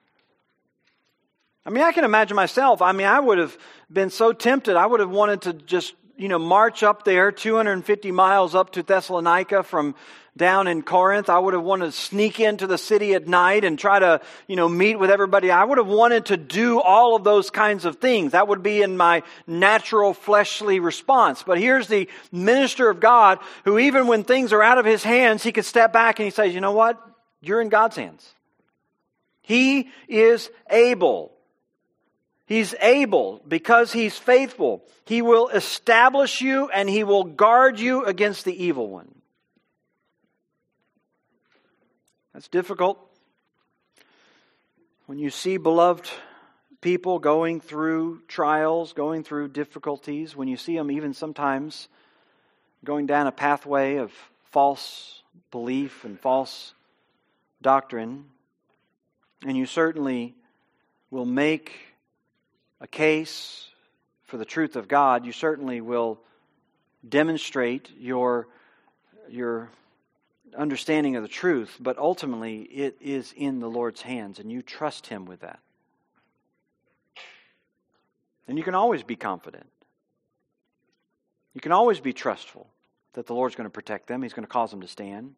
I 1.66 1.70
mean, 1.72 1.84
I 1.84 1.92
can 1.92 2.04
imagine 2.04 2.36
myself. 2.36 2.82
I 2.82 2.92
mean, 2.92 3.08
I 3.08 3.20
would 3.20 3.38
have 3.38 3.58
been 3.92 4.10
so 4.10 4.34
tempted. 4.34 4.76
I 4.76 4.86
would 4.86 5.00
have 5.00 5.10
wanted 5.10 5.42
to 5.44 5.54
just, 5.54 5.94
you 6.18 6.28
know, 6.28 6.40
march 6.40 6.84
up 6.84 7.04
there 7.04 7.32
250 7.32 8.12
miles 8.12 8.56
up 8.56 8.72
to 8.74 8.84
Thessalonica 8.84 9.64
from 9.64 9.96
down 10.38 10.68
in 10.68 10.82
Corinth. 10.82 11.30
I 11.30 11.38
would 11.38 11.54
have 11.54 11.64
wanted 11.64 11.88
to 11.88 11.92
sneak 11.92 12.40
into 12.40 12.66
the 12.66 12.78
city 12.78 13.14
at 13.14 13.28
night 13.28 13.64
and 13.64 13.78
try 13.78 14.00
to, 14.00 14.22
you 14.48 14.56
know, 14.56 14.68
meet 14.68 14.98
with 14.98 15.12
everybody. 15.12 15.52
I 15.52 15.64
would 15.64 15.78
have 15.78 15.88
wanted 15.88 16.28
to 16.28 16.38
do 16.38 16.82
all 16.82 17.16
of 17.16 17.24
those 17.24 17.52
kinds 17.52 17.86
of 17.86 17.98
things. 17.98 18.32
That 18.32 18.48
would 18.48 18.64
be 18.64 18.82
in 18.82 18.98
my 18.98 19.22
natural 19.46 20.14
fleshly 20.14 20.80
response. 20.80 21.44
But 21.44 21.60
here's 21.60 21.88
the 21.88 22.08
minister 22.32 22.90
of 22.90 23.00
God 23.00 23.40
who 23.66 23.78
even 23.78 24.08
when 24.08 24.24
things 24.24 24.54
are 24.54 24.64
out 24.64 24.80
of 24.80 24.86
his 24.86 25.04
hands, 25.04 25.44
he 25.44 25.52
can 25.52 25.64
step 25.64 25.94
back 25.94 26.20
and 26.20 26.26
he 26.26 26.32
says, 26.32 26.54
you 26.54 26.62
know 26.62 26.72
what? 26.72 27.00
You're 27.42 27.62
in 27.62 27.70
God's 27.70 27.98
hands. 27.98 28.28
He 29.42 29.90
is 30.08 30.50
able. 30.70 31.34
He's 32.50 32.74
able 32.82 33.44
because 33.48 33.94
he's 33.94 34.18
faithful. 34.18 34.84
He 35.06 35.22
will 35.22 35.50
establish 35.50 36.42
you 36.42 36.68
and 36.72 36.90
he 36.90 37.04
will 37.04 37.24
guard 37.24 37.80
you 37.80 38.06
against 38.06 38.44
the 38.44 38.66
evil 38.66 38.90
one. 38.90 39.14
That's 42.34 42.48
difficult. 42.48 42.98
When 45.06 45.20
you 45.20 45.30
see 45.30 45.58
beloved 45.58 46.10
people 46.82 47.20
going 47.20 47.62
through 47.62 48.24
trials, 48.28 48.94
going 48.94 49.24
through 49.24 49.50
difficulties, 49.50 50.36
when 50.36 50.48
you 50.48 50.58
see 50.58 50.76
them 50.76 50.90
even 50.90 51.14
sometimes 51.14 51.88
going 52.84 53.06
down 53.06 53.28
a 53.28 53.32
pathway 53.32 53.98
of 53.98 54.12
false 54.46 55.22
belief 55.52 56.04
and 56.04 56.20
false 56.20 56.74
doctrine, 57.62 58.26
and 59.46 59.56
you 59.56 59.68
certainly 59.68 60.34
will 61.12 61.26
make 61.26 61.89
a 62.82 62.88
case 62.88 63.68
for 64.26 64.38
the 64.38 64.46
truth 64.46 64.76
of 64.76 64.88
God, 64.88 65.26
you 65.26 65.32
certainly 65.32 65.82
will 65.82 66.20
demonstrate 67.08 67.92
your, 67.98 68.48
your 69.30 69.70
understanding 70.58 71.16
of 71.16 71.24
the 71.24 71.30
truth, 71.30 71.78
but 71.80 71.98
ultimately 71.98 72.62
it 72.62 72.98
is 73.02 73.34
in 73.36 73.60
the 73.60 73.70
Lord's 73.70 74.02
hands, 74.02 74.40
and 74.40 74.52
you 74.52 74.62
trust 74.62 75.08
Him 75.08 75.26
with 75.26 75.42
that. 75.42 75.60
And 78.48 78.58
you 78.58 78.64
can 78.64 78.76
always 78.76 79.04
be 79.04 79.16
confident. 79.16 79.68
You 81.54 81.62
can 81.62 81.72
always 81.72 82.00
be 82.00 82.14
trustful 82.14 82.68
that 83.14 83.28
the 83.28 83.34
Lord's 83.34 83.56
going 83.56 83.66
to 83.66 83.74
protect 83.74 84.08
them, 84.08 84.22
He's 84.22 84.34
going 84.34 84.46
to 84.46 84.52
cause 84.52 84.72
them 84.72 84.82
to 84.82 84.88
stand. 84.88 85.36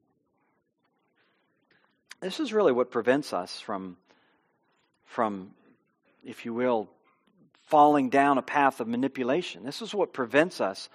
This 2.19 2.39
is 2.39 2.53
really 2.53 2.71
what 2.71 2.91
prevents 2.91 3.33
us 3.33 3.59
from, 3.59 3.97
from 5.05 5.51
if 6.23 6.45
you 6.45 6.53
will, 6.53 6.87
falling 7.71 8.09
down 8.09 8.37
a 8.37 8.41
path 8.41 8.81
of 8.81 8.87
manipulation. 8.87 9.63
This 9.63 9.81
is 9.81 9.95
what 9.95 10.13
prevents 10.13 10.61
us 10.61 10.89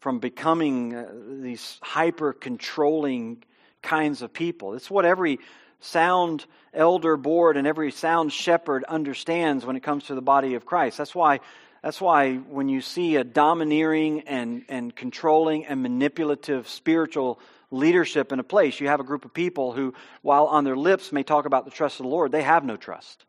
from 0.00 0.18
becoming 0.18 0.94
uh, 0.94 1.12
these 1.42 1.78
hyper 1.82 2.32
controlling 2.32 3.44
kinds 3.82 4.22
of 4.22 4.32
people. 4.32 4.74
It's 4.74 4.90
what 4.90 5.04
every 5.04 5.38
sound 5.80 6.46
elder 6.72 7.16
board 7.16 7.56
and 7.56 7.66
every 7.66 7.92
sound 7.92 8.32
shepherd 8.32 8.84
understands 8.84 9.66
when 9.66 9.76
it 9.76 9.82
comes 9.82 10.04
to 10.04 10.14
the 10.14 10.22
body 10.22 10.54
of 10.54 10.64
Christ. 10.64 10.98
That's 10.98 11.14
why 11.14 11.40
that's 11.82 12.00
why 12.00 12.36
when 12.36 12.68
you 12.68 12.80
see 12.80 13.16
a 13.16 13.22
domineering 13.22 14.22
and, 14.22 14.64
and 14.68 14.94
controlling 14.94 15.66
and 15.66 15.80
manipulative 15.80 16.68
spiritual 16.68 17.38
leadership 17.70 18.32
in 18.32 18.40
a 18.40 18.44
place. 18.44 18.80
You 18.80 18.88
have 18.88 18.98
a 18.98 19.04
group 19.04 19.24
of 19.24 19.32
people 19.32 19.72
who, 19.72 19.94
while 20.22 20.46
on 20.46 20.64
their 20.64 20.76
lips 20.76 21.12
may 21.12 21.22
talk 21.22 21.44
about 21.46 21.66
the 21.66 21.70
trust 21.70 22.00
of 22.00 22.04
the 22.04 22.10
Lord, 22.10 22.32
they 22.32 22.42
have 22.42 22.64
no 22.64 22.76
trust. 22.76 23.24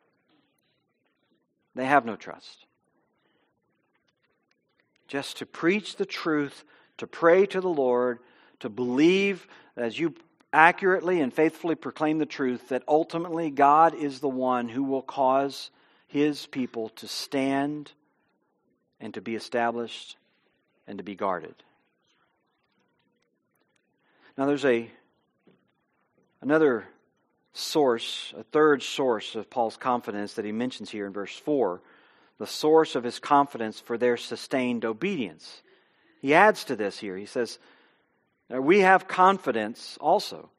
They 1.75 1.85
have 1.85 2.05
no 2.05 2.15
trust. 2.15 2.65
Just 5.09 5.37
to 5.37 5.45
preach 5.45 5.95
the 5.95 6.05
truth, 6.05 6.63
to 6.99 7.07
pray 7.07 7.45
to 7.47 7.59
the 7.59 7.67
Lord, 7.67 8.19
to 8.59 8.69
believe 8.69 9.47
as 9.75 9.99
you 9.99 10.13
accurately 10.53 11.19
and 11.19 11.33
faithfully 11.33 11.75
proclaim 11.75 12.19
the 12.19 12.25
truth 12.25 12.69
that 12.69 12.83
ultimately 12.87 13.49
God 13.49 13.95
is 13.95 14.19
the 14.19 14.29
one 14.29 14.69
who 14.69 14.83
will 14.83 15.01
cause 15.01 15.71
his 16.07 16.45
people 16.45 16.89
to 16.89 17.07
stand 17.07 17.91
and 18.99 19.13
to 19.15 19.21
be 19.21 19.35
established 19.35 20.15
and 20.87 20.99
to 20.99 21.03
be 21.03 21.15
guarded. 21.15 21.55
Now 24.37 24.45
there's 24.45 24.65
a 24.65 24.89
another 26.41 26.87
source, 27.53 28.33
a 28.37 28.43
third 28.43 28.83
source 28.83 29.35
of 29.35 29.49
Paul's 29.49 29.77
confidence 29.77 30.35
that 30.35 30.45
he 30.45 30.51
mentions 30.51 30.89
here 30.89 31.07
in 31.07 31.13
verse 31.13 31.35
4, 31.35 31.81
the 32.39 32.47
source 32.47 32.95
of 32.95 33.03
his 33.03 33.19
confidence 33.19 33.79
for 33.79 33.97
their 33.97 34.17
sustained 34.17 34.85
obedience. 34.85 35.61
He 36.21 36.33
adds 36.33 36.63
to 36.65 36.75
this 36.75 36.97
here. 36.97 37.15
He 37.15 37.25
says, 37.25 37.59
We 38.49 38.79
have 38.79 39.07
confidence 39.07 39.97
also 40.01 40.49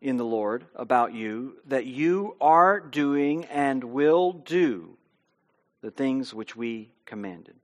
in 0.00 0.16
the 0.16 0.24
Lord 0.24 0.64
about 0.74 1.14
you 1.14 1.56
that 1.66 1.84
you 1.84 2.36
are 2.40 2.80
doing 2.80 3.44
and 3.46 3.82
will 3.84 4.32
do 4.32 4.96
the 5.82 5.90
things 5.90 6.32
which 6.32 6.56
we 6.56 6.90
commanded. 7.04 7.56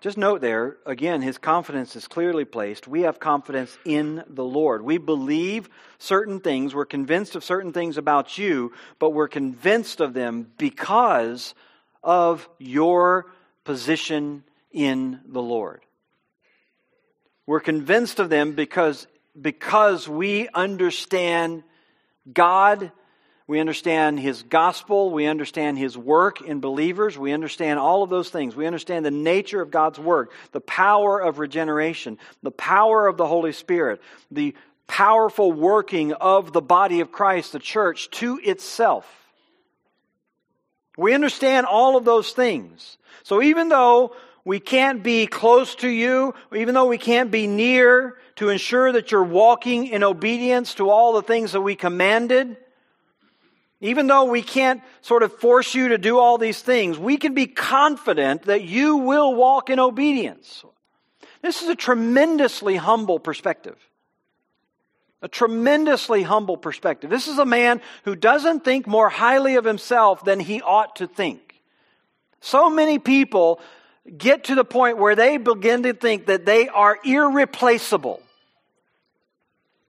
Just 0.00 0.18
note 0.18 0.40
there, 0.40 0.76
again, 0.84 1.22
his 1.22 1.38
confidence 1.38 1.96
is 1.96 2.06
clearly 2.06 2.44
placed. 2.44 2.86
We 2.86 3.02
have 3.02 3.18
confidence 3.18 3.76
in 3.84 4.22
the 4.28 4.44
Lord. 4.44 4.82
We 4.82 4.98
believe 4.98 5.70
certain 5.98 6.40
things. 6.40 6.74
We're 6.74 6.84
convinced 6.84 7.34
of 7.34 7.42
certain 7.42 7.72
things 7.72 7.96
about 7.96 8.36
you, 8.36 8.72
but 8.98 9.10
we're 9.10 9.26
convinced 9.26 10.00
of 10.00 10.12
them 10.12 10.52
because 10.58 11.54
of 12.06 12.48
your 12.58 13.26
position 13.64 14.44
in 14.72 15.20
the 15.26 15.42
Lord. 15.42 15.82
We're 17.44 17.60
convinced 17.60 18.18
of 18.18 18.30
them 18.30 18.52
because, 18.52 19.06
because 19.38 20.08
we 20.08 20.48
understand 20.48 21.64
God 22.32 22.90
we 23.48 23.60
understand 23.60 24.18
His 24.18 24.42
gospel. 24.42 25.10
We 25.10 25.26
understand 25.26 25.78
His 25.78 25.96
work 25.96 26.40
in 26.40 26.60
believers. 26.60 27.16
We 27.16 27.32
understand 27.32 27.78
all 27.78 28.02
of 28.02 28.10
those 28.10 28.28
things. 28.28 28.56
We 28.56 28.66
understand 28.66 29.04
the 29.04 29.12
nature 29.12 29.62
of 29.62 29.70
God's 29.70 29.98
work, 29.98 30.32
the 30.52 30.60
power 30.60 31.20
of 31.20 31.38
regeneration, 31.38 32.18
the 32.42 32.50
power 32.50 33.06
of 33.06 33.16
the 33.16 33.26
Holy 33.26 33.52
Spirit, 33.52 34.02
the 34.32 34.56
powerful 34.88 35.52
working 35.52 36.12
of 36.12 36.52
the 36.52 36.60
body 36.60 37.00
of 37.00 37.12
Christ, 37.12 37.52
the 37.52 37.58
church, 37.60 38.10
to 38.12 38.40
itself. 38.42 39.06
We 40.96 41.14
understand 41.14 41.66
all 41.66 41.96
of 41.96 42.04
those 42.04 42.32
things. 42.32 42.98
So 43.22 43.42
even 43.42 43.68
though 43.68 44.14
we 44.44 44.60
can't 44.60 45.02
be 45.02 45.26
close 45.26 45.74
to 45.76 45.88
you, 45.88 46.34
even 46.54 46.74
though 46.74 46.86
we 46.86 46.98
can't 46.98 47.30
be 47.30 47.46
near 47.46 48.16
to 48.36 48.48
ensure 48.48 48.92
that 48.92 49.10
you're 49.10 49.24
walking 49.24 49.88
in 49.88 50.04
obedience 50.04 50.74
to 50.74 50.88
all 50.88 51.14
the 51.14 51.22
things 51.22 51.52
that 51.52 51.60
we 51.60 51.74
commanded, 51.74 52.56
even 53.80 54.06
though 54.06 54.24
we 54.24 54.42
can't 54.42 54.82
sort 55.02 55.22
of 55.22 55.32
force 55.38 55.74
you 55.74 55.88
to 55.88 55.98
do 55.98 56.18
all 56.18 56.38
these 56.38 56.62
things, 56.62 56.98
we 56.98 57.16
can 57.16 57.34
be 57.34 57.46
confident 57.46 58.42
that 58.42 58.62
you 58.62 58.96
will 58.96 59.34
walk 59.34 59.68
in 59.68 59.78
obedience. 59.78 60.64
This 61.42 61.62
is 61.62 61.68
a 61.68 61.74
tremendously 61.74 62.76
humble 62.76 63.18
perspective. 63.18 63.76
A 65.26 65.28
tremendously 65.28 66.22
humble 66.22 66.56
perspective. 66.56 67.10
This 67.10 67.26
is 67.26 67.38
a 67.38 67.44
man 67.44 67.80
who 68.04 68.14
doesn't 68.14 68.62
think 68.64 68.86
more 68.86 69.08
highly 69.08 69.56
of 69.56 69.64
himself 69.64 70.24
than 70.24 70.38
he 70.38 70.62
ought 70.62 70.94
to 70.96 71.08
think. 71.08 71.60
So 72.40 72.70
many 72.70 73.00
people 73.00 73.58
get 74.16 74.44
to 74.44 74.54
the 74.54 74.64
point 74.64 74.98
where 74.98 75.16
they 75.16 75.36
begin 75.36 75.82
to 75.82 75.94
think 75.94 76.26
that 76.26 76.46
they 76.46 76.68
are 76.68 76.96
irreplaceable. 77.04 78.22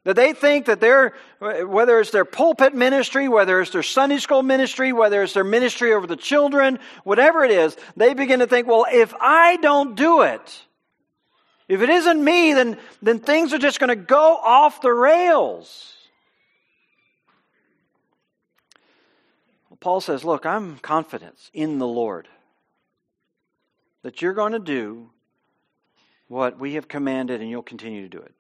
That 0.06 0.16
they 0.16 0.34
think 0.34 0.66
that 0.66 0.82
they're, 0.82 1.14
whether 1.40 2.00
it's 2.00 2.10
their 2.10 2.26
pulpit 2.26 2.74
ministry, 2.74 3.28
whether 3.28 3.62
it's 3.62 3.70
their 3.70 3.84
Sunday 3.84 4.18
school 4.18 4.42
ministry, 4.42 4.92
whether 4.92 5.22
it's 5.22 5.34
their 5.34 5.44
ministry 5.44 5.94
over 5.94 6.08
the 6.08 6.16
children, 6.16 6.80
whatever 7.04 7.46
it 7.46 7.52
is, 7.52 7.78
they 7.96 8.16
begin 8.16 8.40
to 8.40 8.48
think, 8.48 8.66
well, 8.66 8.88
if 8.92 9.14
I 9.22 9.58
don't 9.58 9.96
do 9.96 10.24
it, 10.24 10.64
if 11.68 11.82
it 11.82 11.90
isn't 11.90 12.24
me, 12.24 12.54
then, 12.54 12.78
then 13.02 13.20
things 13.20 13.54
are 13.54 13.58
just 13.58 13.80
going 13.80 13.90
to 13.90 13.96
go 13.96 14.38
off 14.38 14.82
the 14.82 14.92
rails. 14.92 15.94
Well, 19.70 19.78
Paul 19.80 20.00
says, 20.00 20.24
look, 20.24 20.46
I'm 20.46 20.78
confident 20.80 21.36
in 21.54 21.78
the 21.78 21.88
Lord 21.88 22.28
that 24.04 24.22
you're 24.22 24.34
going 24.34 24.54
to 24.54 24.60
do 24.60 25.10
what 26.30 26.58
we 26.58 26.76
have 26.76 26.88
commanded 26.88 27.42
and 27.42 27.50
you'll 27.50 27.64
continue 27.64 28.02
to 28.02 28.10
do 28.10 28.20
it. 28.20 28.34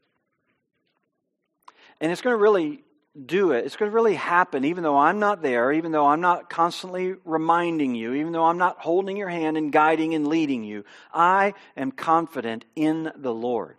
And 1.99 2.11
it's 2.11 2.21
going 2.21 2.33
to 2.33 2.41
really 2.41 2.83
do 3.25 3.51
it. 3.51 3.65
It's 3.65 3.75
going 3.75 3.89
to 3.89 3.95
really 3.95 4.15
happen, 4.15 4.65
even 4.65 4.83
though 4.83 4.97
I'm 4.97 5.19
not 5.19 5.41
there, 5.41 5.71
even 5.71 5.91
though 5.91 6.07
I'm 6.07 6.21
not 6.21 6.49
constantly 6.49 7.15
reminding 7.25 7.95
you, 7.95 8.13
even 8.13 8.31
though 8.31 8.45
I'm 8.45 8.57
not 8.57 8.79
holding 8.79 9.17
your 9.17 9.29
hand 9.29 9.57
and 9.57 9.71
guiding 9.71 10.13
and 10.13 10.27
leading 10.27 10.63
you. 10.63 10.85
I 11.13 11.53
am 11.75 11.91
confident 11.91 12.65
in 12.75 13.11
the 13.15 13.33
Lord. 13.33 13.77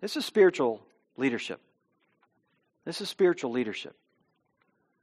This 0.00 0.16
is 0.16 0.24
spiritual 0.24 0.82
leadership. 1.16 1.60
This 2.84 3.00
is 3.00 3.08
spiritual 3.08 3.50
leadership. 3.50 3.94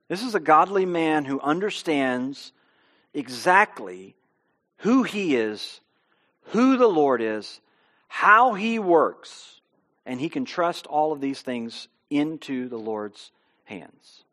This 0.08 0.24
is 0.24 0.36
a 0.36 0.40
godly 0.40 0.86
man 0.86 1.26
who 1.26 1.40
understands 1.40 2.52
exactly 3.14 4.16
who 4.78 5.04
he 5.04 5.36
is, 5.36 5.80
who 6.50 6.78
the 6.78 6.88
Lord 6.88 7.22
is, 7.22 7.60
how 8.08 8.54
he 8.54 8.78
works 8.80 9.56
and 10.06 10.20
he 10.20 10.30
can 10.30 10.46
trust 10.46 10.86
all 10.86 11.12
of 11.12 11.22
these 11.22 11.42
things 11.42 11.88
into 12.18 12.68
the 12.68 12.78
Lord's 12.78 13.32
hands. 13.63 14.24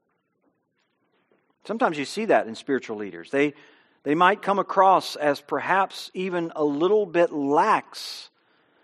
Sometimes 1.65 1.99
you 1.99 2.05
see 2.05 2.27
that 2.27 2.47
in 2.47 2.55
spiritual 2.55 2.97
leaders. 2.97 3.31
They, 3.31 3.55
they 4.03 4.15
might 4.15 4.43
come 4.43 4.59
across 4.59 5.15
as 5.17 5.41
perhaps 5.41 6.11
even 6.13 6.53
a 6.57 6.65
little 6.65 7.07
bit 7.07 7.33
lax, 7.33 8.31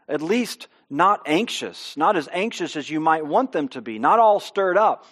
at 0.09 0.23
least 0.23 0.69
not 0.89 1.23
anxious, 1.27 1.97
not 1.97 2.17
as 2.17 2.29
anxious 2.33 2.77
as 2.77 2.89
you 2.89 3.01
might 3.01 3.27
want 3.27 3.53
them 3.53 3.69
to 3.69 3.83
be, 3.83 3.99
not 3.99 4.19
all 4.19 4.41
stirred 4.41 4.79
up. 4.79 5.05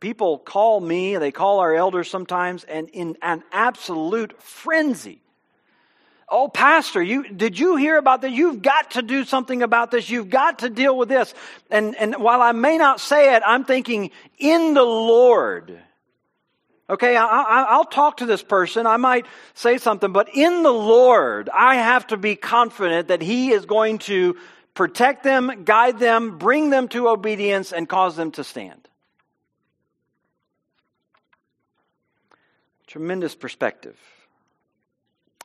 People 0.00 0.38
call 0.38 0.80
me, 0.80 1.16
they 1.16 1.32
call 1.32 1.60
our 1.60 1.74
elders 1.74 2.08
sometimes, 2.08 2.64
and 2.64 2.88
in 2.90 3.16
an 3.20 3.42
absolute 3.52 4.40
frenzy 4.40 5.23
Oh, 6.28 6.48
Pastor, 6.48 7.02
you, 7.02 7.28
did 7.28 7.58
you 7.58 7.76
hear 7.76 7.98
about 7.98 8.22
that? 8.22 8.32
You've 8.32 8.62
got 8.62 8.92
to 8.92 9.02
do 9.02 9.24
something 9.24 9.62
about 9.62 9.90
this. 9.90 10.08
You've 10.08 10.30
got 10.30 10.60
to 10.60 10.70
deal 10.70 10.96
with 10.96 11.08
this. 11.08 11.34
And, 11.70 11.94
and 11.96 12.16
while 12.16 12.40
I 12.40 12.52
may 12.52 12.78
not 12.78 13.00
say 13.00 13.34
it, 13.34 13.42
I'm 13.46 13.64
thinking, 13.64 14.10
in 14.38 14.74
the 14.74 14.82
Lord. 14.82 15.78
Okay, 16.88 17.16
I, 17.16 17.76
will 17.76 17.84
talk 17.84 18.18
to 18.18 18.26
this 18.26 18.42
person. 18.42 18.86
I 18.86 18.96
might 18.96 19.26
say 19.54 19.78
something, 19.78 20.12
but 20.12 20.28
in 20.34 20.62
the 20.62 20.72
Lord, 20.72 21.48
I 21.48 21.76
have 21.76 22.06
to 22.08 22.16
be 22.16 22.36
confident 22.36 23.08
that 23.08 23.22
He 23.22 23.52
is 23.52 23.66
going 23.66 23.98
to 24.00 24.36
protect 24.74 25.24
them, 25.24 25.64
guide 25.64 25.98
them, 25.98 26.38
bring 26.38 26.70
them 26.70 26.88
to 26.88 27.08
obedience, 27.08 27.72
and 27.72 27.88
cause 27.88 28.16
them 28.16 28.32
to 28.32 28.44
stand. 28.44 28.88
Tremendous 32.86 33.34
perspective. 33.34 33.98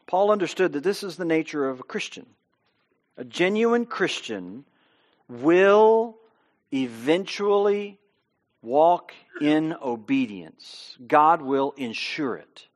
Paul 0.09 0.31
understood 0.31 0.73
that 0.73 0.81
this 0.81 1.03
is 1.03 1.17
the 1.17 1.23
nature 1.23 1.69
of 1.69 1.79
a 1.79 1.83
Christian. 1.83 2.25
A 3.15 3.23
genuine 3.23 3.85
Christian 3.85 4.65
will 5.27 6.17
eventually 6.73 7.99
walk 8.63 9.13
in 9.39 9.75
obedience. 9.79 10.97
God 11.05 11.43
will 11.43 11.75
ensure 11.77 12.37
it. 12.37 12.67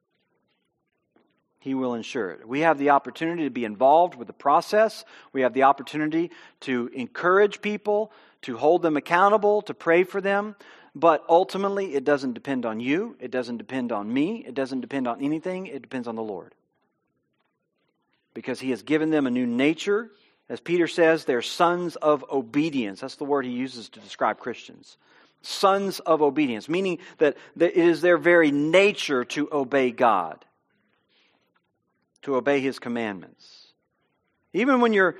He 1.57 1.73
will 1.73 1.95
ensure 1.95 2.29
it. 2.29 2.47
We 2.47 2.59
have 2.59 2.77
the 2.77 2.91
opportunity 2.91 3.45
to 3.45 3.49
be 3.49 3.65
involved 3.65 4.13
with 4.13 4.27
the 4.27 4.33
process. 4.33 5.03
We 5.31 5.41
have 5.41 5.53
the 5.53 5.63
opportunity 5.63 6.29
to 6.59 6.91
encourage 6.93 7.63
people, 7.63 8.11
to 8.43 8.57
hold 8.57 8.83
them 8.83 8.95
accountable, 8.95 9.63
to 9.63 9.73
pray 9.73 10.03
for 10.03 10.21
them. 10.21 10.55
But 10.93 11.23
ultimately, 11.27 11.95
it 11.95 12.03
doesn't 12.03 12.33
depend 12.33 12.67
on 12.67 12.79
you. 12.79 13.17
It 13.19 13.31
doesn't 13.31 13.57
depend 13.57 13.91
on 13.91 14.13
me. 14.13 14.45
It 14.45 14.53
doesn't 14.53 14.81
depend 14.81 15.07
on 15.07 15.19
anything. 15.19 15.65
It 15.65 15.81
depends 15.81 16.07
on 16.07 16.15
the 16.15 16.21
Lord 16.21 16.53
because 18.33 18.59
he 18.59 18.71
has 18.71 18.83
given 18.83 19.09
them 19.09 19.27
a 19.27 19.31
new 19.31 19.45
nature. 19.45 20.09
As 20.49 20.59
Peter 20.59 20.87
says, 20.87 21.25
they're 21.25 21.41
sons 21.41 21.95
of 21.95 22.25
obedience. 22.31 23.01
That's 23.01 23.15
the 23.15 23.25
word 23.25 23.45
he 23.45 23.51
uses 23.51 23.89
to 23.89 23.99
describe 23.99 24.39
Christians. 24.39 24.97
Sons 25.41 25.99
of 25.99 26.21
obedience, 26.21 26.69
meaning 26.69 26.99
that 27.17 27.37
it 27.59 27.75
is 27.75 28.01
their 28.01 28.17
very 28.17 28.51
nature 28.51 29.25
to 29.25 29.49
obey 29.51 29.91
God, 29.91 30.43
to 32.23 32.35
obey 32.35 32.61
his 32.61 32.79
commandments. 32.79 33.67
Even 34.53 34.79
when 34.79 34.93
you're 34.93 35.15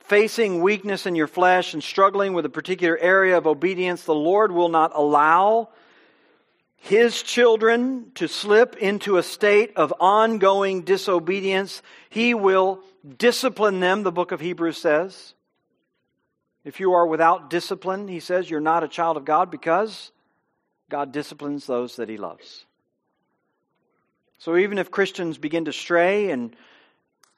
facing 0.00 0.60
weakness 0.60 1.06
in 1.06 1.14
your 1.14 1.26
flesh 1.26 1.72
and 1.72 1.82
struggling 1.82 2.34
with 2.34 2.44
a 2.44 2.50
particular 2.50 2.98
area 2.98 3.38
of 3.38 3.46
obedience, 3.46 4.04
the 4.04 4.14
Lord 4.14 4.52
will 4.52 4.68
not 4.68 4.92
allow 4.94 5.70
his 6.76 7.22
children 7.22 8.10
to 8.16 8.28
slip 8.28 8.76
into 8.76 9.16
a 9.16 9.22
state 9.22 9.72
of 9.76 9.94
ongoing 10.00 10.82
disobedience. 10.82 11.80
He 12.10 12.34
will 12.34 12.80
discipline 13.16 13.80
them, 13.80 14.02
the 14.02 14.12
book 14.12 14.32
of 14.32 14.40
Hebrews 14.40 14.78
says. 14.78 15.34
If 16.62 16.80
you 16.80 16.92
are 16.92 17.06
without 17.06 17.48
discipline, 17.48 18.06
he 18.06 18.20
says, 18.20 18.50
you're 18.50 18.60
not 18.60 18.84
a 18.84 18.88
child 18.88 19.16
of 19.16 19.24
God 19.24 19.50
because 19.50 20.12
God 20.90 21.10
disciplines 21.10 21.66
those 21.66 21.96
that 21.96 22.08
he 22.10 22.18
loves. 22.18 22.66
So 24.38 24.56
even 24.56 24.76
if 24.76 24.90
Christians 24.90 25.38
begin 25.38 25.64
to 25.66 25.72
stray 25.72 26.30
and, 26.30 26.54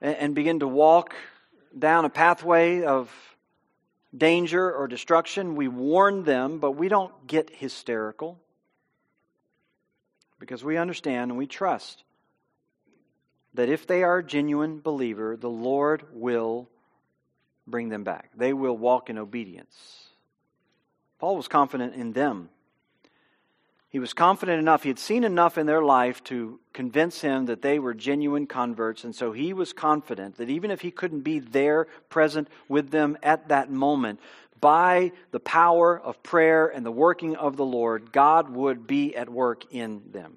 and 0.01 0.35
begin 0.35 0.59
to 0.59 0.67
walk 0.67 1.15
down 1.79 2.05
a 2.05 2.11
pathway 2.11 2.83
of 2.83 3.13
danger 4.17 4.73
or 4.73 4.89
destruction, 4.89 5.55
we 5.55 5.69
warn 5.69 6.25
them, 6.25 6.59
but 6.59 6.73
we 6.73 6.89
don't 6.89 7.13
get 7.29 7.51
hysterical 7.51 8.41
because 10.39 10.65
we 10.65 10.77
understand 10.77 11.31
and 11.31 11.39
we 11.39 11.47
trust 11.47 12.05
that 13.55 13.69
if 13.69 13.87
they 13.87 14.03
are 14.03 14.19
a 14.19 14.25
genuine 14.25 14.81
believer, 14.81 15.37
the 15.37 15.51
Lord 15.51 16.05
will 16.13 16.69
bring 17.67 17.89
them 17.89 18.05
back. 18.05 18.31
They 18.37 18.53
will 18.53 18.77
walk 18.77 19.11
in 19.11 19.19
obedience. 19.19 19.75
Paul 21.19 21.37
was 21.37 21.49
confident 21.49 21.95
in 21.95 22.13
them. 22.13 22.51
He 23.97 24.01
was 24.01 24.13
confident 24.13 24.59
enough, 24.59 24.83
he 24.83 24.91
had 24.91 24.99
seen 24.99 25.25
enough 25.25 25.57
in 25.57 25.65
their 25.65 25.81
life 25.81 26.23
to 26.25 26.61
convince 26.75 27.23
him 27.23 27.47
that 27.47 27.63
they 27.63 27.79
were 27.79 27.95
genuine 27.95 28.47
converts. 28.47 29.05
And 29.05 29.15
so 29.15 29.33
he 29.33 29.55
was 29.55 29.73
confident 29.73 30.37
that 30.37 30.51
even 30.51 30.71
if 30.71 30.83
he 30.83 30.91
couldn't 30.91 31.23
be 31.23 31.39
there 31.39 31.87
present 32.11 32.49
with 32.69 32.91
them 32.91 33.17
at 33.23 33.49
that 33.49 33.71
moment, 33.71 34.21
by 34.61 35.13
the 35.31 35.41
power 35.41 35.99
of 35.99 36.23
prayer 36.23 36.67
and 36.67 36.85
the 36.85 36.93
working 36.93 37.37
of 37.37 37.57
the 37.57 37.65
Lord, 37.65 38.13
God 38.13 38.51
would 38.51 38.87
be 38.87 39.17
at 39.17 39.31
work 39.31 39.65
in 39.73 40.03
them. 40.13 40.37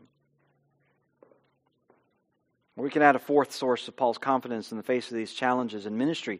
We 2.77 2.89
can 2.89 3.01
add 3.01 3.17
a 3.17 3.19
fourth 3.19 3.51
source 3.51 3.89
of 3.89 3.97
Paul's 3.97 4.17
confidence 4.17 4.71
in 4.71 4.77
the 4.77 4.83
face 4.83 5.11
of 5.11 5.17
these 5.17 5.33
challenges 5.33 5.85
in 5.85 5.97
ministry. 5.97 6.39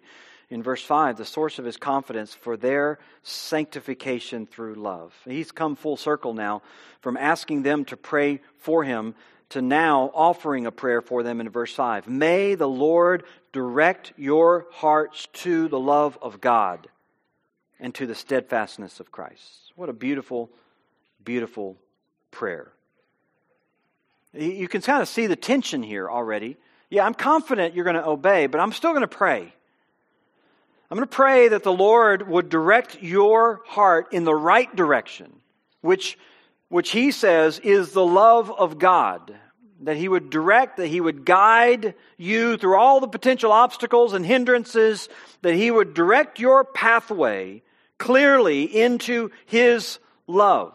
In 0.49 0.63
verse 0.63 0.81
5, 0.81 1.17
the 1.17 1.25
source 1.25 1.59
of 1.59 1.65
his 1.65 1.77
confidence 1.77 2.33
for 2.33 2.57
their 2.57 2.97
sanctification 3.21 4.47
through 4.47 4.75
love. 4.75 5.13
He's 5.25 5.51
come 5.51 5.75
full 5.75 5.95
circle 5.95 6.33
now 6.33 6.63
from 7.01 7.17
asking 7.17 7.63
them 7.63 7.85
to 7.85 7.97
pray 7.97 8.41
for 8.57 8.83
him 8.83 9.13
to 9.49 9.61
now 9.61 10.11
offering 10.13 10.65
a 10.65 10.71
prayer 10.71 11.01
for 11.01 11.23
them 11.23 11.39
in 11.39 11.49
verse 11.49 11.73
5. 11.73 12.07
May 12.07 12.55
the 12.55 12.67
Lord 12.67 13.23
direct 13.51 14.13
your 14.17 14.67
hearts 14.71 15.27
to 15.33 15.67
the 15.67 15.79
love 15.79 16.17
of 16.21 16.41
God 16.41 16.87
and 17.79 17.93
to 17.95 18.05
the 18.05 18.15
steadfastness 18.15 18.99
of 18.99 19.11
Christ. 19.11 19.71
What 19.75 19.89
a 19.89 19.93
beautiful, 19.93 20.49
beautiful 21.23 21.77
prayer. 22.31 22.71
You 24.33 24.67
can 24.67 24.81
kind 24.81 25.01
of 25.01 25.07
see 25.07 25.27
the 25.27 25.35
tension 25.35 25.81
here 25.81 26.09
already. 26.09 26.57
Yeah, 26.89 27.05
I'm 27.05 27.15
confident 27.15 27.75
you're 27.75 27.85
going 27.85 27.95
to 27.95 28.05
obey, 28.05 28.47
but 28.47 28.59
I'm 28.59 28.71
still 28.71 28.91
going 28.91 29.01
to 29.01 29.07
pray. 29.07 29.53
I'm 30.89 30.97
going 30.97 31.07
to 31.07 31.15
pray 31.15 31.49
that 31.49 31.63
the 31.63 31.71
Lord 31.71 32.27
would 32.27 32.49
direct 32.49 33.01
your 33.01 33.61
heart 33.67 34.07
in 34.11 34.23
the 34.23 34.33
right 34.33 34.73
direction, 34.75 35.31
which, 35.81 36.17
which 36.69 36.89
He 36.89 37.11
says 37.11 37.59
is 37.59 37.91
the 37.91 38.05
love 38.05 38.51
of 38.51 38.79
God. 38.79 39.35
That 39.81 39.97
He 39.97 40.07
would 40.07 40.31
direct, 40.31 40.77
that 40.77 40.87
He 40.87 40.99
would 40.99 41.25
guide 41.25 41.93
you 42.17 42.57
through 42.57 42.75
all 42.75 42.99
the 42.99 43.07
potential 43.07 43.51
obstacles 43.51 44.13
and 44.13 44.25
hindrances, 44.25 45.09
that 45.43 45.53
He 45.53 45.69
would 45.69 45.93
direct 45.93 46.39
your 46.39 46.63
pathway 46.63 47.61
clearly 47.99 48.63
into 48.63 49.29
His 49.45 49.99
love. 50.25 50.73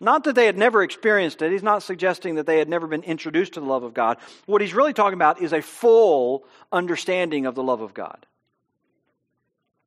Not 0.00 0.24
that 0.24 0.34
they 0.34 0.44
had 0.46 0.58
never 0.58 0.82
experienced 0.82 1.40
it. 1.40 1.52
He's 1.52 1.62
not 1.62 1.82
suggesting 1.82 2.34
that 2.34 2.46
they 2.46 2.58
had 2.58 2.68
never 2.68 2.86
been 2.86 3.02
introduced 3.02 3.54
to 3.54 3.60
the 3.60 3.66
love 3.66 3.82
of 3.82 3.94
God. 3.94 4.18
What 4.44 4.60
he's 4.60 4.74
really 4.74 4.92
talking 4.92 5.14
about 5.14 5.40
is 5.40 5.52
a 5.54 5.62
full 5.62 6.44
understanding 6.70 7.46
of 7.46 7.54
the 7.54 7.62
love 7.62 7.80
of 7.80 7.94
God. 7.94 8.26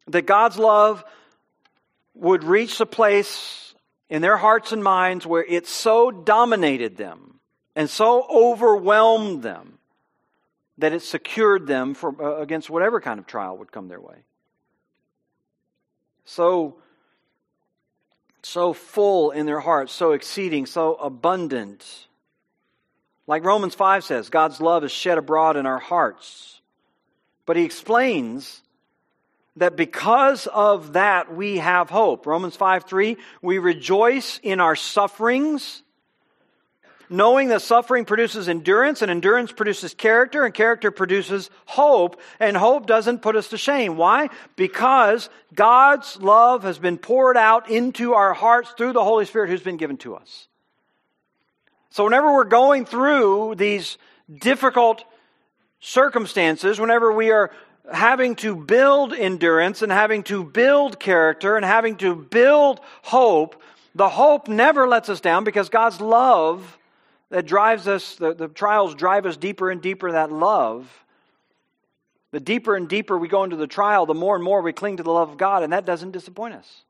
That 0.10 0.26
God's 0.26 0.58
love 0.58 1.04
would 2.14 2.44
reach 2.44 2.80
a 2.80 2.86
place 2.86 3.74
in 4.10 4.22
their 4.22 4.38
hearts 4.38 4.72
and 4.72 4.84
minds 4.84 5.26
where 5.26 5.44
it 5.44 5.68
so 5.68 6.12
dominated 6.12 6.98
them 6.98 7.40
and 7.76 7.90
so 7.90 8.26
overwhelmed 8.30 9.44
them 9.44 9.78
that 10.80 10.94
it 10.94 11.02
secured 11.02 11.68
them 11.68 11.94
for, 11.94 12.16
uh, 12.22 12.42
against 12.42 12.70
whatever 12.70 13.00
kind 13.00 13.20
of 13.20 13.28
trial 13.28 13.58
would 13.58 13.72
come 13.72 13.88
their 13.88 14.00
way. 14.00 14.16
So, 16.26 16.76
so 18.44 18.74
full 18.74 19.32
in 19.32 19.46
their 19.46 19.60
hearts, 19.60 19.92
so 19.92 20.14
exceeding, 20.14 20.66
so 20.66 20.96
abundant. 20.96 22.08
Like 23.28 23.44
Romans 23.44 23.76
5 23.76 24.04
says, 24.04 24.30
God's 24.30 24.62
love 24.62 24.84
is 24.84 24.92
shed 24.92 25.18
abroad 25.18 25.58
in 25.58 25.66
our 25.66 25.80
hearts. 25.80 26.62
But 27.46 27.58
he 27.58 27.64
explains 27.64 28.62
that 29.60 29.76
because 29.76 30.48
of 30.48 30.94
that 30.94 31.34
we 31.34 31.58
have 31.58 31.90
hope. 31.90 32.26
Romans 32.26 32.56
5 32.56 32.86
3, 32.86 33.18
we 33.42 33.58
rejoice 33.58 34.40
in 34.44 34.60
our 34.60 34.76
sufferings 34.76 35.84
knowing 37.10 37.48
that 37.48 37.62
suffering 37.62 38.06
produces 38.06 38.48
endurance, 38.48 39.02
and 39.02 39.10
endurance 39.10 39.52
produces 39.52 39.94
character, 39.94 40.46
and 40.46 40.54
character 40.54 40.92
produces 40.92 41.50
hope, 41.66 42.22
and 42.40 42.56
hope 42.56 42.86
doesn't 42.86 43.22
put 43.22 43.36
us 43.36 43.50
to 43.50 43.58
shame. 43.58 43.98
Why? 43.98 44.30
Because 44.56 45.30
God's 45.54 46.18
love 46.18 46.64
has 46.64 46.78
been 46.78 46.98
poured 46.98 47.36
out 47.36 47.70
into 47.70 48.14
our 48.14 48.34
hearts 48.34 48.72
through 48.78 48.94
the 48.94 49.04
Holy 49.04 49.26
Spirit 49.26 49.50
who's 49.50 49.64
been 49.64 49.78
given 49.78 49.98
to 49.98 50.16
us. 50.16 50.48
So 51.90 52.04
whenever 52.04 52.32
we're 52.32 52.44
going 52.44 52.86
through 52.86 53.56
these 53.56 53.98
difficult 54.32 55.04
circumstances, 55.80 56.80
whenever 56.80 57.12
we 57.12 57.32
are 57.32 57.52
having 57.92 58.36
to 58.38 58.56
build 58.56 59.14
endurance 59.14 59.82
and 59.82 59.92
having 59.92 60.24
to 60.24 60.44
build 60.44 61.00
character 61.00 61.56
and 61.56 61.66
having 61.66 61.98
to 61.98 62.16
build 62.16 62.80
hope, 63.02 63.62
the 63.96 64.10
hope 64.10 64.48
never 64.48 64.88
lets 64.88 65.10
us 65.10 65.22
down 65.22 65.44
because 65.44 65.70
God's 65.70 66.00
love 66.00 66.78
that 67.30 67.46
drives 67.46 67.88
us, 67.88 68.16
the, 68.16 68.34
the 68.34 68.48
trials 68.48 68.96
drive 68.96 69.26
us 69.26 69.38
deeper 69.38 69.70
and 69.70 69.82
deeper 69.82 70.12
that 70.12 70.32
love. 70.32 70.90
The 72.32 72.40
deeper 72.40 72.76
and 72.76 72.88
deeper 72.88 73.18
we 73.18 73.28
go 73.28 73.44
into 73.44 73.56
the 73.56 73.68
trial, 73.68 74.06
the 74.06 74.14
more 74.14 74.36
and 74.36 74.44
more 74.44 74.62
we 74.62 74.74
cling 74.74 74.98
to 74.98 75.04
the 75.04 75.12
love 75.12 75.30
of 75.30 75.38
God, 75.38 75.64
and 75.64 75.74
that 75.74 75.86
doesn't 75.86 76.12
disappoint 76.12 76.54
us. 76.54 76.84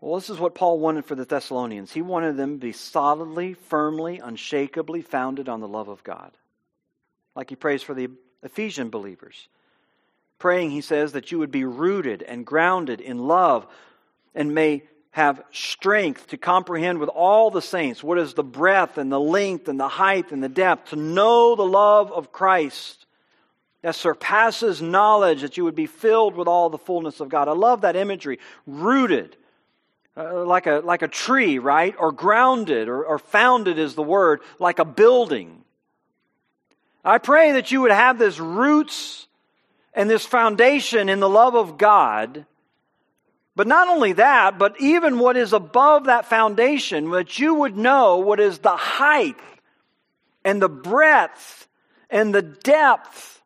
Well, 0.00 0.14
this 0.16 0.28
is 0.28 0.38
what 0.38 0.54
Paul 0.54 0.78
wanted 0.78 1.06
for 1.06 1.14
the 1.14 1.24
Thessalonians. 1.24 1.92
He 1.92 2.02
wanted 2.02 2.36
them 2.36 2.60
to 2.60 2.66
be 2.66 2.72
solidly, 2.72 3.54
firmly, 3.54 4.20
unshakably 4.22 5.02
founded 5.02 5.48
on 5.48 5.60
the 5.60 5.68
love 5.68 5.88
of 5.88 6.04
God. 6.04 6.32
Like 7.36 7.50
he 7.50 7.56
prays 7.56 7.82
for 7.82 7.94
the 7.94 8.08
Ephesian 8.42 8.90
believers. 8.90 9.48
Praying, 10.38 10.70
he 10.70 10.80
says, 10.80 11.12
that 11.12 11.30
you 11.30 11.38
would 11.38 11.52
be 11.52 11.64
rooted 11.64 12.22
and 12.22 12.44
grounded 12.44 13.00
in 13.00 13.18
love 13.18 13.66
and 14.34 14.54
may 14.54 14.82
have 15.12 15.42
strength 15.50 16.26
to 16.28 16.36
comprehend 16.36 16.98
with 16.98 17.08
all 17.08 17.50
the 17.50 17.62
saints 17.62 18.02
what 18.02 18.18
is 18.18 18.34
the 18.34 18.44
breadth 18.44 18.98
and 18.98 19.10
the 19.10 19.20
length 19.20 19.68
and 19.68 19.80
the 19.80 19.88
height 19.88 20.30
and 20.30 20.42
the 20.42 20.48
depth, 20.48 20.90
to 20.90 20.96
know 20.96 21.54
the 21.54 21.64
love 21.64 22.12
of 22.12 22.32
Christ 22.32 23.06
that 23.80 23.94
surpasses 23.94 24.82
knowledge, 24.82 25.42
that 25.42 25.56
you 25.56 25.64
would 25.64 25.74
be 25.74 25.86
filled 25.86 26.36
with 26.36 26.48
all 26.48 26.68
the 26.68 26.76
fullness 26.76 27.20
of 27.20 27.28
God. 27.28 27.48
I 27.48 27.52
love 27.52 27.82
that 27.82 27.96
imagery. 27.96 28.38
Rooted. 28.66 29.36
Uh, 30.18 30.44
like 30.46 30.66
a 30.66 30.80
like 30.82 31.02
a 31.02 31.08
tree, 31.08 31.58
right? 31.58 31.94
Or 31.98 32.10
grounded 32.10 32.88
or, 32.88 33.04
or 33.04 33.18
founded 33.18 33.78
is 33.78 33.94
the 33.94 34.02
word, 34.02 34.40
like 34.58 34.78
a 34.78 34.84
building. 34.84 35.62
I 37.06 37.18
pray 37.18 37.52
that 37.52 37.70
you 37.72 37.82
would 37.82 37.92
have 37.92 38.18
this 38.18 38.38
roots 38.38 39.26
and 39.94 40.10
this 40.10 40.26
foundation 40.26 41.08
in 41.08 41.20
the 41.20 41.28
love 41.28 41.54
of 41.54 41.78
God 41.78 42.44
but 43.56 43.66
not 43.66 43.88
only 43.88 44.12
that, 44.12 44.58
but 44.58 44.78
even 44.80 45.18
what 45.18 45.38
is 45.38 45.54
above 45.54 46.04
that 46.04 46.26
foundation, 46.26 47.10
that 47.10 47.38
you 47.38 47.54
would 47.54 47.74
know 47.74 48.18
what 48.18 48.38
is 48.38 48.58
the 48.58 48.76
height 48.76 49.36
and 50.44 50.60
the 50.60 50.68
breadth 50.68 51.66
and 52.10 52.34
the 52.34 52.42
depth. 52.42 53.42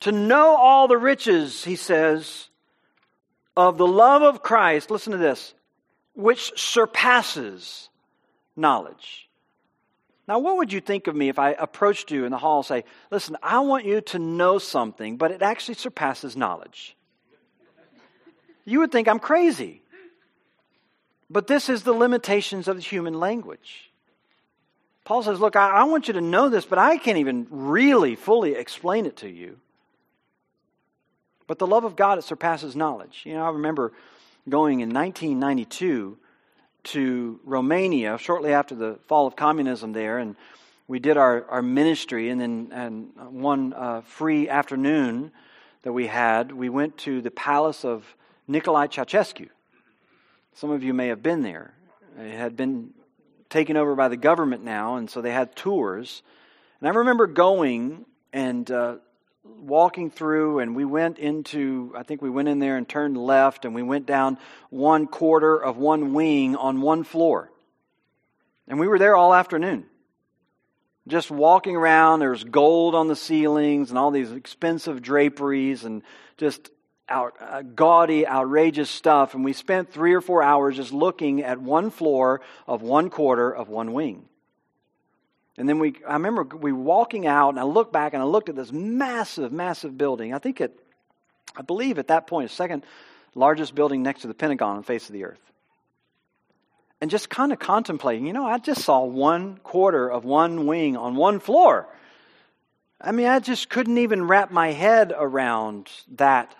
To 0.00 0.12
know 0.12 0.56
all 0.56 0.86
the 0.86 0.96
riches, 0.96 1.64
he 1.64 1.76
says, 1.76 2.48
of 3.56 3.76
the 3.76 3.86
love 3.86 4.22
of 4.22 4.42
Christ, 4.42 4.90
listen 4.90 5.12
to 5.12 5.18
this, 5.18 5.52
which 6.14 6.52
surpasses 6.56 7.88
knowledge. 8.56 9.28
Now, 10.28 10.38
what 10.38 10.56
would 10.56 10.72
you 10.72 10.80
think 10.80 11.08
of 11.08 11.16
me 11.16 11.28
if 11.28 11.38
I 11.38 11.50
approached 11.50 12.10
you 12.10 12.24
in 12.24 12.30
the 12.30 12.38
hall 12.38 12.58
and 12.58 12.66
say, 12.66 12.84
listen, 13.10 13.36
I 13.42 13.60
want 13.60 13.84
you 13.84 14.00
to 14.00 14.18
know 14.18 14.58
something, 14.58 15.16
but 15.16 15.32
it 15.32 15.42
actually 15.42 15.74
surpasses 15.74 16.36
knowledge? 16.36 16.96
you 18.64 18.78
would 18.78 18.92
think 18.92 19.08
I'm 19.08 19.18
crazy. 19.18 19.82
But 21.28 21.46
this 21.46 21.68
is 21.68 21.82
the 21.82 21.92
limitations 21.92 22.68
of 22.68 22.76
the 22.76 22.82
human 22.82 23.18
language. 23.18 23.90
Paul 25.04 25.22
says, 25.22 25.40
Look, 25.40 25.56
I, 25.56 25.70
I 25.70 25.84
want 25.84 26.06
you 26.06 26.14
to 26.14 26.20
know 26.20 26.48
this, 26.48 26.64
but 26.64 26.78
I 26.78 26.96
can't 26.98 27.18
even 27.18 27.46
really 27.50 28.14
fully 28.14 28.54
explain 28.54 29.06
it 29.06 29.16
to 29.18 29.28
you. 29.28 29.58
But 31.46 31.58
the 31.58 31.66
love 31.66 31.84
of 31.84 31.96
God, 31.96 32.18
it 32.18 32.24
surpasses 32.24 32.76
knowledge. 32.76 33.22
You 33.24 33.34
know, 33.34 33.44
I 33.44 33.50
remember 33.50 33.92
going 34.48 34.80
in 34.80 34.92
1992 34.92 36.18
to 36.84 37.40
Romania 37.44 38.18
shortly 38.18 38.52
after 38.52 38.74
the 38.74 38.98
fall 39.06 39.26
of 39.26 39.36
communism 39.36 39.92
there, 39.92 40.18
and 40.18 40.36
we 40.88 40.98
did 40.98 41.16
our, 41.16 41.46
our 41.48 41.62
ministry, 41.62 42.28
and 42.28 42.40
then 42.40 42.68
and 42.72 43.12
one 43.40 43.72
uh, 43.72 44.00
free 44.02 44.48
afternoon 44.48 45.32
that 45.82 45.92
we 45.92 46.06
had, 46.06 46.52
we 46.52 46.68
went 46.68 46.96
to 46.98 47.20
the 47.20 47.30
palace 47.30 47.84
of 47.84 48.04
Nicolae 48.48 48.88
Ceausescu. 48.88 49.48
Some 50.54 50.70
of 50.70 50.82
you 50.82 50.94
may 50.94 51.08
have 51.08 51.22
been 51.22 51.42
there. 51.42 51.74
It 52.18 52.36
had 52.36 52.56
been 52.56 52.90
taken 53.48 53.76
over 53.76 53.94
by 53.94 54.08
the 54.08 54.16
government 54.16 54.64
now, 54.64 54.96
and 54.96 55.08
so 55.08 55.20
they 55.20 55.32
had 55.32 55.56
tours. 55.56 56.22
And 56.80 56.88
I 56.88 56.92
remember 56.92 57.26
going 57.26 58.04
and 58.32 58.70
uh, 58.70 58.96
walking 59.44 60.10
through, 60.10 60.60
and 60.60 60.76
we 60.76 60.84
went 60.84 61.18
into, 61.18 61.92
I 61.96 62.02
think 62.02 62.22
we 62.22 62.30
went 62.30 62.48
in 62.48 62.58
there 62.58 62.76
and 62.76 62.88
turned 62.88 63.16
left, 63.16 63.64
and 63.64 63.74
we 63.74 63.82
went 63.82 64.06
down 64.06 64.38
one 64.70 65.06
quarter 65.06 65.56
of 65.56 65.76
one 65.76 66.12
wing 66.14 66.56
on 66.56 66.80
one 66.80 67.04
floor. 67.04 67.50
And 68.68 68.78
we 68.78 68.86
were 68.86 68.98
there 68.98 69.16
all 69.16 69.34
afternoon. 69.34 69.86
Just 71.08 71.30
walking 71.30 71.74
around, 71.74 72.20
there's 72.20 72.44
gold 72.44 72.94
on 72.94 73.08
the 73.08 73.16
ceilings 73.16 73.90
and 73.90 73.98
all 73.98 74.12
these 74.12 74.30
expensive 74.30 75.02
draperies 75.02 75.84
and 75.84 76.02
just 76.36 76.70
out, 77.08 77.34
uh, 77.40 77.62
gaudy, 77.62 78.26
outrageous 78.26 78.88
stuff. 78.88 79.34
And 79.34 79.44
we 79.44 79.52
spent 79.52 79.92
three 79.92 80.14
or 80.14 80.20
four 80.20 80.44
hours 80.44 80.76
just 80.76 80.92
looking 80.92 81.42
at 81.42 81.60
one 81.60 81.90
floor 81.90 82.40
of 82.68 82.82
one 82.82 83.10
quarter 83.10 83.52
of 83.52 83.68
one 83.68 83.92
wing. 83.92 84.28
And 85.58 85.68
then 85.68 85.78
we, 85.78 85.94
I 86.08 86.14
remember 86.14 86.44
we 86.44 86.72
walking 86.72 87.26
out, 87.26 87.50
and 87.50 87.60
I 87.60 87.64
looked 87.64 87.92
back 87.92 88.14
and 88.14 88.22
I 88.22 88.26
looked 88.26 88.48
at 88.48 88.56
this 88.56 88.72
massive, 88.72 89.52
massive 89.52 89.98
building. 89.98 90.32
I 90.32 90.38
think 90.38 90.60
it, 90.60 90.78
I 91.56 91.62
believe 91.62 91.98
at 91.98 92.08
that 92.08 92.26
point, 92.26 92.50
second 92.50 92.84
largest 93.34 93.74
building 93.74 94.02
next 94.02 94.22
to 94.22 94.28
the 94.28 94.34
Pentagon 94.34 94.70
on 94.70 94.76
the 94.78 94.82
face 94.82 95.08
of 95.08 95.12
the 95.12 95.24
earth. 95.24 95.40
And 97.00 97.10
just 97.10 97.28
kind 97.28 97.52
of 97.52 97.58
contemplating, 97.58 98.26
you 98.26 98.32
know, 98.32 98.46
I 98.46 98.58
just 98.58 98.82
saw 98.82 99.04
one 99.04 99.56
quarter 99.58 100.08
of 100.08 100.24
one 100.24 100.66
wing 100.66 100.96
on 100.96 101.16
one 101.16 101.40
floor. 101.40 101.88
I 103.00 103.10
mean, 103.10 103.26
I 103.26 103.40
just 103.40 103.68
couldn't 103.68 103.98
even 103.98 104.28
wrap 104.28 104.52
my 104.52 104.70
head 104.70 105.12
around 105.14 105.90
that, 106.12 106.54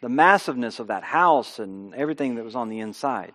the 0.00 0.08
massiveness 0.08 0.80
of 0.80 0.88
that 0.88 1.04
house 1.04 1.60
and 1.60 1.94
everything 1.94 2.34
that 2.34 2.44
was 2.44 2.56
on 2.56 2.68
the 2.68 2.80
inside. 2.80 3.32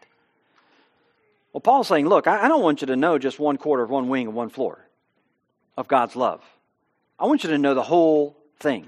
Well, 1.54 1.62
Paul's 1.62 1.88
saying, 1.88 2.10
look, 2.10 2.28
I 2.28 2.47
don't 2.47 2.64
want 2.64 2.82
you 2.82 2.88
to 2.88 2.95
know 2.95 3.20
just 3.20 3.39
one 3.39 3.58
quarter 3.58 3.84
of 3.84 3.89
one 3.91 4.10
wing 4.10 4.28
of 4.28 4.34
one 4.34 4.49
floor 4.49 4.80
of 5.78 5.88
God's 5.88 6.16
love. 6.16 6.43
I 7.20 7.26
want 7.26 7.43
you 7.43 7.51
to 7.51 7.60
know 7.60 7.76
the 7.76 7.84
whole 7.84 8.36
thing. 8.60 8.88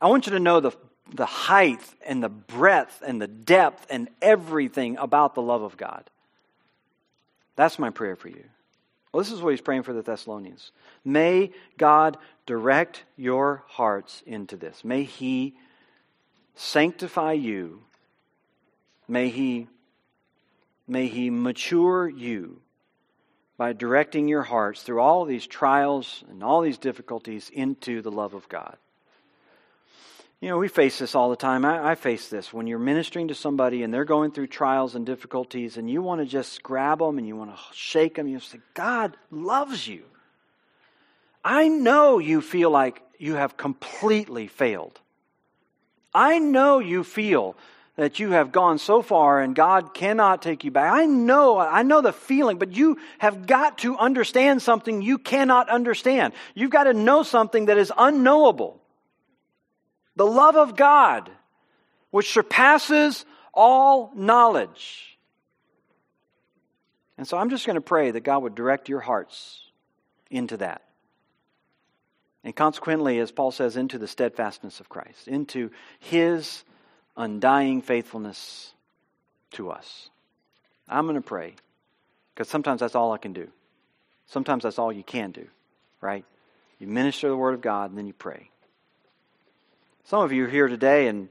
I 0.00 0.08
want 0.08 0.26
you 0.26 0.32
to 0.32 0.40
know 0.40 0.60
the, 0.60 0.72
the 1.12 1.26
height 1.26 1.82
and 2.06 2.22
the 2.22 2.28
breadth 2.28 3.02
and 3.04 3.20
the 3.20 3.26
depth 3.26 3.86
and 3.90 4.08
everything 4.20 4.96
about 4.96 5.34
the 5.34 5.42
love 5.42 5.62
of 5.62 5.76
God. 5.76 6.08
That's 7.56 7.78
my 7.78 7.90
prayer 7.90 8.16
for 8.16 8.28
you. 8.28 8.44
Well, 9.12 9.22
this 9.22 9.32
is 9.32 9.42
what 9.42 9.50
he's 9.50 9.60
praying 9.60 9.82
for 9.82 9.92
the 9.92 10.02
Thessalonians. 10.02 10.72
May 11.04 11.50
God 11.76 12.16
direct 12.46 13.02
your 13.16 13.64
hearts 13.66 14.22
into 14.24 14.56
this. 14.56 14.84
May 14.84 15.02
he 15.02 15.54
sanctify 16.54 17.32
you. 17.32 17.82
May 19.08 19.28
he 19.28 19.66
May 20.92 21.06
He 21.06 21.30
mature 21.30 22.06
you 22.06 22.60
by 23.56 23.72
directing 23.72 24.28
your 24.28 24.42
hearts 24.42 24.82
through 24.82 25.00
all 25.00 25.24
these 25.24 25.46
trials 25.46 26.22
and 26.28 26.44
all 26.44 26.60
these 26.60 26.76
difficulties 26.76 27.50
into 27.50 28.02
the 28.02 28.10
love 28.10 28.34
of 28.34 28.46
God. 28.50 28.76
You 30.42 30.50
know, 30.50 30.58
we 30.58 30.68
face 30.68 30.98
this 30.98 31.14
all 31.14 31.30
the 31.30 31.36
time. 31.36 31.64
I, 31.64 31.92
I, 31.92 31.94
face 31.94 32.28
this 32.28 32.52
when 32.52 32.66
you're 32.66 32.78
ministering 32.78 33.28
to 33.28 33.34
somebody 33.34 33.82
and 33.82 33.94
they're 33.94 34.04
going 34.04 34.32
through 34.32 34.48
trials 34.48 34.94
and 34.94 35.06
difficulties, 35.06 35.78
and 35.78 35.88
you 35.88 36.02
want 36.02 36.20
to 36.20 36.26
just 36.26 36.62
grab 36.62 36.98
them 36.98 37.16
and 37.16 37.26
you 37.26 37.36
want 37.36 37.56
to 37.56 37.62
shake 37.72 38.16
them. 38.16 38.28
You 38.28 38.38
say, 38.40 38.60
God 38.74 39.16
loves 39.30 39.88
you. 39.88 40.02
I 41.42 41.68
know 41.68 42.18
you 42.18 42.42
feel 42.42 42.68
like 42.68 43.00
you 43.18 43.36
have 43.36 43.56
completely 43.56 44.46
failed. 44.46 45.00
I 46.12 46.38
know 46.38 46.80
you 46.80 47.02
feel 47.02 47.56
that 47.96 48.18
you 48.18 48.30
have 48.30 48.52
gone 48.52 48.78
so 48.78 49.02
far 49.02 49.40
and 49.40 49.54
God 49.54 49.92
cannot 49.92 50.40
take 50.40 50.64
you 50.64 50.70
back. 50.70 50.92
I 50.92 51.04
know, 51.04 51.58
I 51.58 51.82
know 51.82 52.00
the 52.00 52.12
feeling, 52.12 52.58
but 52.58 52.72
you 52.72 52.98
have 53.18 53.46
got 53.46 53.78
to 53.78 53.96
understand 53.98 54.62
something 54.62 55.02
you 55.02 55.18
cannot 55.18 55.68
understand. 55.68 56.32
You've 56.54 56.70
got 56.70 56.84
to 56.84 56.94
know 56.94 57.22
something 57.22 57.66
that 57.66 57.78
is 57.78 57.92
unknowable. 57.96 58.80
The 60.16 60.26
love 60.26 60.56
of 60.56 60.76
God, 60.76 61.30
which 62.10 62.32
surpasses 62.32 63.26
all 63.52 64.10
knowledge. 64.14 65.18
And 67.18 67.26
so 67.26 67.36
I'm 67.36 67.50
just 67.50 67.66
going 67.66 67.74
to 67.74 67.82
pray 67.82 68.10
that 68.10 68.20
God 68.20 68.42
would 68.42 68.54
direct 68.54 68.88
your 68.88 69.00
hearts 69.00 69.60
into 70.30 70.56
that. 70.58 70.82
And 72.42 72.56
consequently, 72.56 73.18
as 73.18 73.30
Paul 73.30 73.52
says, 73.52 73.76
into 73.76 73.98
the 73.98 74.08
steadfastness 74.08 74.80
of 74.80 74.88
Christ, 74.88 75.28
into 75.28 75.70
his 76.00 76.64
undying 77.16 77.82
faithfulness 77.82 78.72
to 79.52 79.70
us. 79.70 80.10
I'm 80.88 81.04
going 81.04 81.16
to 81.16 81.20
pray 81.20 81.54
because 82.34 82.48
sometimes 82.48 82.80
that's 82.80 82.94
all 82.94 83.12
I 83.12 83.18
can 83.18 83.32
do. 83.32 83.48
Sometimes 84.26 84.62
that's 84.62 84.78
all 84.78 84.92
you 84.92 85.02
can 85.02 85.30
do, 85.30 85.46
right? 86.00 86.24
You 86.78 86.86
minister 86.86 87.28
the 87.28 87.36
Word 87.36 87.54
of 87.54 87.60
God 87.60 87.90
and 87.90 87.98
then 87.98 88.06
you 88.06 88.12
pray. 88.12 88.50
Some 90.04 90.22
of 90.22 90.32
you 90.32 90.46
are 90.46 90.50
here 90.50 90.68
today 90.68 91.08
and 91.08 91.28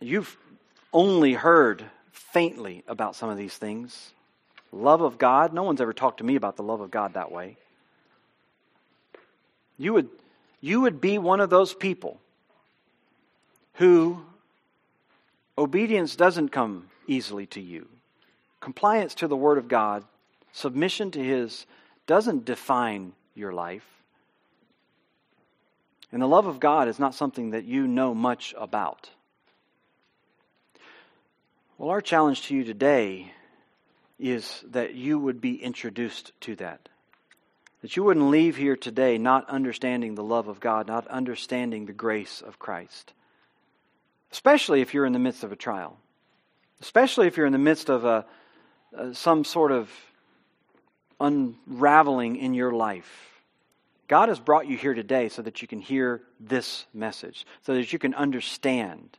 you've 0.00 0.36
only 0.92 1.32
heard 1.32 1.84
faintly 2.12 2.84
about 2.86 3.16
some 3.16 3.28
of 3.28 3.36
these 3.36 3.56
things. 3.56 4.12
Love 4.72 5.00
of 5.00 5.18
God, 5.18 5.52
no 5.52 5.62
one's 5.62 5.80
ever 5.80 5.92
talked 5.92 6.18
to 6.18 6.24
me 6.24 6.36
about 6.36 6.56
the 6.56 6.62
love 6.62 6.80
of 6.80 6.90
God 6.90 7.14
that 7.14 7.32
way. 7.32 7.56
You 9.78 9.92
would, 9.94 10.08
you 10.60 10.82
would 10.82 11.00
be 11.00 11.18
one 11.18 11.40
of 11.40 11.50
those 11.50 11.74
people 11.74 12.20
who 13.76 14.22
obedience 15.56 16.16
doesn't 16.16 16.48
come 16.48 16.88
easily 17.06 17.46
to 17.46 17.60
you. 17.60 17.86
Compliance 18.60 19.14
to 19.16 19.28
the 19.28 19.36
Word 19.36 19.58
of 19.58 19.68
God, 19.68 20.04
submission 20.52 21.10
to 21.12 21.22
His, 21.22 21.66
doesn't 22.06 22.44
define 22.44 23.12
your 23.34 23.52
life. 23.52 23.86
And 26.10 26.22
the 26.22 26.26
love 26.26 26.46
of 26.46 26.60
God 26.60 26.88
is 26.88 26.98
not 26.98 27.14
something 27.14 27.50
that 27.50 27.64
you 27.64 27.86
know 27.86 28.14
much 28.14 28.54
about. 28.56 29.10
Well, 31.76 31.90
our 31.90 32.00
challenge 32.00 32.42
to 32.42 32.56
you 32.56 32.64
today 32.64 33.32
is 34.18 34.64
that 34.70 34.94
you 34.94 35.18
would 35.18 35.42
be 35.42 35.62
introduced 35.62 36.32
to 36.42 36.56
that. 36.56 36.88
That 37.82 37.94
you 37.96 38.04
wouldn't 38.04 38.30
leave 38.30 38.56
here 38.56 38.76
today 38.76 39.18
not 39.18 39.50
understanding 39.50 40.14
the 40.14 40.24
love 40.24 40.48
of 40.48 40.60
God, 40.60 40.86
not 40.86 41.06
understanding 41.08 41.84
the 41.84 41.92
grace 41.92 42.40
of 42.40 42.58
Christ 42.58 43.12
especially 44.32 44.80
if 44.80 44.94
you're 44.94 45.06
in 45.06 45.12
the 45.12 45.18
midst 45.18 45.44
of 45.44 45.52
a 45.52 45.56
trial, 45.56 45.96
especially 46.80 47.26
if 47.26 47.36
you're 47.36 47.46
in 47.46 47.52
the 47.52 47.58
midst 47.58 47.88
of 47.88 48.04
a, 48.04 48.24
some 49.12 49.44
sort 49.44 49.72
of 49.72 49.90
unraveling 51.20 52.36
in 52.36 52.54
your 52.54 52.72
life. 52.72 53.42
God 54.08 54.28
has 54.28 54.38
brought 54.38 54.66
you 54.66 54.76
here 54.76 54.94
today 54.94 55.28
so 55.28 55.42
that 55.42 55.62
you 55.62 55.68
can 55.68 55.80
hear 55.80 56.22
this 56.38 56.86
message, 56.94 57.46
so 57.62 57.74
that 57.74 57.92
you 57.92 57.98
can 57.98 58.14
understand 58.14 59.16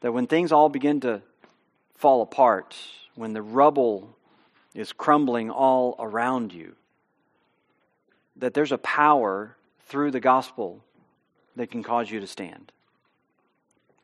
that 0.00 0.12
when 0.12 0.26
things 0.26 0.50
all 0.50 0.68
begin 0.68 1.00
to 1.00 1.22
fall 1.94 2.22
apart, 2.22 2.76
when 3.14 3.32
the 3.32 3.42
rubble 3.42 4.16
is 4.74 4.92
crumbling 4.92 5.50
all 5.50 5.94
around 5.98 6.52
you, 6.52 6.74
that 8.36 8.54
there's 8.54 8.72
a 8.72 8.78
power 8.78 9.56
through 9.86 10.10
the 10.10 10.20
gospel 10.20 10.82
that 11.54 11.70
can 11.70 11.82
cause 11.82 12.10
you 12.10 12.18
to 12.18 12.26
stand. 12.26 12.72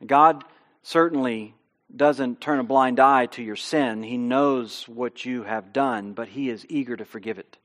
God 0.05 0.43
certainly 0.83 1.55
doesn't 1.93 2.39
turn 2.39 2.59
a 2.59 2.63
blind 2.63 2.99
eye 2.99 3.25
to 3.27 3.43
your 3.43 3.55
sin. 3.55 4.03
He 4.03 4.17
knows 4.17 4.87
what 4.87 5.25
you 5.25 5.43
have 5.43 5.73
done, 5.73 6.13
but 6.13 6.27
He 6.27 6.49
is 6.49 6.65
eager 6.69 6.95
to 6.95 7.05
forgive 7.05 7.39
it. 7.39 7.57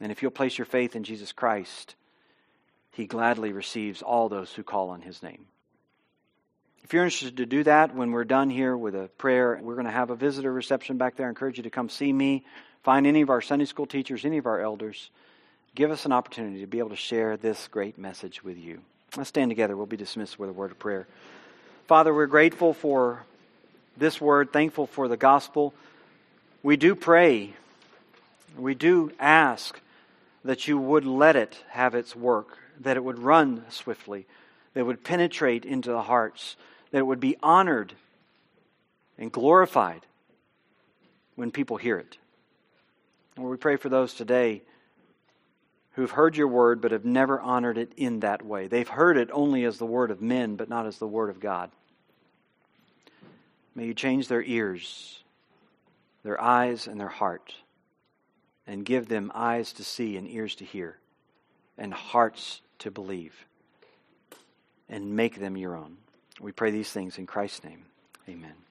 And 0.00 0.10
if 0.10 0.22
you'll 0.22 0.30
place 0.30 0.58
your 0.58 0.64
faith 0.64 0.96
in 0.96 1.04
Jesus 1.04 1.32
Christ, 1.32 1.94
He 2.90 3.06
gladly 3.06 3.52
receives 3.52 4.02
all 4.02 4.28
those 4.28 4.52
who 4.52 4.62
call 4.62 4.90
on 4.90 5.02
His 5.02 5.22
name. 5.22 5.46
If 6.82 6.92
you're 6.94 7.04
interested 7.04 7.38
to 7.38 7.46
do 7.46 7.64
that, 7.64 7.94
when 7.94 8.12
we're 8.12 8.24
done 8.24 8.48
here 8.48 8.76
with 8.76 8.94
a 8.94 9.08
prayer, 9.18 9.58
we're 9.60 9.74
going 9.74 9.86
to 9.86 9.92
have 9.92 10.10
a 10.10 10.16
visitor 10.16 10.52
reception 10.52 10.98
back 10.98 11.16
there. 11.16 11.26
I 11.26 11.30
encourage 11.30 11.56
you 11.56 11.64
to 11.64 11.70
come 11.70 11.88
see 11.88 12.12
me, 12.12 12.44
find 12.84 13.06
any 13.06 13.22
of 13.22 13.30
our 13.30 13.40
Sunday 13.40 13.64
school 13.64 13.86
teachers, 13.86 14.24
any 14.24 14.38
of 14.38 14.46
our 14.46 14.60
elders. 14.60 15.10
Give 15.74 15.90
us 15.90 16.06
an 16.06 16.12
opportunity 16.12 16.60
to 16.60 16.66
be 16.66 16.78
able 16.78 16.90
to 16.90 16.96
share 16.96 17.36
this 17.36 17.66
great 17.68 17.98
message 17.98 18.44
with 18.44 18.56
you. 18.56 18.82
Let's 19.16 19.30
stand 19.30 19.50
together. 19.50 19.76
We'll 19.76 19.86
be 19.86 19.96
dismissed 19.96 20.38
with 20.38 20.48
a 20.48 20.52
word 20.52 20.70
of 20.70 20.78
prayer. 20.78 21.08
Father, 21.86 22.12
we're 22.12 22.26
grateful 22.26 22.74
for 22.74 23.22
this 23.96 24.20
word, 24.20 24.52
thankful 24.52 24.88
for 24.88 25.06
the 25.06 25.16
gospel. 25.16 25.72
We 26.64 26.76
do 26.76 26.96
pray 26.96 27.54
We 28.56 28.74
do 28.74 29.12
ask 29.18 29.78
that 30.44 30.66
you 30.66 30.78
would 30.78 31.04
let 31.04 31.36
it 31.36 31.62
have 31.70 31.94
its 31.94 32.16
work, 32.16 32.58
that 32.80 32.96
it 32.96 33.04
would 33.04 33.18
run 33.18 33.64
swiftly, 33.68 34.26
that 34.72 34.80
it 34.80 34.84
would 34.84 35.04
penetrate 35.04 35.64
into 35.64 35.90
the 35.90 36.02
hearts, 36.02 36.56
that 36.90 36.98
it 36.98 37.06
would 37.06 37.20
be 37.20 37.36
honored 37.42 37.92
and 39.18 39.30
glorified 39.30 40.02
when 41.34 41.50
people 41.50 41.76
hear 41.76 41.98
it. 41.98 42.16
Lord, 43.36 43.50
we 43.50 43.56
pray 43.58 43.76
for 43.76 43.90
those 43.90 44.14
today 44.14 44.62
who've 45.96 46.10
heard 46.10 46.36
your 46.36 46.48
word 46.48 46.80
but 46.80 46.92
have 46.92 47.04
never 47.04 47.40
honored 47.40 47.78
it 47.78 47.92
in 47.96 48.20
that 48.20 48.44
way. 48.44 48.68
They've 48.68 48.88
heard 48.88 49.16
it 49.16 49.30
only 49.32 49.64
as 49.64 49.78
the 49.78 49.86
word 49.86 50.10
of 50.10 50.20
men, 50.20 50.56
but 50.56 50.68
not 50.68 50.86
as 50.86 50.98
the 50.98 51.06
word 51.06 51.30
of 51.30 51.40
God. 51.40 51.70
May 53.74 53.86
you 53.86 53.94
change 53.94 54.28
their 54.28 54.42
ears, 54.42 55.22
their 56.22 56.40
eyes, 56.40 56.86
and 56.86 57.00
their 57.00 57.08
heart, 57.08 57.54
and 58.66 58.84
give 58.84 59.08
them 59.08 59.32
eyes 59.34 59.72
to 59.74 59.84
see 59.84 60.16
and 60.16 60.28
ears 60.28 60.54
to 60.56 60.64
hear, 60.64 60.98
and 61.78 61.92
hearts 61.92 62.60
to 62.80 62.90
believe, 62.90 63.46
and 64.88 65.16
make 65.16 65.40
them 65.40 65.56
your 65.56 65.76
own. 65.76 65.96
We 66.40 66.52
pray 66.52 66.70
these 66.70 66.90
things 66.90 67.16
in 67.16 67.26
Christ's 67.26 67.64
name. 67.64 67.84
Amen. 68.28 68.65